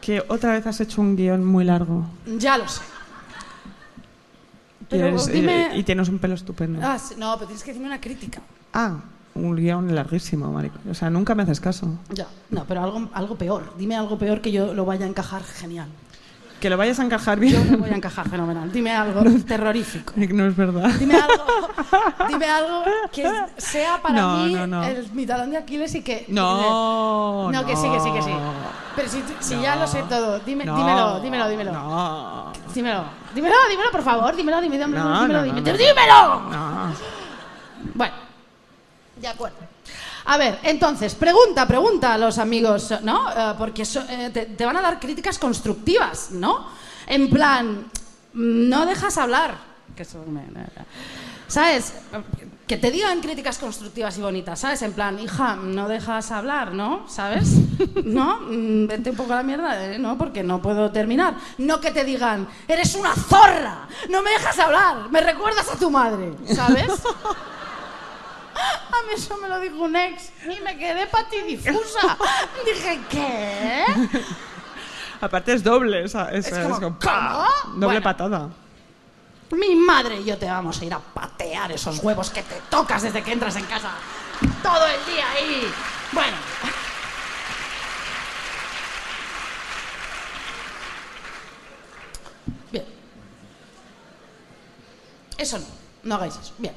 [0.00, 2.04] Que otra vez has hecho un guion muy largo.
[2.26, 2.82] ya lo sé.
[4.82, 5.70] Y, Pero eres- y- dime...
[5.74, 6.80] y tienes un pelo estupendo.
[6.82, 8.40] Ah, no, pero tienes que decirme una crítica.
[8.72, 8.96] Ah,
[9.34, 10.78] un guion larguísimo, marico.
[10.90, 11.86] O sea, nunca me haces caso.
[12.10, 13.74] Ya, no, pero algo, algo peor.
[13.78, 15.88] Dime algo peor que yo lo vaya a encajar genial.
[16.60, 17.72] Que lo vayas a encajar Yo bien.
[17.72, 18.70] lo voy a encajar fenomenal.
[18.70, 20.12] Dime algo terrorífico.
[20.34, 20.90] no es verdad.
[20.98, 21.44] Dime algo,
[22.28, 23.26] dime algo que
[23.56, 24.82] sea para No, mí no, no.
[24.84, 26.26] el, mi talón de Aquiles y que...
[26.28, 28.30] No, No, que sí, que sí, que sí.
[28.94, 31.72] Pero si, si ya lo sé todo, dime, No, dímelo, dímelo, dímelo.
[31.72, 32.52] No.
[32.74, 33.04] Dímelo,
[33.34, 35.78] dímelo, dímelo, por favor, dímelo, dímelo, dímelo, No, dímelo, no, no, dímelo, no.
[35.78, 36.40] dímelo.
[36.50, 36.92] No.
[37.94, 38.14] Bueno,
[39.20, 39.56] de acuerdo.
[40.26, 43.30] A ver, entonces, pregunta, pregunta a los amigos, ¿no?
[43.30, 46.66] Eh, porque so- eh, te, te van a dar críticas constructivas, ¿no?
[47.06, 47.86] En plan,
[48.34, 49.56] no dejas hablar.
[49.96, 50.44] Que eso me-
[51.48, 51.94] ¿Sabes?
[52.68, 54.80] Que te digan críticas constructivas y bonitas, ¿sabes?
[54.82, 57.08] En plan, hija, no dejas hablar, ¿no?
[57.08, 57.48] ¿Sabes?
[58.04, 58.38] ¿No?
[58.42, 59.98] Mm, Vete un poco a la mierda, ¿eh?
[59.98, 60.16] ¿no?
[60.16, 61.34] Porque no puedo terminar.
[61.58, 65.90] No que te digan, eres una zorra, no me dejas hablar, me recuerdas a tu
[65.90, 66.92] madre, ¿sabes?
[68.92, 72.16] A mí eso me lo dijo un ex y me quedé patidifusa.
[72.64, 73.84] Dije, ¿qué?
[75.20, 77.04] Aparte es doble, esa, es, Es como, es.
[77.66, 78.02] Doble Bueno.
[78.02, 78.48] patada.
[79.52, 83.02] Mi madre y yo te vamos a ir a patear esos huevos que te tocas
[83.02, 83.90] desde que entras en casa.
[84.62, 85.70] Todo el día ahí.
[86.12, 86.36] Bueno.
[92.70, 92.84] Bien.
[95.36, 95.66] Eso no,
[96.04, 96.54] no hagáis eso.
[96.58, 96.74] Bien.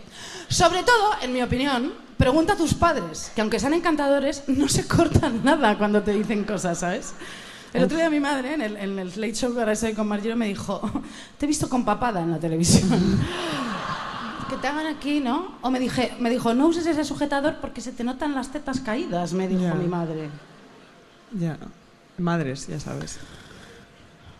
[0.53, 4.87] Sobre todo, en mi opinión, pregunta a tus padres, que aunque sean encantadores, no se
[4.87, 7.13] cortan nada cuando te dicen cosas, ¿sabes?
[7.73, 10.07] El otro día mi madre, en el, en el Late Show que ahora estoy con
[10.07, 10.79] Margiro, me dijo,
[11.39, 12.87] te he visto con papada en la televisión.
[14.47, 15.55] que te hagan aquí, ¿no?
[15.63, 18.79] O me, dije, me dijo, no uses ese sujetador porque se te notan las tetas
[18.79, 19.73] caídas, me dijo Ya.
[19.73, 20.29] mi madre.
[21.31, 21.57] Ya.
[22.19, 23.17] Madres, ya sabes.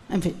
[0.08, 0.36] En fin.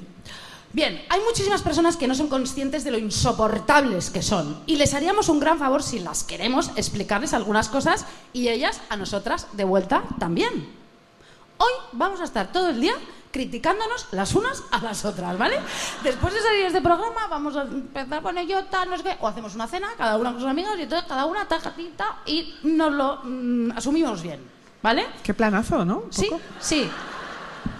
[0.74, 4.60] Bien, hay muchísimas personas que no son conscientes de lo insoportables que son.
[4.66, 8.96] Y les haríamos un gran favor si las queremos explicarles algunas cosas y ellas a
[8.96, 10.68] nosotras de vuelta también.
[11.58, 12.94] Hoy vamos a estar todo el día
[13.30, 15.60] criticándonos las unas a las otras, ¿vale?
[16.02, 19.16] Después de salir de este programa vamos a empezar con ello, tal, no sé qué,
[19.20, 22.52] o hacemos una cena, cada una con sus amigos, y entonces cada una tajatita y
[22.64, 24.40] nos lo mm, asumimos bien,
[24.82, 25.06] ¿vale?
[25.22, 25.98] Qué planazo, ¿no?
[25.98, 26.90] Un Sí, sí.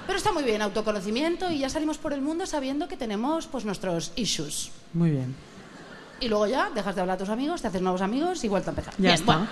[0.07, 3.65] Pero está muy bien, autoconocimiento y ya salimos por el mundo sabiendo que tenemos pues
[3.65, 4.71] nuestros issues.
[4.93, 5.35] Muy bien.
[6.21, 8.71] Y luego ya dejas de hablar a tus amigos, te haces nuevos amigos y vuelta
[8.71, 8.95] a empezar.
[8.95, 9.25] Ya bien, está.
[9.25, 9.49] bueno.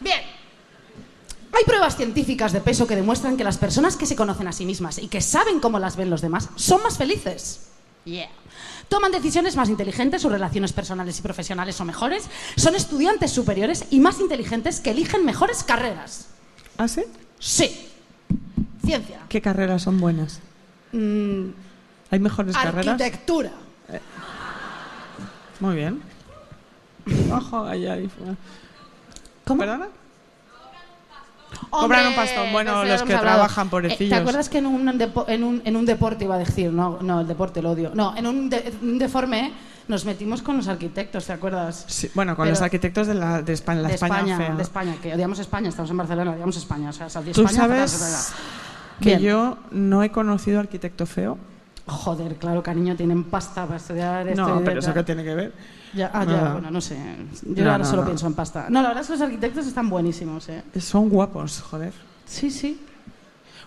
[0.00, 0.20] Bien.
[1.54, 4.64] Hay pruebas científicas de peso que demuestran que las personas que se conocen a sí
[4.64, 7.68] mismas y que saben cómo las ven los demás son más felices.
[8.04, 8.30] Yeah.
[8.88, 12.24] Toman decisiones más inteligentes, sus relaciones personales y profesionales son mejores,
[12.56, 16.26] son estudiantes superiores y más inteligentes que eligen mejores carreras.
[16.78, 17.02] ¿Ah, sí?
[17.38, 17.91] Sí.
[18.84, 19.18] Ciencia.
[19.28, 20.40] ¿Qué carreras son buenas?
[20.92, 21.46] Mm,
[22.10, 22.88] ¿Hay mejores carreras?
[23.00, 23.50] arquitectura.
[25.60, 26.02] Muy bien.
[27.32, 28.10] Ojo, ahí, ahí.
[29.44, 29.60] ¿Cómo?
[29.60, 29.88] ¿Perdona?
[31.70, 32.52] Cobran un pastón.
[32.52, 34.10] Bueno, los que trabajan, Eh, pobrecillos.
[34.10, 34.88] ¿Te acuerdas que en un,
[35.28, 36.72] en, un, en un deporte iba a decir?
[36.72, 37.92] No, no, el deporte lo odio.
[37.94, 39.52] No, en un, de- un deforme
[39.88, 41.84] nos metimos con los arquitectos, ¿te acuerdas?
[41.88, 44.54] Sí, bueno, con Pero- los arquitectos de, la, de España, la de España, España, fea.
[44.54, 46.90] de España, que odiamos España, estamos en Barcelona, odiamos España.
[46.90, 48.32] O sea, Tú España, fatal, sabes.
[49.02, 49.20] Que Bien.
[49.20, 51.36] yo no he conocido arquitecto feo.
[51.86, 55.52] Joder, claro, cariño, tienen pasta para estudiar esto No, pero eso que tiene que ver.
[55.92, 56.96] Ya, ah, ya, bueno, no sé.
[57.44, 58.06] Yo No, ahora no, solo no.
[58.06, 58.66] pienso en pasta.
[58.70, 60.62] No, la verdad es que los arquitectos están buenísimos, ¿eh?
[60.80, 61.92] Son guapos, joder.
[62.24, 62.80] Sí, sí.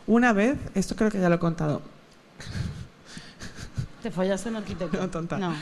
[0.07, 1.81] Una vez, esto creo que ya lo he contado,
[4.01, 4.97] ¿Te follaste un arquitecto?
[4.97, 5.37] No, tonta.
[5.37, 5.53] No.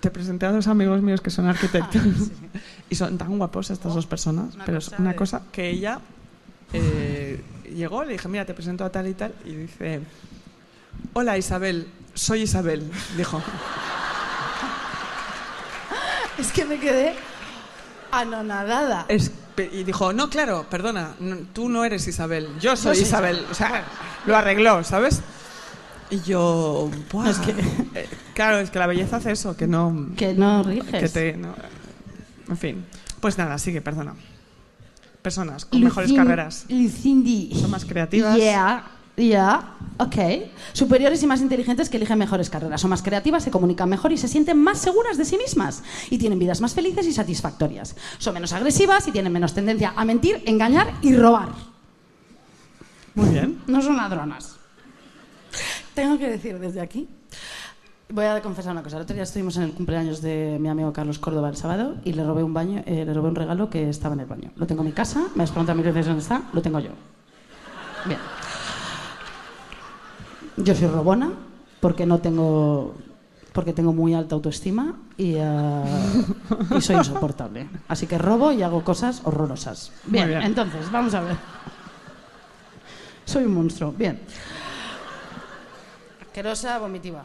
[0.00, 2.32] te presenté a dos amigos míos que son arquitectos Ah, sí,
[2.90, 5.98] y son tan guapos estas dos personas, pero es una de- cosa que ella
[6.72, 7.42] eh,
[7.74, 10.00] llegó, le dije, mira, te presento a tal y tal, y dice,
[11.14, 13.42] hola Isabel, soy Isabel, dijo.
[16.38, 17.14] Es que me quedé
[18.10, 19.04] anonadada.
[19.08, 19.30] Es-
[19.70, 23.44] y dijo, no, claro, perdona, no, tú no eres Isabel, yo soy soy Isabel.
[23.50, 23.84] O sea,
[24.24, 25.20] lo arregló, ¿sabes?
[26.10, 27.28] Y yo, "Buah".
[27.30, 27.52] es que-
[27.94, 30.08] Eh, claro, es que la belleza hace eso, que no...
[30.16, 31.00] Que no riges.
[31.02, 31.54] Que te, no,
[32.48, 32.84] en fin,
[33.20, 34.14] pues nada, sigue, perdona.
[35.22, 36.66] Personas con mejores carreras.
[36.68, 37.52] Lucindy.
[37.54, 38.36] Son más creativas.
[38.36, 38.84] Yeah,
[39.16, 40.16] yeah, ok.
[40.72, 42.80] Superiores y más inteligentes que eligen mejores carreras.
[42.80, 45.84] Son más creativas, se comunican mejor y se sienten más seguras de sí mismas.
[46.10, 47.94] Y tienen vidas más felices y satisfactorias.
[48.18, 51.50] Son menos agresivas y tienen menos tendencia a mentir, engañar y robar.
[53.14, 53.62] Muy bien.
[53.68, 54.56] No son ladronas.
[55.94, 57.08] Tengo que decir desde aquí.
[58.12, 58.96] Voy a confesar una cosa.
[58.96, 62.12] El otro día estuvimos en el cumpleaños de mi amigo Carlos Córdoba el sábado y
[62.12, 64.50] le robé un baño, eh, le robé un regalo que estaba en el baño.
[64.56, 66.90] Lo tengo en mi casa, me has preguntado mil veces dónde está, lo tengo yo.
[68.04, 68.18] Bien.
[70.58, 71.32] Yo soy robona
[71.80, 72.94] porque no tengo
[73.54, 75.84] porque tengo muy alta autoestima y, eh,
[76.76, 77.66] y soy insoportable.
[77.88, 79.90] Así que robo y hago cosas horrorosas.
[80.04, 80.42] Bien, bien.
[80.42, 81.36] entonces, vamos a ver.
[83.24, 83.90] Soy un monstruo.
[83.92, 84.20] Bien.
[86.20, 87.24] Asquerosa, vomitiva.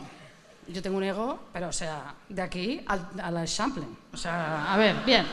[0.69, 3.97] Yo tengo un ego, pero o sea, de aquí al, a la Champlain.
[4.13, 5.25] O sea, a ver, bien.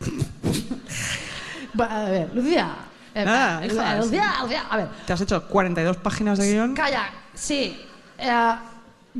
[1.78, 2.74] A ver, Lucía.
[3.14, 4.88] Eh, Nada, eh, hija, Lucía, Lucía, a ver.
[5.06, 6.74] Te has hecho 42 páginas de guion.
[6.74, 7.84] Calla, sí.
[8.18, 8.54] eh,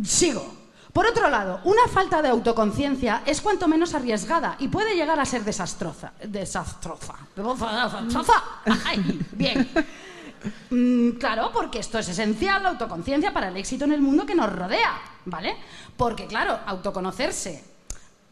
[0.04, 0.54] sigo.
[0.92, 5.26] Por otro lado, una falta de autoconciencia es cuanto menos arriesgada y puede llegar a
[5.26, 6.12] ser desastrosa.
[6.24, 7.14] Desastrosa.
[7.34, 8.42] Desastrosa.
[8.86, 9.68] Ay, bien.
[10.70, 14.34] Mm, claro, porque esto es esencial, la autoconciencia, para el éxito en el mundo que
[14.34, 15.56] nos rodea, ¿vale?
[15.96, 17.64] Porque, claro, autoconocerse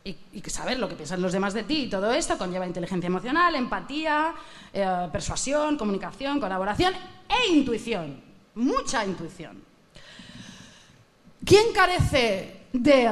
[0.04, 0.16] y,
[0.50, 4.34] saber lo que piensan los demás de ti y todo esto conlleva inteligencia emocional, empatía,
[4.72, 6.92] eh, persuasión, comunicación, colaboración
[7.28, 8.22] e intuición.
[8.54, 9.62] Mucha intuición.
[11.44, 13.08] ¿Quién carece de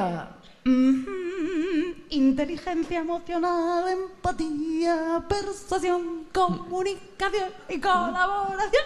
[0.65, 8.83] mm, inteligencia emocional, empatía, persuasión, comunicación y colaboración?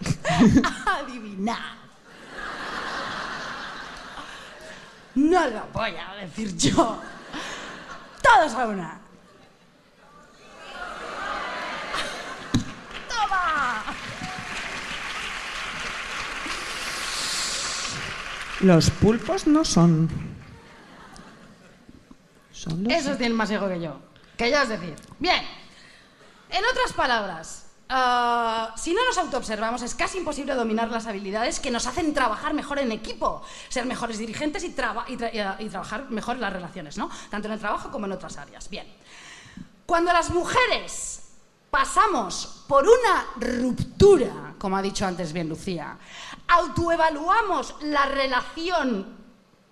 [0.86, 1.86] Adivinad.
[5.16, 7.00] No lo voy a decir yo.
[8.22, 9.00] Todos a una.
[13.08, 13.84] ¡Toma!
[18.60, 20.35] Los pulpos no son.
[22.68, 22.92] Son los.
[22.92, 23.96] Esos tienen más ego que yo.
[24.36, 24.94] Que ya es decir.
[25.18, 25.42] Bien.
[26.50, 31.70] En otras palabras, ah, si no nos autoobservamos, es casi imposible dominar las habilidades que
[31.70, 35.56] nos hacen trabajar mejor en equipo, ser mejores dirigentes y, traba- y tra- y, ah,
[35.58, 37.10] y trabajar mejor en las relaciones, ¿no?
[37.30, 38.68] Tanto en el trabajo como en otras áreas.
[38.70, 38.86] Bien.
[39.86, 41.22] Cuando las mujeres
[41.70, 45.96] pasamos por una ruptura, como ha dicho antes bien Lucía,
[46.48, 49.16] autoevaluamos la relación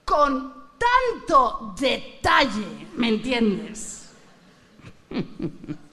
[0.05, 0.64] con
[1.13, 4.11] tanto detalle, ¿me entiendes?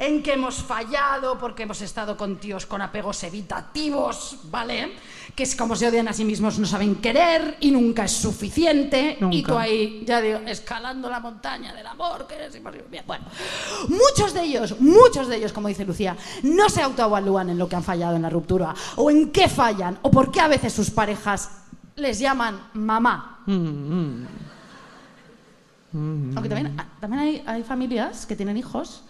[0.00, 4.92] en que hemos fallado porque hemos estado con tíos con apegos evitativos, ¿vale?
[5.36, 9.18] Que es como se odian a sí mismos, no saben querer y nunca es suficiente.
[9.30, 13.04] Y tú ahí, ya digo, escalando la montaña del amor, que es imposible.
[13.06, 13.26] Bueno.
[13.88, 17.76] Muchos de ellos, muchos de ellos, como dice Lucía, no se autoevalúan en lo que
[17.76, 20.90] han fallado en la ruptura, o en qué fallan, o por qué a veces sus
[20.90, 21.50] parejas
[21.96, 23.39] les llaman mamá.
[25.92, 29.02] Aunque también, también hay, hay familias que tienen hijos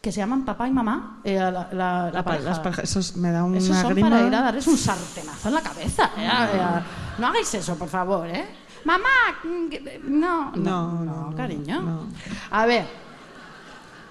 [0.00, 2.48] que se llaman papá y mamá, eh, la, la- la La pa- pareja.
[2.50, 4.10] las parejas- esos me da una Esos son grima.
[4.10, 6.10] para ir a darles un sartenazo en la cabeza.
[6.16, 6.80] eh, eh,
[7.18, 8.46] No hagáis eso, por favor, ¿eh?
[8.84, 9.04] Mamá,
[9.44, 11.82] mm, que- no, no, No, no, no, cariño.
[11.82, 12.06] no.
[12.50, 12.84] A ver,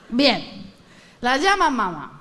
[0.10, 0.72] bien,
[1.20, 2.21] las llaman mamá.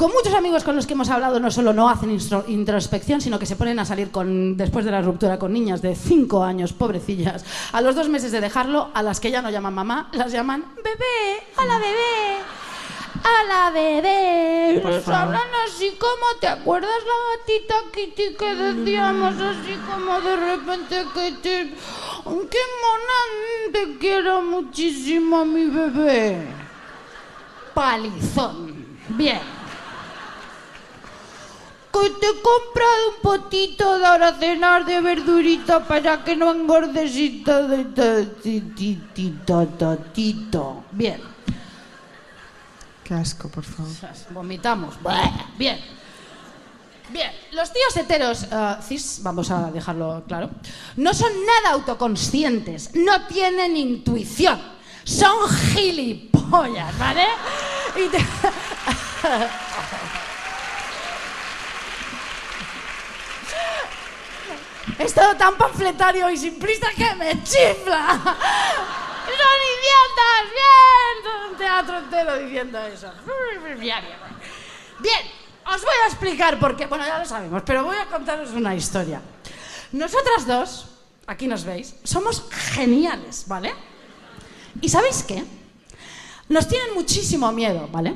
[0.00, 3.44] Con muchos amigos con los que hemos hablado no solo no hacen introspección, sino que
[3.44, 7.44] se ponen a salir con, después de la ruptura con niñas de 5 años, pobrecillas.
[7.72, 10.64] A los dos meses de dejarlo, a las que ya no llaman mamá, las llaman
[10.76, 12.38] bebé, hola bebé,
[13.20, 14.74] hola bebé.
[14.76, 15.20] Y Por nos favor.
[15.20, 21.04] hablan así como, ¿te acuerdas la gatita Kitty que decíamos así como de repente.
[21.14, 23.70] ¡Ay, ¡Qué mona!
[23.70, 26.46] Te quiero muchísimo, mi bebé.
[27.74, 28.98] Palizón.
[29.10, 29.59] Bien.
[31.92, 37.14] Que te he comprado un potito de ahora cenar de verdurita para que no engordes
[37.16, 37.42] y
[40.12, 40.84] tito.
[40.92, 41.20] Bien.
[43.04, 43.90] Qué asco, por favor.
[44.30, 44.94] Vomitamos.
[45.58, 45.78] Bien.
[47.12, 50.48] Bien, los tíos heteros, eh, cis, vamos a dejarlo claro,
[50.96, 54.60] no son nada autoconscientes, no tienen intuición,
[55.02, 57.24] son gilipollas, ¿vale?
[57.96, 58.18] Y te-
[64.98, 68.20] Es todo tan panfletario y simplista que me chifla.
[69.24, 70.44] ¡Son idiotas!
[70.52, 71.24] ¡Bien!
[71.24, 73.12] Todo un teatro entero diciendo eso.
[74.98, 75.20] Bien,
[75.66, 76.86] os voy a explicar por qué.
[76.86, 79.22] Bueno, ya lo sabemos, pero voy a contaros una historia.
[79.92, 80.86] Nosotras dos,
[81.26, 83.74] aquí nos veis, somos geniales, ¿vale?
[84.80, 85.44] ¿Y sabéis qué?
[86.48, 88.14] Nos tienen muchísimo miedo, ¿vale?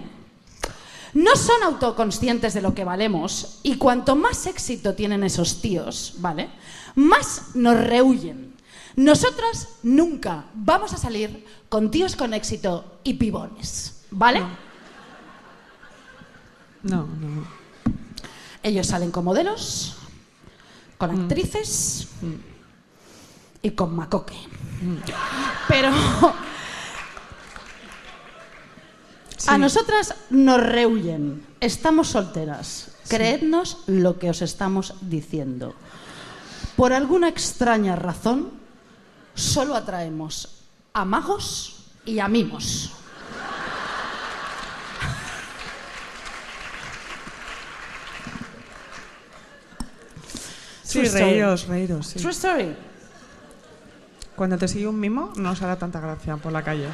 [1.15, 6.51] No son autoconscientes de lo que valemos y cuanto más éxito tienen esos tíos, ¿vale?
[6.97, 8.55] Más nos rehuyen.
[8.97, 14.41] Nosotras nunca vamos a salir con tíos con éxito y pibones, ¿vale?
[16.83, 17.47] No, no, no.
[18.63, 19.97] Ellos salen con modelos,
[20.99, 22.09] con actrices
[23.63, 24.37] y con macoque.
[25.69, 25.91] Pero
[29.47, 31.47] a nosotras nos rehuyen.
[31.61, 32.91] Estamos solteras.
[33.09, 35.75] Creednos lo que os estamos diciendo.
[36.77, 38.51] Por alguna extraña razón,
[39.35, 42.93] solo atraemos a magos y a mimos.
[50.83, 52.07] Sí, reíros, reíros.
[52.07, 52.19] sí.
[52.21, 52.77] True story.
[54.37, 56.89] Cuando te sigue un mimo, no os hará tanta gracia por la calle.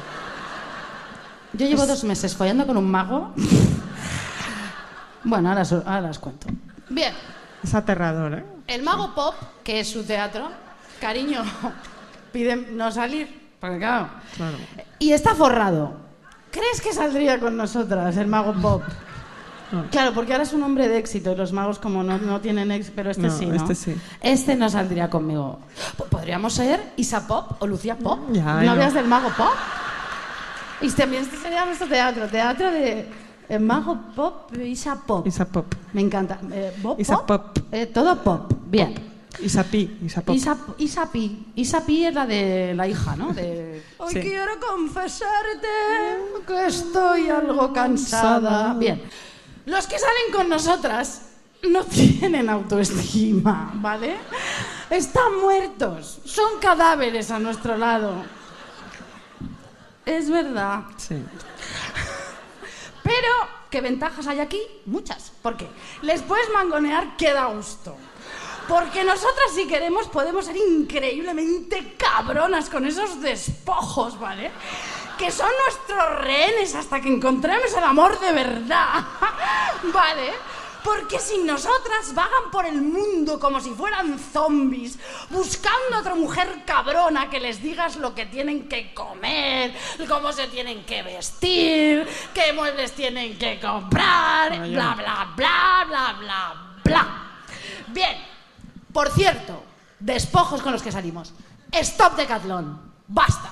[1.53, 3.33] Yo llevo dos meses follando con un mago.
[5.23, 6.47] Bueno, ahora, ahora os cuento.
[6.89, 7.13] Bien,
[7.63, 8.45] Es aterrador, ¿eh?
[8.67, 10.49] el mago pop, que es su teatro,
[10.99, 11.43] cariño,
[12.33, 14.07] pide no salir, porque claro.
[14.35, 14.57] Claro.
[14.97, 15.93] Y está forrado.
[16.49, 18.81] ¿Crees que saldría con nosotras el mago pop?
[19.71, 19.85] No.
[19.91, 22.71] Claro, porque ahora es un hombre de éxito y los magos como no, no tienen
[22.71, 23.55] éxito, pero este No, sí, ¿no?
[23.55, 23.95] este sí.
[24.21, 25.59] Este no saldría conmigo.
[25.97, 29.47] P- Podríamos ser Isa Pop o Lucía Pop, Ya, del mago pop.
[30.81, 33.07] Y también este sería nuestro teatro, teatro de
[33.49, 35.27] eh, mago pop, Isa Pop.
[35.27, 35.73] Isa Pop.
[35.93, 36.39] Me encanta.
[36.51, 37.57] Eh, ¿Bob Isa Pop.
[37.71, 38.51] Eh, todo pop.
[38.65, 38.93] Bien.
[39.39, 39.97] Isa Pi.
[40.05, 40.35] Isa Pop.
[40.35, 41.47] Isa, Isa Pi.
[41.55, 43.33] Isa Pi es la de la hija, ¿no?
[43.33, 43.83] De...
[43.97, 44.19] Hoy Sí.
[44.21, 45.67] quiero confesarte
[46.47, 47.71] que estoy algo.
[47.73, 48.73] Cansada.
[48.73, 49.01] Bien.
[49.65, 51.21] Los que salen con nosotras
[51.69, 54.15] no tienen autoestima, ¿vale?
[54.89, 56.21] Están muertos.
[56.25, 58.40] Son cadáveres a nuestro lado.
[60.05, 60.83] Es verdad.
[60.97, 61.15] Sí.
[63.03, 63.29] Pero,
[63.69, 64.61] ¿qué ventajas hay aquí?
[64.85, 65.31] Muchas.
[65.41, 65.67] ¿Por qué?
[66.01, 67.97] Les puedes mangonear que da gusto.
[68.67, 74.51] Porque nosotras, si queremos, podemos ser increíblemente cabronas con esos despojos, ¿vale?
[75.17, 79.03] Que son nuestros rehenes hasta que encontremos el amor de verdad,
[79.93, 80.31] ¿vale?
[80.83, 84.97] Porque sin nosotras vagan por el mundo como si fueran zombies,
[85.29, 89.73] buscando a otra mujer cabrona que les digas lo que tienen que comer,
[90.07, 96.75] cómo se tienen que vestir, qué muebles tienen que comprar, bla, bla, bla, bla, bla,
[96.83, 97.31] bla.
[97.87, 98.17] Bien,
[98.91, 99.63] por cierto,
[99.99, 101.33] despojos con los que salimos.
[101.71, 102.91] Stop Decathlon.
[103.07, 103.51] Basta.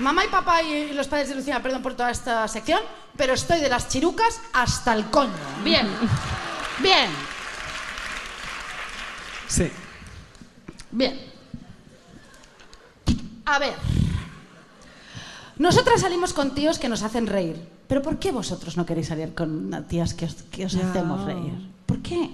[0.00, 2.80] Mamá y papá y los padres de Lucía, perdón por toda esta sección,
[3.16, 5.32] pero estoy de las chirucas hasta el coño.
[5.62, 5.86] Bien.
[6.82, 7.10] Bien.
[9.46, 9.70] Sí.
[10.90, 11.20] Bien.
[13.44, 13.74] A ver.
[15.58, 17.68] Nosotras salimos con tíos que nos hacen reír.
[17.86, 20.88] Pero ¿por qué vosotros no queréis salir con tías que os, que os Ya.
[20.88, 21.52] hacemos reír?
[21.84, 22.30] ¿Por qué?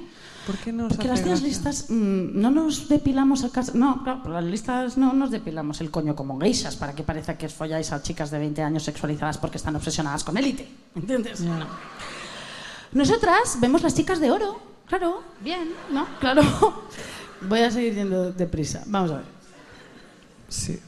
[0.46, 1.46] ¿Por qué Porque las tías gracia?
[1.48, 5.90] listas mm, no nos depilamos el cas- No, claro, las listas no nos depilamos el
[5.90, 9.38] coño como geishas para que parezca que os folláis a chicas de 20 años sexualizadas
[9.38, 10.68] porque están obsesionadas con élite.
[10.94, 11.40] ¿Entiendes?
[11.40, 11.66] No.
[12.92, 14.60] Nosotras vemos las chicas de oro.
[14.86, 16.06] Claro, bien, ¿no?
[16.20, 16.42] Claro.
[17.42, 18.84] Voy a seguir yendo deprisa.
[18.86, 19.24] Vamos a ver.
[20.48, 20.78] Sí.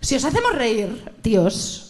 [0.00, 1.85] Si os hacemos reír, tíos,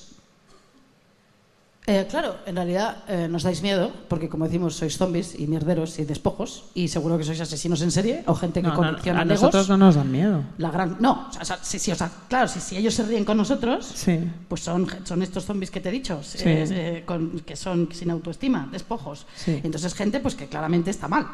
[1.89, 6.01] Eh, claro, en realidad eh, nos dais miedo, porque como decimos, sois zombies y mierderos
[6.01, 9.21] y despojos, y seguro que sois asesinos en serie o gente que No, no, colecciona
[9.21, 9.43] a legos.
[9.43, 10.43] nosotros no nos dan miedo.
[10.59, 10.97] La gran...
[10.99, 14.19] No, o sea, sí, o sea, claro, si, si ellos se ríen con nosotros, Sí.
[14.49, 16.39] pues son, son estos zombies que te he dicho, Sí.
[16.45, 19.25] eh, eh, con- que son sin autoestima, despojos.
[19.37, 19.61] Sí.
[19.63, 21.25] Entonces, gente pues que claramente está mal.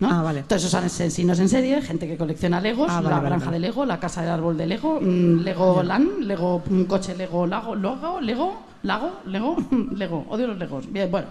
[0.00, 0.08] ¿no?
[0.10, 0.40] Ah, vale.
[0.40, 3.58] Entonces, son asesinos en serie, gente que colecciona Legos, Ah, vale, la vale, granja de
[3.60, 7.74] Lego, la casa del árbol de Lego, mm, Lego Land, Lego un coche Lego Lago,
[7.76, 9.56] Logo, Lego, Lago, Lego,
[9.94, 10.26] Lego.
[10.28, 10.90] Odio los Legos.
[10.92, 11.28] Bien, bueno.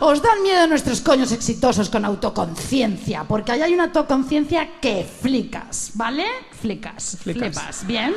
[0.00, 5.92] Os dan miedo nuestros coños exitosos con autoconciencia, porque ahí hay una autoconciencia que flicas,
[5.94, 6.26] ¿vale?
[6.60, 7.54] Flicas, Flicas.
[7.54, 8.14] flipas, ¿bien?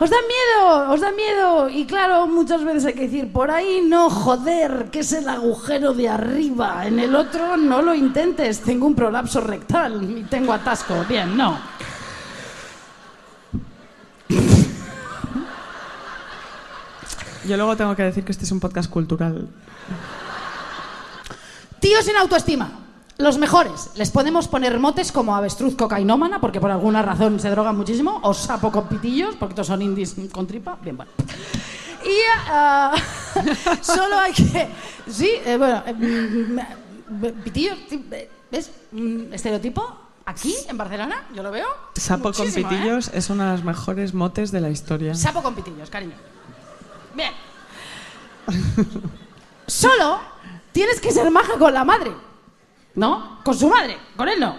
[0.00, 1.68] Os da miedo, os da miedo.
[1.70, 5.94] Y claro, muchas veces hay que decir, por ahí no, joder, que es el agujero
[5.94, 6.84] de arriba.
[6.88, 11.04] En el otro no lo intentes, tengo un prolapso rectal y tengo atasco.
[11.08, 11.56] Bien, no.
[17.46, 19.48] Yo luego tengo que decir que este es un podcast cultural.
[21.80, 22.80] Tíos sin autoestima.
[23.18, 23.90] Los mejores.
[23.94, 28.34] Les podemos poner motes como avestruz cocainómana, porque por alguna razón se drogan muchísimo, o
[28.34, 30.78] sapo con pitillos, porque todos son indies con tripa.
[30.82, 31.12] Bien, bueno.
[32.04, 32.18] Y
[32.48, 32.92] ah,
[33.82, 34.68] solo hay que.
[35.08, 35.82] Sí, eh, bueno.
[35.86, 38.70] eh, mm, pitillos, eh, ¿ves?
[38.92, 40.00] Un estereotipo.
[40.26, 41.66] Aquí, en Barcelona, yo lo veo.
[41.94, 42.52] Sapo con ¿eh?
[42.52, 45.14] pitillos es uno de los mejores motes de la historia.
[45.14, 46.14] Sapo con pitillos, cariño.
[47.14, 47.32] Bien.
[49.66, 50.20] Solo
[50.72, 52.12] tienes que ser maja con la madre.
[52.94, 53.40] ¿No?
[53.44, 54.56] Con su madre, con él no.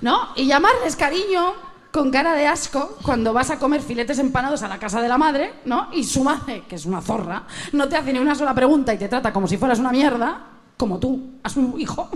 [0.00, 0.28] ¿No?
[0.36, 1.54] Y llamarles cariño
[1.90, 5.16] con cara de asco cuando vas a comer filetes empanados a la casa de la
[5.16, 5.88] madre, ¿no?
[5.92, 8.98] Y su madre, que es una zorra, no te hace ni una sola pregunta y
[8.98, 10.40] te trata como si fueras una mierda,
[10.76, 12.10] como tú, a su hijo.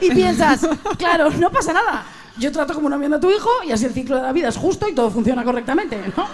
[0.00, 2.04] Y piensas, claro, no pasa nada.
[2.36, 4.48] Yo trato como una mierda a tu hijo y así el ciclo de la vida
[4.48, 6.26] es justo y todo funciona correctamente, ¿no?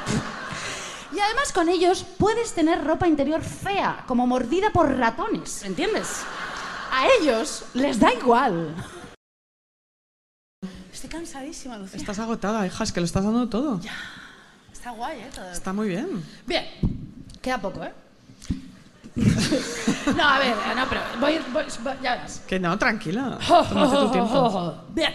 [1.12, 6.22] Y además con ellos puedes tener ropa interior fea, como mordida por ratones, ¿entiendes?
[6.92, 8.74] A ellos les da igual.
[10.92, 11.98] Estoy cansadísima, Lucía.
[11.98, 13.80] Estás agotada, hija, es que lo estás dando todo.
[14.72, 15.30] Está guay, ¿eh?
[15.34, 15.50] Todo.
[15.50, 16.24] Está muy bien.
[16.46, 16.64] Bien,
[17.40, 17.92] queda poco, ¿eh?
[20.16, 22.40] no, a ver, no, pero voy, voy- voy- ya verás.
[22.46, 23.38] Que no, tranquila.
[23.48, 24.74] Tómate tu tiempo.
[24.90, 25.12] Bien.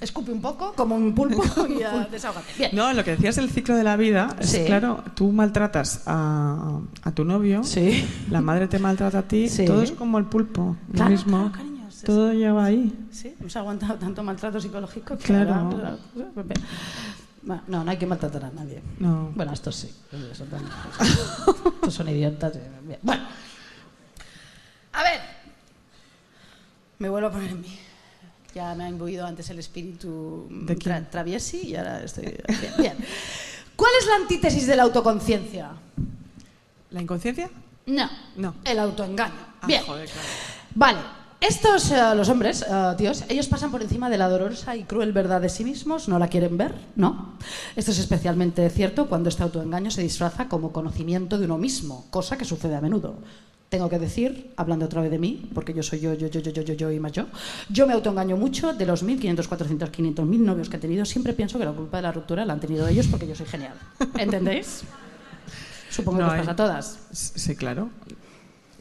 [0.00, 2.46] Escupe un poco, como un pulpo, y ya, desahógate.
[2.58, 2.70] Bien.
[2.74, 4.64] No, lo que decías del ciclo de la vida, es Sí.
[4.66, 8.04] claro, tú maltratas a, a tu novio, Sí.
[8.30, 9.64] la madre te maltrata a ti, Sí.
[9.64, 11.38] todo es como el pulpo, Claro, lo mismo.
[11.38, 12.92] claro, cariño, todo lleva ahí.
[13.10, 15.16] Sí, hemos aguantado tanto maltrato psicológico.
[15.16, 15.54] que Claro.
[15.54, 15.96] ahora-
[17.42, 18.82] Bueno, no, no hay que maltratar a nadie.
[18.98, 19.30] No.
[19.34, 19.90] Bueno, estos sí.
[20.12, 20.62] Estos son, tan-
[21.74, 22.56] estos son idiotas.
[22.56, 22.98] eh.
[23.02, 23.22] Bueno.
[24.94, 25.20] A ver.
[26.98, 27.78] Me vuelvo a poner en mí.
[28.54, 32.24] Ya me ha imbuido antes el espíritu ¿De tra- traviesi y ahora estoy...
[32.24, 32.94] Bien, bien.
[33.74, 35.70] ¿Cuál es la antítesis de la autoconciencia?
[36.90, 37.50] ¿La inconsciencia?
[37.86, 38.08] No.
[38.36, 38.54] No.
[38.64, 39.34] El autoengaño.
[39.60, 39.82] Ah, Bien.
[39.84, 40.28] joder, claro.
[40.74, 40.98] Vale.
[41.40, 45.12] Estos, eh, los hombres, eh, tíos, ellos pasan por encima de la dolorosa y cruel
[45.12, 47.34] verdad de sí mismos, no la quieren ver, ¿no?
[47.76, 52.38] Esto es especialmente cierto cuando este autoengaño se disfraza como conocimiento de uno mismo, cosa
[52.38, 53.16] que sucede a menudo.
[53.68, 56.52] Tengo que decir, hablando otra vez de mí, porque yo soy yo, yo, yo, yo,
[56.52, 57.26] yo, yo, yo y más yo,
[57.68, 61.32] yo me autoengaño mucho, de los 1.500, 400, 500, 1.000 novios que he tenido, siempre
[61.32, 63.74] pienso que la culpa de la ruptura la han tenido ellos porque yo soy genial.
[64.18, 64.82] ¿Entendéis?
[65.90, 66.98] Supongo No, que os pasa a todas.
[67.12, 67.88] Sí, claro.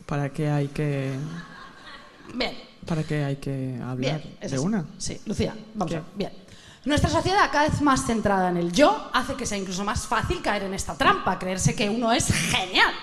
[0.05, 1.11] ¿Para qué hay que,
[2.35, 2.53] Bien.
[2.85, 4.57] para qué hay que hablar Bien, de así.
[4.57, 4.85] una?
[4.99, 6.03] Sí, Lucía, vamos a ver.
[6.15, 6.31] Bien.
[6.85, 10.41] Nuestra sociedad, cada vez más centrada en el yo, hace que sea incluso más fácil
[10.41, 12.93] caer en esta trampa, creerse que uno es genial.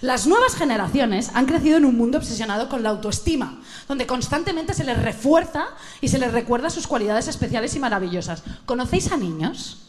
[0.00, 4.84] Las nuevas generaciones han crecido en un mundo obsesionado con la autoestima, donde constantemente se
[4.84, 5.66] les refuerza
[6.00, 8.42] y se les recuerda sus cualidades especiales y maravillosas.
[8.64, 9.82] ¿Conocéis a niños?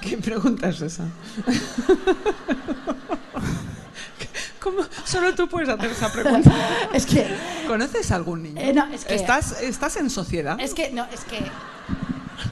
[0.00, 1.04] ¿Qué pregunta es esa?
[4.62, 4.82] ¿Cómo?
[5.04, 6.50] Solo tú puedes hacer esa pregunta.
[6.92, 7.26] Es que,
[7.66, 8.60] ¿Conoces a algún niño?
[8.60, 10.58] Eh, no, es que- ¿Estás, ¿Estás en sociedad?
[10.60, 11.38] es que, no, es que,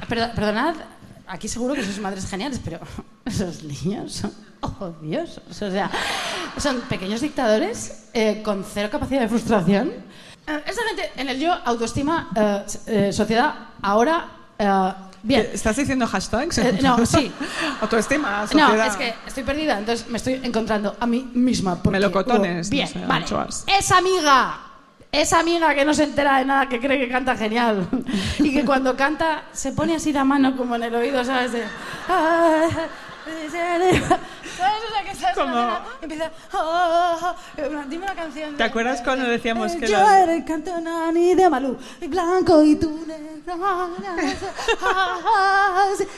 [0.09, 0.75] Perdo- perdonad,
[1.27, 2.81] aquí seguro que sois madres geniales, pero
[3.25, 4.33] esos niños son
[4.81, 5.45] odiosos.
[5.51, 5.91] O sea,
[6.59, 9.89] son pequeños dictadores eh, con cero capacidad de frustración.
[10.47, 12.31] Eh, esta gente en el yo, autoestima,
[12.87, 14.27] eh, sociedad, ahora,
[15.23, 15.43] bien.
[15.43, 16.59] ¿Qué- ¿Estás diciendo hashtags?
[16.59, 17.31] Eh, no, sí.
[17.81, 18.69] Autoestima, sociedad.
[18.77, 21.77] No, es que estoy perdida, entonces me estoy encontrando a mí misma.
[21.77, 23.25] porque- Melocotones, Bien, no sé, vale.
[23.25, 23.65] anchoas.
[23.97, 24.59] Amiga,
[25.13, 27.87] esa amiga que no se entera de nada, que cree que canta genial.
[28.39, 31.53] Y que cuando canta se pone así la mano como en el oído, ¿sabes?
[31.53, 31.65] De...
[34.61, 34.83] ¿Sabes?
[34.89, 36.31] O sea, que estás Como- empieza...
[36.53, 37.85] "Ah, ah".
[37.89, 38.53] Dime una canción.
[38.53, 40.45] de- ¿Te acuerdas cuando decíamos que Yo la- era el
[41.37, 43.31] de Malú, y blanco y tú negro.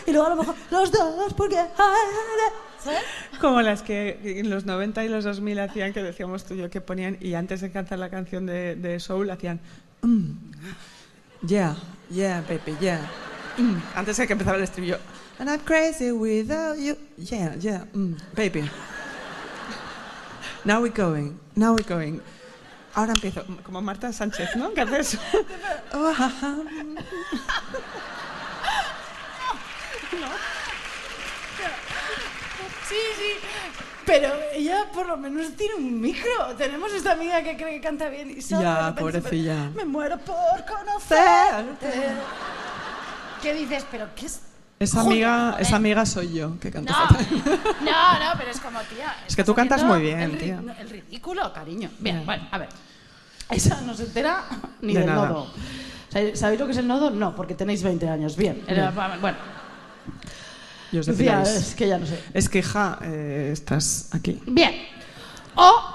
[0.07, 1.57] Y luego a lo mejor los dos, porque...
[2.83, 3.01] ¿sabes?
[3.41, 6.71] Como las que en los 90 y los 2000 hacían, que decíamos tú y yo,
[6.71, 9.61] que ponían, y antes de cantar la canción de, de Soul, hacían.
[10.03, 10.33] "Mm,
[11.47, 11.77] yeah,
[12.11, 13.01] yeah, baby, yeah.
[13.57, 14.99] mm", antes de que empezara el estribillo.
[15.43, 16.97] And I'm crazy without you.
[17.19, 18.63] Yeah, yeah, mm, baby.
[20.65, 22.21] Now we're going, now we're going.
[22.95, 24.73] Ahora empiezo, como Marta Sánchez, ¿no?
[24.73, 25.19] Que hace eso.
[25.95, 26.31] Oh, ah.
[32.89, 33.33] Sí, sí.
[34.07, 36.55] Pero ella por lo menos tiene un micro.
[36.57, 39.71] Tenemos esta amiga que cree que canta bien y solo Ya, pobrecilla.
[39.71, 42.13] Me, me muero por conocerte.
[43.43, 43.85] ¿Qué dices?
[43.91, 44.52] ¿Pero qué es?
[44.83, 47.27] Esa amiga, esa amiga soy yo, que canta No, fatal.
[47.85, 49.15] no, no, pero es como, tía.
[49.27, 50.61] Es que tú cantas muy bien, tía.
[50.79, 51.91] El ridículo, cariño.
[52.01, 52.69] Bien, bueno, a ver.
[53.51, 54.45] Esa no se entera
[54.81, 55.29] ni De del nada.
[55.29, 55.47] nodo.
[56.35, 57.11] ¿Sabéis lo que es el nodo?
[57.11, 58.37] No, porque tenéis 20 años.
[58.37, 58.63] Bien.
[58.67, 59.37] Era- bueno,
[60.91, 62.23] Y os decíais, es que ya no sé.
[62.35, 64.43] es que, ja, eh, estás aquí.
[64.47, 64.73] Bien.
[65.55, 65.92] O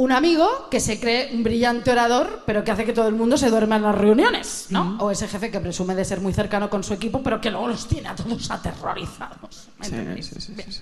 [0.00, 3.36] un amigo que se cree un brillante orador, pero que hace que todo el mundo
[3.36, 4.96] se duerma en las reuniones, ¿no?
[4.98, 7.68] O ese jefe que presume de ser muy cercano con su equipo, pero que luego
[7.68, 9.68] los tiene a todos aterrorizados.
[9.78, 10.80] ¿Me Sí, sí, sí.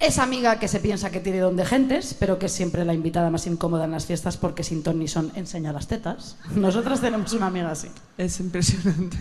[0.00, 2.92] Esa amiga que se piensa que tiene don de gentes, pero que es siempre la
[2.92, 6.36] invitada más incómoda en las fiestas porque sin ton ni son enseña las tetas.
[6.56, 7.88] Nosotras tenemos una amiga así.
[8.18, 9.16] Es impresionante.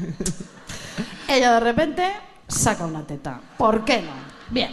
[1.28, 2.11] Ella de repente
[2.47, 3.39] saca una teta.
[3.59, 4.11] ¿Por qué no?
[4.49, 4.72] Bien.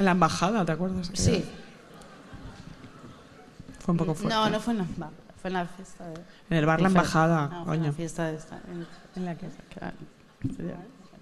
[0.00, 1.12] La embajada, ¿te acuerdas?
[1.14, 1.44] Sí.
[3.88, 4.34] Fue un poco fuerte.
[4.34, 4.84] No, no fue en la,
[5.40, 6.20] fue en la fiesta de...
[6.50, 8.60] En el bar La Embajada, no, fue en la fiesta de esta...
[8.70, 8.86] En,
[9.16, 9.46] en la que...
[9.72, 9.96] claro,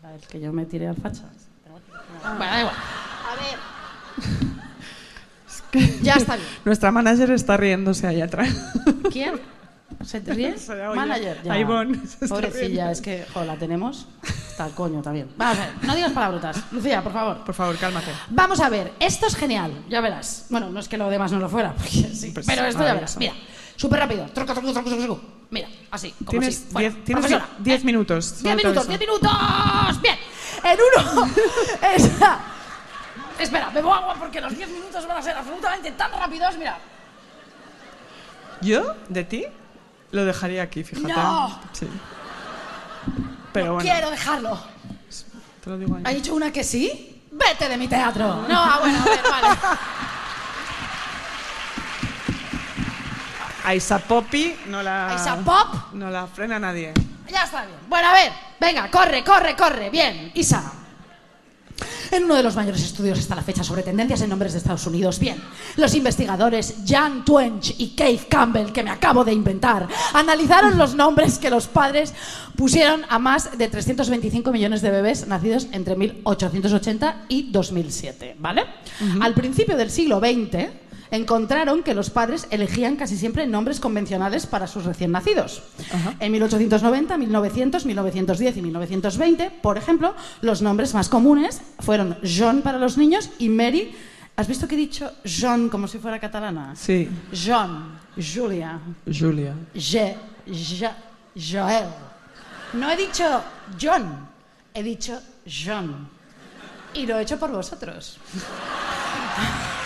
[0.02, 1.22] la del que yo me tiré al facha.
[1.70, 2.74] Bueno, da igual.
[2.74, 4.56] A ver.
[6.02, 6.48] Ya está bien.
[6.64, 8.48] Nuestra manager está riéndose ahí atrás.
[9.12, 9.34] ¿Quién?
[10.04, 10.58] ¿Se te ríe?
[10.58, 10.74] Se.
[10.74, 11.42] Manager.
[11.44, 11.60] Ya.
[11.60, 12.90] Ivonne Pobrecilla, riendo.
[12.90, 14.08] es que, joder, la tenemos.
[14.56, 15.28] Está el coño también.
[15.36, 16.56] Vamos a ver, no digas palabrotas.
[16.72, 17.44] Lucía, por favor.
[17.44, 18.10] Por favor, cálmate.
[18.30, 20.46] Vamos a ver, esto es genial, ya verás.
[20.48, 22.94] Bueno, no es que lo demás no lo fuera, porque sí, Pues, pero esto ya
[22.94, 23.18] verás.
[23.18, 23.34] Mira,
[23.76, 24.24] súper rápido.
[24.32, 25.20] Truco, truco, truco, truco.
[25.50, 27.28] Mira, así, como Tienes si fuera diez- tienes
[27.58, 28.88] diez Eh, minutos, Diez solo te minutos, aviso.
[28.88, 30.00] diez minutos.
[30.00, 30.16] Bien,
[30.64, 31.32] en uno.
[31.94, 32.38] Esa-
[33.38, 36.56] Espera, bebo agua porque los diez minutos van a ser absolutamente tan rápidos.
[36.56, 36.78] Mira,
[38.62, 38.94] ¿Yo?
[39.10, 39.44] ¿De ti?
[40.12, 41.12] Lo dejaría aquí, fíjate.
[41.12, 41.60] No.
[41.72, 41.86] Sí.
[43.56, 44.60] Pero no bueno, quiero dejarlo.
[45.64, 46.02] te lo digo ahí.
[46.04, 47.22] ¿Ha dicho una que sí?
[47.30, 48.44] Vete de mi teatro.
[48.48, 49.58] No, ah, bueno, a ver, vale.
[53.64, 55.10] A Isa Poppy no la...
[55.10, 55.92] A Isa Pop.
[55.94, 56.92] No la frena nadie.
[57.28, 57.78] Ya está bien.
[57.88, 59.90] Bueno, a ver, venga, corre, corre, corre.
[59.90, 60.72] Bien, Isa.
[62.10, 64.86] En uno de los mayores estudios hasta la fecha sobre tendencias en nombres de Estados
[64.86, 65.18] Unidos.
[65.18, 65.36] Bien,
[65.76, 71.38] los investigadores Jan Twench y Keith Campbell, que me acabo de inventar, analizaron los nombres
[71.38, 72.14] que los padres
[72.56, 78.36] pusieron a más de 325 millones de bebés nacidos entre 1880 y 2007.
[78.38, 78.64] ¿Vale?
[79.20, 84.66] Al principio del siglo XX, encontraron que los padres elegían casi siempre nombres convencionales para
[84.66, 85.62] sus recién nacidos.
[86.20, 92.78] En 1890, 1900, 1910 y 1920, por ejemplo, los nombres más comunes fueron John para
[92.78, 93.94] los niños y Mary.
[94.36, 96.74] ¿Has visto que he dicho John como si fuera catalana?
[96.76, 97.08] Sí.
[97.32, 99.54] John, Julia, Julia.
[99.74, 100.14] Je,
[100.78, 100.96] Ja-
[101.34, 101.86] Joel.
[102.74, 103.24] No he dicho
[103.80, 104.28] John,
[104.74, 106.08] he dicho John.
[106.94, 108.18] Y lo he hecho por vosotros.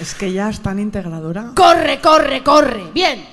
[0.00, 1.52] Es que ya es tan integradora.
[1.54, 2.84] ¡Corre, corre, corre!
[2.94, 3.24] Bien.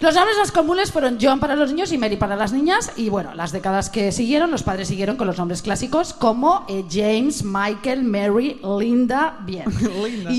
[0.00, 2.92] Los nombres más comunes fueron John para los niños y Mary para las niñas.
[2.96, 6.84] Y bueno, las décadas que siguieron, los padres siguieron con los nombres clásicos como eh,
[6.90, 9.38] James, Michael, Mary, Linda.
[9.46, 9.64] Bien.
[10.04, 10.30] Linda.
[10.30, 10.38] Y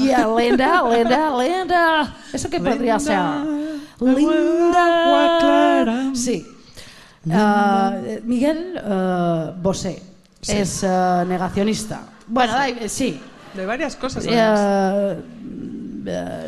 [0.50, 2.16] Linda, Linda, Linda.
[2.34, 3.18] ¿Eso qué podría ser?
[4.02, 6.12] Linda.
[6.14, 6.46] Sí.
[7.32, 10.02] Ah, eh, Miguel eh, Bosé
[10.48, 12.02] es eh, negacionista.
[12.28, 13.20] Bueno, da- eh, sí.
[13.56, 14.26] De varias cosas.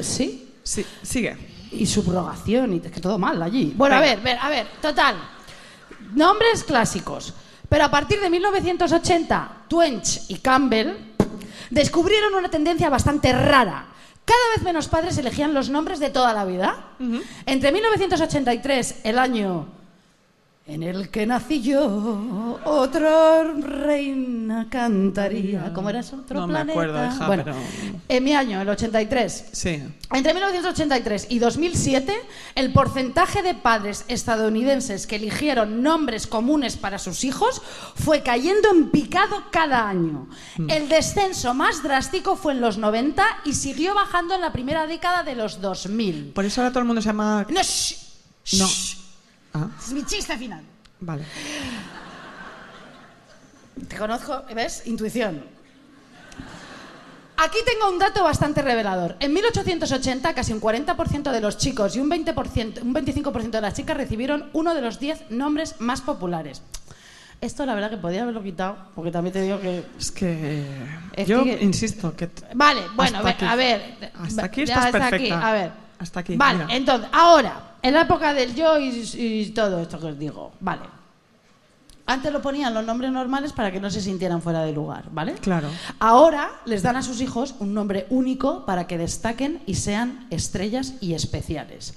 [0.02, 0.44] Sí.
[0.64, 1.38] Sí, sigue.
[1.72, 3.74] Y subrogación, y que todo mal allí.
[3.76, 5.16] Bueno, a ver, ver, a ver, total.
[6.14, 7.34] Nombres clásicos.
[7.70, 10.94] Pero a partir de 1980, Twench y Campbell
[11.70, 13.88] descubrieron una tendencia bastante rara.
[14.26, 16.92] Cada vez menos padres elegían los nombres de toda la vida.
[17.46, 19.68] Entre 1983, el año
[20.70, 25.72] en el que nací yo, otra reina cantaría.
[25.74, 26.18] ¿Cómo era eso?
[26.18, 26.72] Otro No me planeta.
[26.74, 27.56] acuerdo, hija, bueno, pero-
[28.10, 29.82] en mi año, el 83, Sí.
[30.14, 32.14] entre 1983 y 2007,
[32.56, 37.62] el porcentaje de padres estadounidenses que eligieron nombres comunes para sus hijos
[37.96, 40.28] fue cayendo en picado cada año.
[40.68, 45.24] El descenso más drástico fue en los 90 y siguió bajando en la primera década
[45.24, 46.32] de los 2000.
[46.34, 47.46] Por eso ahora todo el mundo se llama...
[47.50, 47.96] No, shh,
[48.60, 48.68] No.
[49.66, 50.64] Ah, Es mi chiste final.
[51.00, 51.24] vale.
[53.88, 54.84] Te conozco, ¿ves?
[54.88, 55.44] Intuición.
[57.40, 59.16] Aquí tengo un dato bastante revelador.
[59.20, 63.76] En 1880, casi un 40% de los chicos y un, 20%, un 25% de las
[63.76, 66.64] chicas recibieron uno de los 10 nombres más populares.
[67.40, 69.86] Esto la verdad que podía haberlo quitado, porque también te digo que...
[70.00, 70.66] Es que
[71.14, 73.46] Es yo que- insisto que Vale, bueno, aquí.
[73.46, 74.12] a ver...
[74.20, 75.48] Hasta aquí ya estás hasta aquí, perfecta.
[75.48, 75.72] a ver.
[76.00, 76.76] Hasta aquí, Vale, mira.
[76.76, 80.84] entonces, ahora, en la época del yo y, y todo esto que os digo, vale.
[82.10, 85.34] Antes lo ponían los nombres normales para que no se sintieran fuera de lugar, ¿vale?
[85.34, 85.68] Claro.
[86.00, 90.94] Ahora les dan a sus hijos un nombre único para que destaquen y sean estrellas
[91.02, 91.96] y especiales.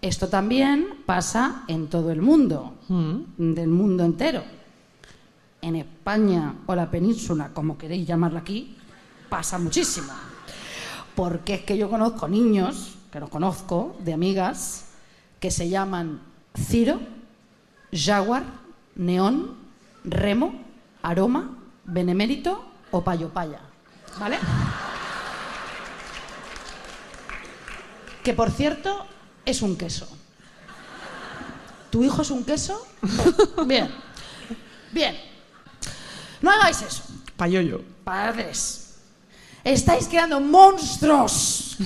[0.00, 3.52] Esto también pasa en todo el mundo, Mm.
[3.54, 4.42] del mundo entero.
[5.60, 8.74] En España o la península, como queréis llamarla aquí,
[9.28, 10.10] pasa muchísimo.
[11.14, 14.86] Porque es que yo conozco niños, que los conozco, de amigas,
[15.40, 16.20] que se llaman
[16.54, 17.00] Ciro,
[17.92, 18.44] Jaguar,
[18.94, 19.56] Neón,
[20.04, 20.62] Remo,
[21.02, 23.60] Aroma, Benemérito o Payopaya.
[24.18, 24.38] ¿Vale?
[28.22, 29.06] Que por cierto
[29.46, 30.06] es un queso.
[31.90, 32.86] ¿Tu hijo es un queso?
[33.66, 33.90] Bien.
[34.92, 35.16] Bien.
[36.42, 37.02] No hagáis eso.
[37.36, 37.82] Payoyo.
[38.04, 38.98] Padres,
[39.64, 41.78] estáis creando monstruos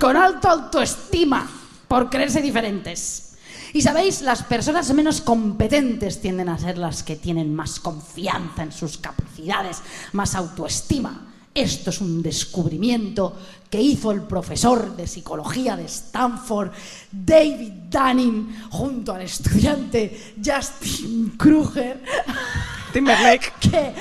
[0.00, 1.59] con alta autoestima
[1.90, 3.32] por creerse diferentes.
[3.72, 8.70] Y sabéis, las personas menos competentes tienden a ser las que tienen más confianza en
[8.70, 9.82] sus capacidades,
[10.12, 11.32] más autoestima.
[11.52, 13.36] Esto es un descubrimiento
[13.68, 16.70] que hizo el profesor de psicología de Stanford,
[17.10, 22.04] David Dunning, junto al estudiante Justin Kruger
[22.92, 23.52] Timberlake.
[23.60, 23.94] que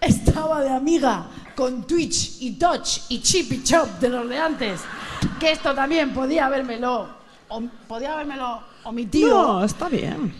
[0.00, 4.80] estaba de amiga con Twitch y Touch y Chip y Chop de los de antes.
[5.38, 7.19] Que esto también podía habérmelo,
[7.88, 9.58] podía habérmelo omitido.
[9.60, 10.32] No, está bien.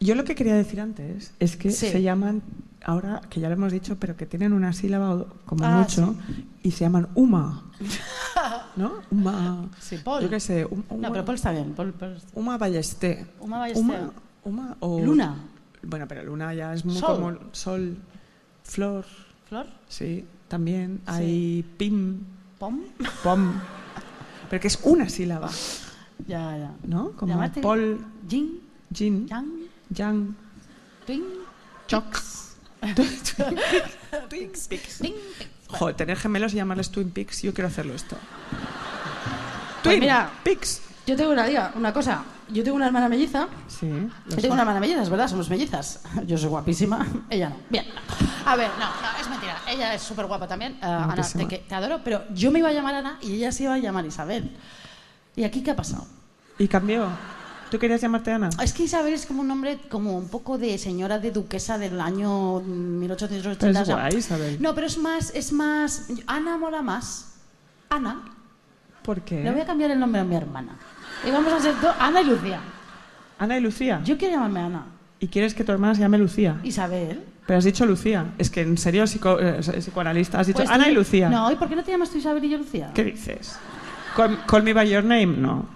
[0.00, 1.88] Yo lo que quería decir antes es que Sí.
[1.90, 2.42] se llaman,
[2.84, 6.14] ahora que ya lo hemos dicho, pero que tienen una sílaba como Ah, mucho,
[6.62, 7.64] y se llaman Uma.
[8.76, 8.92] ¿No?
[9.10, 9.68] Uma.
[9.78, 10.22] Sí, Paul.
[10.22, 10.64] Yo qué sé.
[10.64, 11.72] um- Uma, No, pero Paul está bien.
[11.74, 13.26] Paul- Paul- Uma Ballesté.
[13.40, 13.80] Uma Ballesté.
[13.80, 14.12] Uma,
[14.44, 15.00] Uma o.
[15.04, 15.34] Luna.
[15.82, 17.16] Bueno, pero Luna ya es muy Sol.
[17.16, 17.96] como Sol.
[18.64, 19.04] Flor.
[19.48, 19.66] ¿Flor?
[19.88, 21.00] Sí, también.
[21.06, 22.20] Hay Pim.
[22.58, 22.80] ¿Pom?
[23.24, 23.52] Pom.
[24.48, 25.48] Pero que es una sílaba,
[26.26, 26.70] Ya, ya.
[26.84, 27.12] ¿no?
[27.12, 28.60] Como Llamaste Paul, Jin,
[28.92, 29.46] Jin, Yang,
[29.90, 30.34] Yang,
[31.06, 31.24] Twin,
[31.86, 32.56] Chox.
[32.94, 33.18] Twin,
[34.98, 35.14] Twin.
[35.68, 38.16] Joder, tener gemelos y llamarles Twin Peaks, yo quiero hacerlo esto.
[39.82, 40.30] Pues Twin mira.
[40.42, 40.82] Peaks.
[41.06, 42.22] Yo tengo una, diga, una cosa.
[42.52, 43.48] Yo tengo una hermana melliza.
[43.68, 43.88] Sí.
[44.28, 46.02] Yo tengo una hermana melliza, es verdad, somos mellizas.
[46.26, 47.56] Yo soy guapísima, ella no.
[47.68, 47.86] Bien.
[48.44, 49.56] A ver, no, no, es mentira.
[49.68, 50.72] Ella es súper guapa también.
[50.74, 53.64] Eh, Ana, te, te adoro, pero yo me iba a llamar Ana y ella se
[53.64, 54.50] iba a llamar Isabel.
[55.36, 56.06] ¿Y aquí qué ha pasado?
[56.58, 57.06] Y cambió.
[57.70, 58.50] ¿Tú querías llamarte Ana?
[58.62, 62.00] Es que Isabel es como un nombre como un poco de señora de duquesa del
[62.00, 63.58] año 1880.
[63.66, 64.56] Pero es guay, Isabel.
[64.60, 66.08] No, pero es más, es más.
[66.26, 67.34] Ana mola más.
[67.88, 68.22] Ana.
[69.02, 69.42] ¿Por qué?
[69.44, 70.76] Le voy a cambiar el nombre a mi hermana.
[71.26, 72.60] Y vamos a ser Ana y Lucía.
[73.38, 74.00] Ana y Lucía.
[74.04, 74.86] Yo quiero llamarme Ana.
[75.20, 76.58] ¿Y quieres que tu hermana se llame Lucía?
[76.64, 77.22] Isabel.
[77.46, 78.26] Pero has dicho Lucía.
[78.38, 81.28] Es que en serio, psico- eh, psicoanalista, has dicho Pues Ana y Lucía.
[81.30, 82.90] No, ¿y por qué no te llamas tú Isabel y yo Lucía?
[82.94, 83.56] ¿Qué dices?
[84.16, 85.66] Call, call me by your name, no.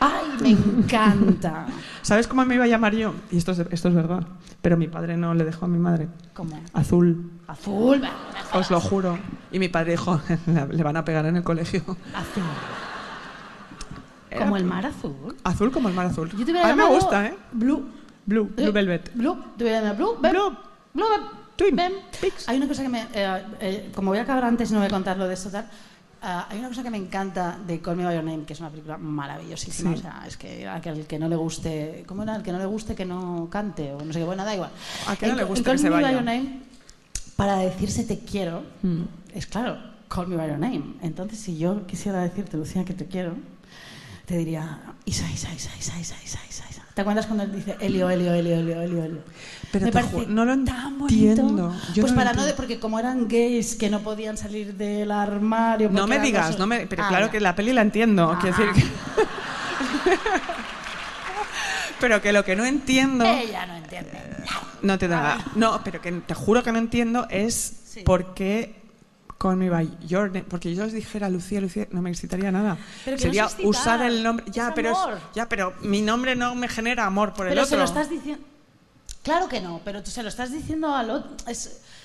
[0.00, 1.66] Ay, me encanta.
[2.02, 3.14] ¿Sabes cómo me iba a llamar yo?
[3.30, 4.24] Y esto es, esto es verdad.
[4.62, 6.08] Pero mi padre no le dejó a mi madre.
[6.34, 6.58] ¿Cómo?
[6.72, 7.30] Azul.
[7.46, 8.02] Azul.
[8.52, 9.18] Os lo juro.
[9.52, 11.80] Y mi padre dijo, "Le- van a pegar en el colegio.
[12.14, 12.42] Azul.
[14.30, 15.36] Era Como el mar azul.
[15.42, 16.30] Azul como el mar azul.
[16.36, 17.34] Yo te a mí me gusta, ¿eh?
[17.52, 17.82] Blue.
[18.26, 19.10] Blue, Blue Velvet.
[19.14, 19.36] Blue.
[19.56, 20.20] Te hubiera llamado Blue.
[20.20, 20.32] Ven.
[20.32, 20.56] Blue.
[20.92, 21.06] Blue.
[21.72, 21.92] ven.
[22.20, 22.32] Twin.
[22.46, 23.02] Hay una cosa que me...
[23.14, 25.66] eh, eh, como voy a acabar antes, no voy a contar lo de esto tal.
[26.22, 28.60] Ah, hay una cosa que me encanta de Call Me By Your Name, que es
[28.60, 29.92] una película maravillosísima.
[29.92, 29.98] Sí.
[29.98, 32.04] O sea, es que a que no le guste...
[32.06, 32.36] ¿Cómo era?
[32.36, 34.24] El que no le guste que no cante o no sé qué.
[34.24, 34.70] Bueno, da igual.
[35.06, 36.06] A que no En le guste en que se Call Me vaya.
[36.08, 36.60] By Your Name,
[37.36, 39.02] para decirse te quiero, Mm.
[39.34, 40.94] es claro, Call Me By Your Name.
[41.02, 43.34] Entonces, si yo quisiera decirte, Lucía, que te quiero,
[44.28, 46.82] te diría Isa, Isa, Isa, Isa, Isa, Isa, Isa, Isa.
[46.94, 49.22] ¿Te acuerdas cuando dice Elio, Elio, Elio, Elio, Elio, Elio?
[49.72, 51.30] Pero Me te parece no lo tan bonito.
[51.30, 51.74] entiendo.
[51.94, 55.10] Yo pues no para no, de, porque como eran gays que no podían salir del
[55.10, 55.88] armario.
[55.90, 57.32] No me digas, no me, pero Ah, claro ya.
[57.32, 58.30] que la peli la entiendo.
[58.30, 58.38] Ah.
[58.38, 58.90] Quiero decir que...
[62.00, 63.24] pero que lo que no entiendo...
[63.24, 64.18] Ella no entiende.
[64.82, 65.38] No te da.
[65.54, 67.74] No, pero que te juro que no entiendo es.
[67.88, 68.00] Sí.
[68.02, 68.77] por qué
[69.38, 69.88] con mi by
[70.48, 72.76] porque yo os dijera Lucía, Lucía, no me excitaría nada.
[73.16, 74.44] Sería usar el nombre.
[74.50, 74.92] Ya, pero
[75.32, 77.70] ya, pero mi nombre no me genera amor por el otro.
[77.70, 78.44] Pero se lo estás diciendo.
[79.22, 81.30] Claro que no, pero tú se lo estás diciendo al otro.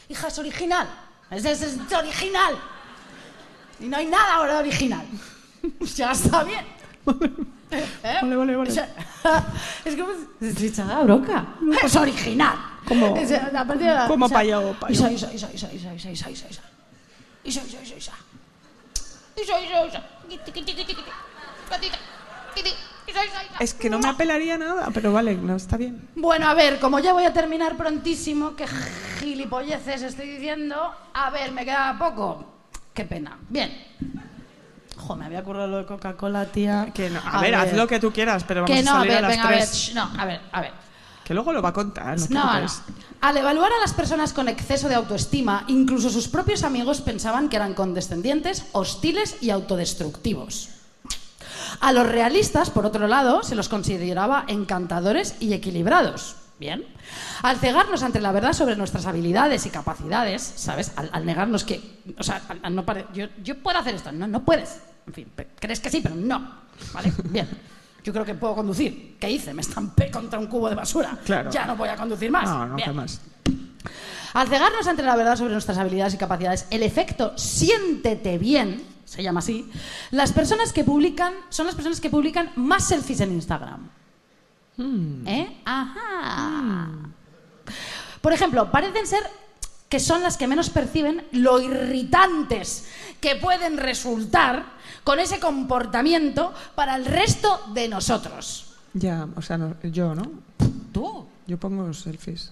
[0.09, 0.87] Hija, es original.
[1.31, 2.55] Es, original.
[3.79, 5.05] Y no hay nada ahora original.
[5.95, 6.65] ya está bien.
[7.05, 8.69] Vale, vale, vale.
[9.85, 10.11] Es como.
[10.39, 11.45] Es broca.
[11.83, 12.55] Es original.
[12.87, 14.29] Como.
[14.29, 14.93] Payo, payo.
[14.93, 16.72] Isa, isa, isa, isa, isa, isa, isa, isa.
[17.43, 17.61] Isa.
[17.61, 18.13] Isa, Isa, Isa, Isa.
[19.35, 19.59] Isa,
[23.25, 23.41] Isa.
[23.59, 26.07] Es que no me apelaría nada, pero vale, no está bien.
[26.15, 28.65] Bueno, a ver, como ya voy a terminar prontísimo, que
[29.19, 32.45] gilipolleces estoy diciendo, a ver, me queda poco.
[32.93, 33.37] Qué pena.
[33.49, 33.87] Bien.
[34.95, 36.91] Jo, me había currado lo de Coca-Cola, tía.
[36.93, 38.93] Que no- a, ver, haz lo que tú quieras, pero vamos Que a no, a
[38.99, 39.73] salir ver, a las venga, a ver, tres.
[39.73, 40.71] shh, no, a ver, a ver.
[41.23, 42.67] Que luego lo va a contar, no No.
[43.21, 47.55] Al evaluar a las personas con exceso de autoestima, incluso sus propios amigos pensaban que
[47.55, 50.69] eran condescendientes, hostiles y autodestructivos.
[51.79, 56.35] A los realistas, por otro lado, se los consideraba encantadores y equilibrados.
[56.59, 56.85] Bien.
[57.41, 60.91] Al cegarnos ante la verdad sobre nuestras habilidades y capacidades, ¿sabes?
[60.95, 61.81] Al, al negarnos que.
[62.17, 64.11] O sea, al, al no yo, yo puedo hacer esto.
[64.11, 64.79] No, no puedes.
[65.07, 65.27] En fin,
[65.59, 66.63] crees que sí, pero no.
[66.93, 67.11] ¿Vale?
[67.25, 67.49] Bien.
[68.03, 69.17] Yo creo que puedo conducir.
[69.19, 69.53] ¿Qué hice?
[69.53, 71.17] Me estampé contra un cubo de basura.
[71.23, 71.49] Claro.
[71.51, 72.49] Ya no voy a conducir más.
[72.49, 73.05] No, no.
[74.33, 79.21] Al cegarnos ante la verdad sobre nuestras habilidades y capacidades, el efecto siéntete bien, se
[79.21, 79.69] llama así,
[80.11, 83.89] las personas que publican son las personas que publican más selfies en Instagram.
[85.27, 85.61] ¿Eh?
[85.65, 86.89] Ajá.
[88.21, 89.21] Por ejemplo, parecen ser
[89.93, 92.87] que son las que menos perciben lo irritantes
[93.21, 94.65] que pueden resultar
[95.03, 98.73] con ese comportamiento para el resto de nosotros.
[98.95, 100.23] Ya, o sea, no- yo, ¿no?
[100.91, 101.27] Tú.
[101.45, 102.51] Yo pongo selfies.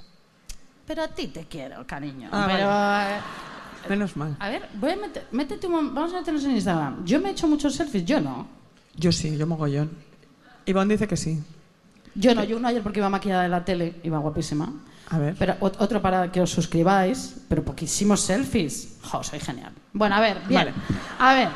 [0.86, 2.30] Pero a ti te quiero, cariño.
[2.32, 4.36] Ah, pero, eh, Menos mal.
[4.38, 7.04] A ver, voy a meter, métete un vamos a meternos en Instagram.
[7.04, 8.46] Yo me he hecho muchos selfies, yo no.
[8.96, 9.90] Yo sí, yo mogollón.
[10.68, 11.42] Ivonne dice que sí.
[12.14, 14.72] Yo no, yo uno ayer porque iba maquillada de la tele, iba guapísima.
[15.12, 15.36] A ver.
[15.38, 18.96] Pero ot- otro para que os suscribáis, pero poquísimos selfies.
[19.04, 19.72] Jo, soy genial.
[19.94, 20.72] Bueno, a ver, bien.
[20.72, 20.74] Vale.
[21.20, 21.50] A ver.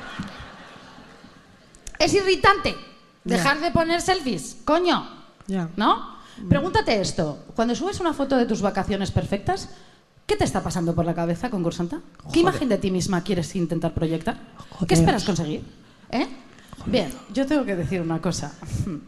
[2.00, 2.76] Es irritante
[3.24, 5.08] dejar de poner selfies, coño.
[5.48, 5.70] Ya.
[5.78, 6.16] ¿No?
[6.50, 7.46] Pregúntate esto.
[7.56, 9.70] Cuando subes una foto de tus vacaciones perfectas,
[10.28, 11.98] ¿qué te está pasando por la cabeza, concursanta?
[12.18, 12.40] ¿Qué Joder.
[12.42, 14.36] imagen de ti misma quieres intentar proyectar?
[14.72, 14.88] Joder.
[14.88, 15.64] ¿Qué esperas conseguir?
[16.12, 16.28] ¿Eh?
[16.86, 18.54] Bien, yo tengo que decir una cosa.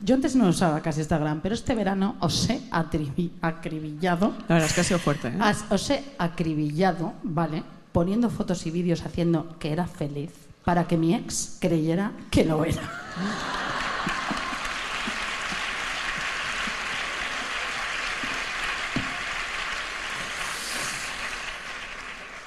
[0.02, 4.34] Yo antes no usaba casi Instagram, pero este verano os he acribillado.
[4.48, 5.39] La verdad es que ha sido fuerte, ¿eh?
[5.69, 7.64] Os he acribillado, ¿vale?
[7.91, 10.31] Poniendo fotos y vídeos haciendo que era feliz
[10.64, 12.81] para que mi ex creyera que lo era.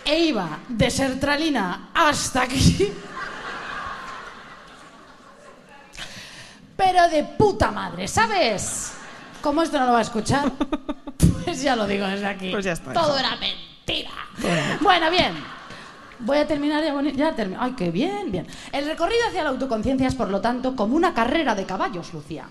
[0.04, 2.92] E iba de sertralina hasta aquí.
[6.80, 8.94] Pero de puta madre, ¿sabes?
[9.42, 10.50] Como esto no lo va a escuchar,
[11.44, 12.50] pues ya lo digo desde aquí.
[12.50, 14.10] Pues ya está, Todo era mentira.
[14.80, 15.34] Bueno, bien.
[16.20, 16.94] Voy a terminar ya.
[17.12, 18.46] ya termi- Ay, qué bien, bien.
[18.72, 22.46] El recorrido hacia la autoconciencia es, por lo tanto, como una carrera de caballos, Lucía.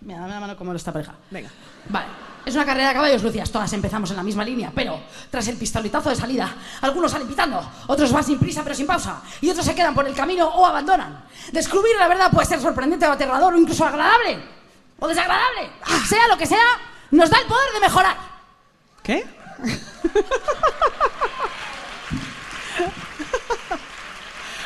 [0.00, 1.14] Mira, dame la mano como esta pareja.
[1.30, 1.50] Venga.
[1.88, 2.06] Vale.
[2.48, 3.50] Es una carrera de caballos, Lucías.
[3.50, 4.98] Todas empezamos en la misma línea, pero
[5.30, 6.50] tras el pistoletazo de salida,
[6.80, 10.08] algunos salen pitando, otros van sin prisa pero sin pausa, y otros se quedan por
[10.08, 11.26] el camino o abandonan.
[11.52, 14.42] Descubrir la verdad puede ser sorprendente o aterrador o incluso agradable
[14.98, 15.72] o desagradable.
[16.08, 16.64] Sea lo que sea,
[17.10, 18.16] nos da el poder de mejorar.
[19.02, 19.26] ¿Qué?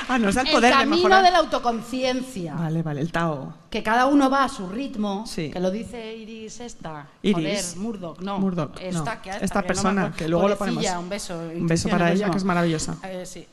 [0.09, 1.25] ah, nos da el El poder de camino mejorar.
[1.25, 2.55] de la autoconciencia.
[2.55, 3.55] Vale, vale, el Tao.
[3.71, 5.25] Que cada uno va a su ritmo.
[5.27, 5.51] Sí.
[5.51, 7.07] Que lo dice Iris esta.
[7.23, 7.71] Iris.
[7.75, 8.39] Joder, Murdoch, no.
[8.39, 8.81] Murdoch, no.
[8.81, 10.85] Esta, que esta, Esta que persona, no que luego lo ponemos.
[10.99, 11.39] Un beso.
[11.39, 12.33] Un beso para ella, no.
[12.33, 12.97] que es maravillosa.
[13.05, 13.47] Eh, sí.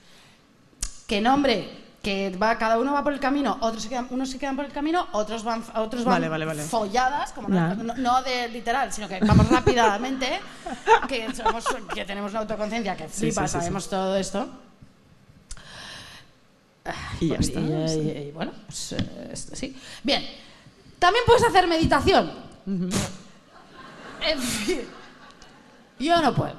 [1.07, 1.69] Que no, hombre,
[2.03, 4.63] que va, cada uno va por el camino, otros se quedan, unos se quedan por
[4.65, 6.63] el camino, otros van, otros van Vale, vale, vale.
[6.63, 10.39] folladas, como no, no- no de literal, sino que vamos rápidamente,
[11.07, 13.59] que, somos, que tenemos una autoconciencia que flipa, sí, sí, sí.
[13.59, 14.47] sabemos todo esto.
[17.21, 17.59] Y ya está.
[17.59, 19.75] y- y- y bueno, pues, eh, esto sí.
[20.03, 20.23] Bien,
[20.99, 22.31] también puedes hacer meditación.
[22.65, 24.81] En fin,
[25.99, 26.53] yo no puedo.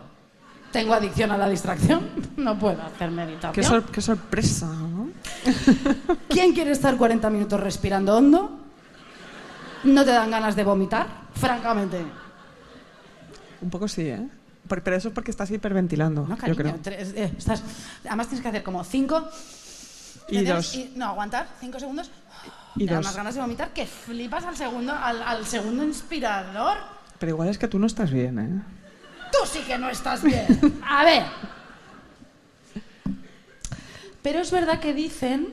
[0.73, 3.53] Tengo adicción a la distracción, no puedo hacer meditación.
[3.53, 5.11] Qué, sor- qué sorpresa, ¿no?
[6.29, 8.59] ¿Quién quiere estar 40 minutos respirando hondo?
[9.85, 11.07] ¿No te dan ganas de vomitar?
[11.35, 12.05] Francamente.
[13.63, 14.29] Un poco sí, ¿eh?
[14.69, 16.57] Pero eso es porque estás hiperventilando, No, yo cariño.
[16.57, 16.79] creo.
[16.81, 17.63] tres- eh, estás,
[18.07, 19.29] además tienes que hacer como 5...
[20.31, 20.79] Y dos.
[20.97, 22.11] no, aguantar 5 segundos.
[22.77, 23.05] Y te dos.
[23.05, 26.77] más ganas de vomitar que flipas al segundo, al, al segundo inspirador.
[27.19, 28.63] Pero igual es que tú no estás bien, ¿eh?
[29.33, 30.47] Tú sí que no estás bien.
[30.89, 31.25] A ver.
[34.23, 35.49] Pero es verdad que dicen,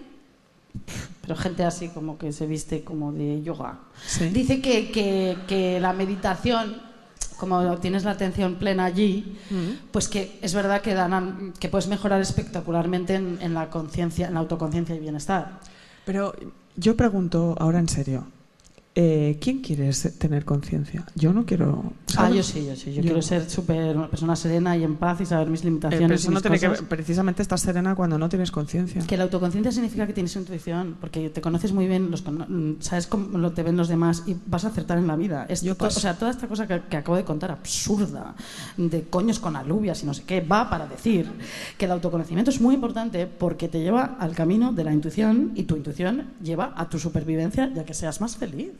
[1.22, 4.30] pero gente así como que se viste como de yoga, Sí.
[4.30, 6.82] dice que, que- que la meditación,
[7.38, 9.38] como tienes la atención plena allí,
[9.92, 14.34] pues que es verdad que, dan, que puedes mejorar espectacularmente en, en la conciencia, en
[14.34, 15.60] la autoconciencia y bienestar.
[16.06, 16.34] Pero
[16.80, 18.28] Yo pregunto ahora en serio.
[19.00, 21.06] Eh, ¿Quién quiere se- tener conciencia?
[21.14, 21.94] Yo no quiero.
[22.10, 22.36] Ah, ¿sabes?
[22.38, 22.90] yo sí, yo sí.
[22.90, 25.66] Yo, Yo- quiero ser súper una persona serena y en paz y saber mis Eh,
[25.66, 26.02] limitaciones.
[26.08, 26.82] pero y eso no mis tiene que cosas.
[26.82, 29.02] ver- precisamente estás serena cuando no tienes conciencia.
[29.06, 32.24] Que la autoconciencia significa que tienes intuición, porque te conoces muy bien, los
[32.80, 35.46] sabes cómo lo te ven los demás y vas a acertar en la vida.
[35.48, 38.34] Es, Yo o sea, toda esta cosa que, que acabo de contar, absurda,
[38.78, 41.30] de coños con alubias y no sé qué, va para decir
[41.78, 45.64] que el autoconocimiento es muy importante porque te lleva al camino de la intuición y
[45.64, 48.72] tu intuición lleva a tu supervivencia ya que seas más feliz.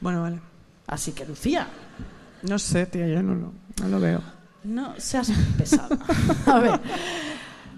[0.00, 0.40] Bueno, vale.
[0.86, 1.66] Así que, Lucía,
[2.42, 3.52] No sé, tía, yo no lo,
[3.82, 4.20] no lo veo.
[4.64, 5.88] no seas pesada.
[6.46, 6.80] A ver.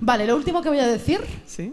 [0.00, 1.72] Vale, lo último que voy a decir ¿Sí?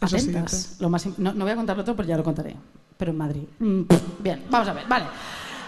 [0.00, 0.76] Atentas.
[0.80, 2.56] Lo más, no, no voy a contarlo todo, pero ya lo contaré.
[2.96, 3.42] Pero en Madrid.
[3.58, 3.82] Mm,
[4.20, 5.06] bien, vamos a ver, vale.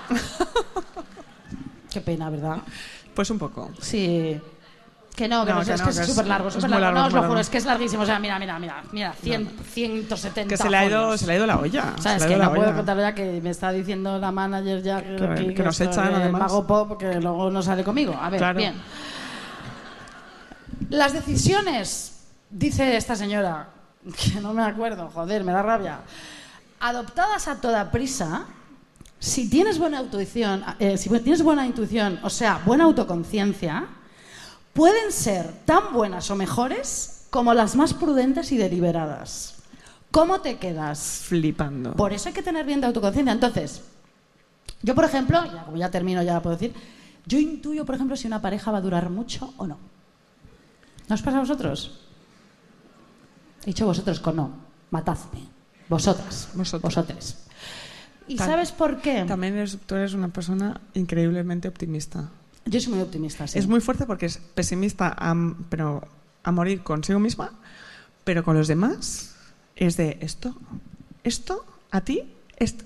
[1.93, 2.59] Qué pena, ¿verdad?
[3.15, 3.71] Pues un poco.
[3.81, 4.41] Sí.
[5.15, 6.55] Que no, que No, no, que es no, que es que es- súper largo, es
[6.55, 6.85] súper largo.
[6.85, 8.03] largo, No es os lo juro, es que es larguísimo.
[8.03, 11.33] O sea, mira, mira, mira, mira, 100, 170 Que se le, ha ido, se le
[11.35, 11.93] ha ido la olla.
[11.97, 12.21] se ¿Sabes?
[12.21, 15.17] le ha Que no puedo contarlo ya que me está diciendo la manager ya que,
[15.17, 16.41] Que- que nos esto, echan, que además.
[16.43, 18.19] Mago Pop que luego no sale conmigo.
[18.19, 18.57] A ver, Claro.
[18.59, 18.75] bien.
[20.91, 23.69] Las decisiones, dice esta señora,
[24.35, 26.01] que no me acuerdo, joder, me da rabia,
[26.81, 28.45] adoptadas a toda prisa,
[29.19, 33.85] si tienes buena intuición, eh, si tienes buena intuición, o sea, buena autoconciencia,
[34.73, 39.57] pueden ser tan buenas o mejores como las más prudentes y deliberadas.
[40.11, 41.23] ¿Cómo te quedas?
[41.25, 41.95] Flipando.
[41.95, 43.33] Por eso hay que tener bien de autoconciencia.
[43.33, 43.83] Entonces,
[44.83, 46.75] yo, por ejemplo, ya, como ya termino, ya puedo decir,
[47.25, 49.79] yo intuyo, por ejemplo, si una pareja va a durar mucho o no.
[51.09, 51.99] ¿No os pasa a vosotros?
[53.63, 54.51] He dicho vosotros con no.
[54.91, 55.47] Matadme.
[55.89, 56.51] Vosotras.
[56.55, 56.83] Vosotros.
[56.83, 57.39] Vosotres.
[58.29, 59.25] ¿Y sabes por qué?
[59.27, 62.29] También eres, tú eres una persona increíblemente optimista.
[62.65, 63.59] Yo soy muy optimista, sí.
[63.59, 65.35] Es muy fuerte porque es pesimista, a,
[65.69, 66.07] pero
[66.45, 67.53] a morir consigo misma,
[68.25, 69.35] pero con los demás
[69.77, 70.55] es de esto,
[71.25, 72.23] esto, a ti,
[72.57, 72.83] est-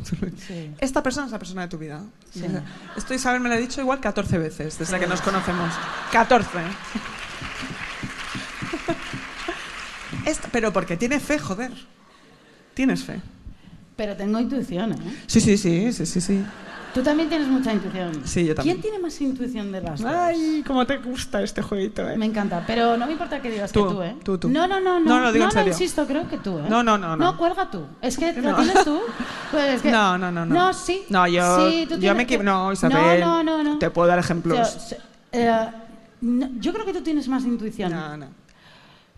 [0.46, 0.70] Sí.
[0.80, 2.02] esta persona es la persona de tu vida.
[2.32, 2.44] Sí.
[2.96, 5.72] Esto Isabel me lo ha dicho igual 14 veces desde que nos conocemos.
[6.12, 6.58] 14.
[10.24, 11.72] Esta- pero porque tiene fe, joder.
[12.74, 13.20] Tienes fe.
[13.96, 15.22] Pero tengo intuición, ¿eh?
[15.26, 16.44] Sí, sí, sí, sí, sí, sí.
[16.96, 18.22] Tú también tienes mucha intuición.
[18.24, 18.76] Sí, yo también.
[18.78, 20.10] ¿Quién tiene más intuición de las dos?
[20.10, 22.16] Ay, cómo te gusta este jueguito, eh.
[22.16, 24.16] Me encanta, pero no me importa que digas Tú, que tú, ¿eh?
[24.24, 24.48] tú, tú.
[24.48, 25.04] No, no, no, no.
[25.04, 25.72] No, lo digo en serio.
[25.74, 26.64] insisto, creo que tú, ¿eh?
[26.70, 27.32] No, no, no, no.
[27.32, 27.84] No, cuelga tú.
[28.00, 28.56] Es que lo No.
[28.56, 28.98] tienes tú.
[29.50, 30.54] Pues es que- No, no, no, no.
[30.54, 31.02] No, sí.
[31.10, 32.44] No, yo, Sí, tú yo tienes- me equivoco.
[32.44, 33.20] No, Isabel.
[33.20, 33.72] No, no, no.
[33.74, 33.78] no.
[33.78, 34.94] Te puedo dar ejemplos.
[35.32, 35.54] eh,
[36.22, 37.92] no, yo creo que tú tienes más intuición.
[37.92, 38.28] No, no.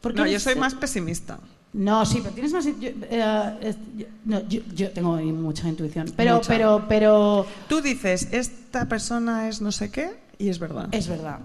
[0.01, 1.39] Porque No, yo soy más pesimista.
[1.79, 2.65] No, sí, pero tienes más.
[2.65, 6.13] yo, eh, yo- no, yo, yo tengo mucha intuición.
[6.17, 6.49] Pero, Mucha.
[6.49, 7.47] pero, pero.
[7.69, 10.89] Tú dices, esta persona es no sé qué, y es verdad.
[10.91, 11.39] Es verdad.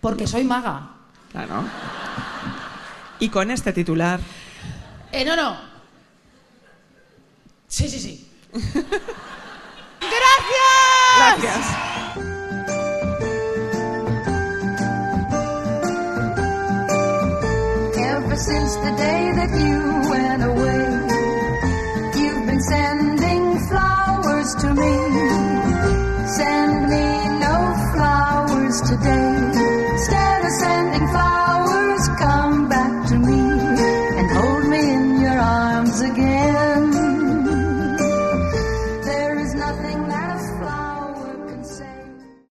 [0.00, 0.90] Porque soy maga.
[1.30, 1.62] Claro.
[3.20, 4.18] Y con este titular,
[5.12, 5.56] Eh, no, no.
[7.68, 8.28] Sí, sí, sí.
[11.38, 12.33] gracias.
[18.34, 20.82] Ever since the day that you went away,
[22.20, 24.94] you've been sending flowers to me.
[26.26, 27.06] Send me
[27.38, 27.54] no
[27.94, 29.23] flowers today.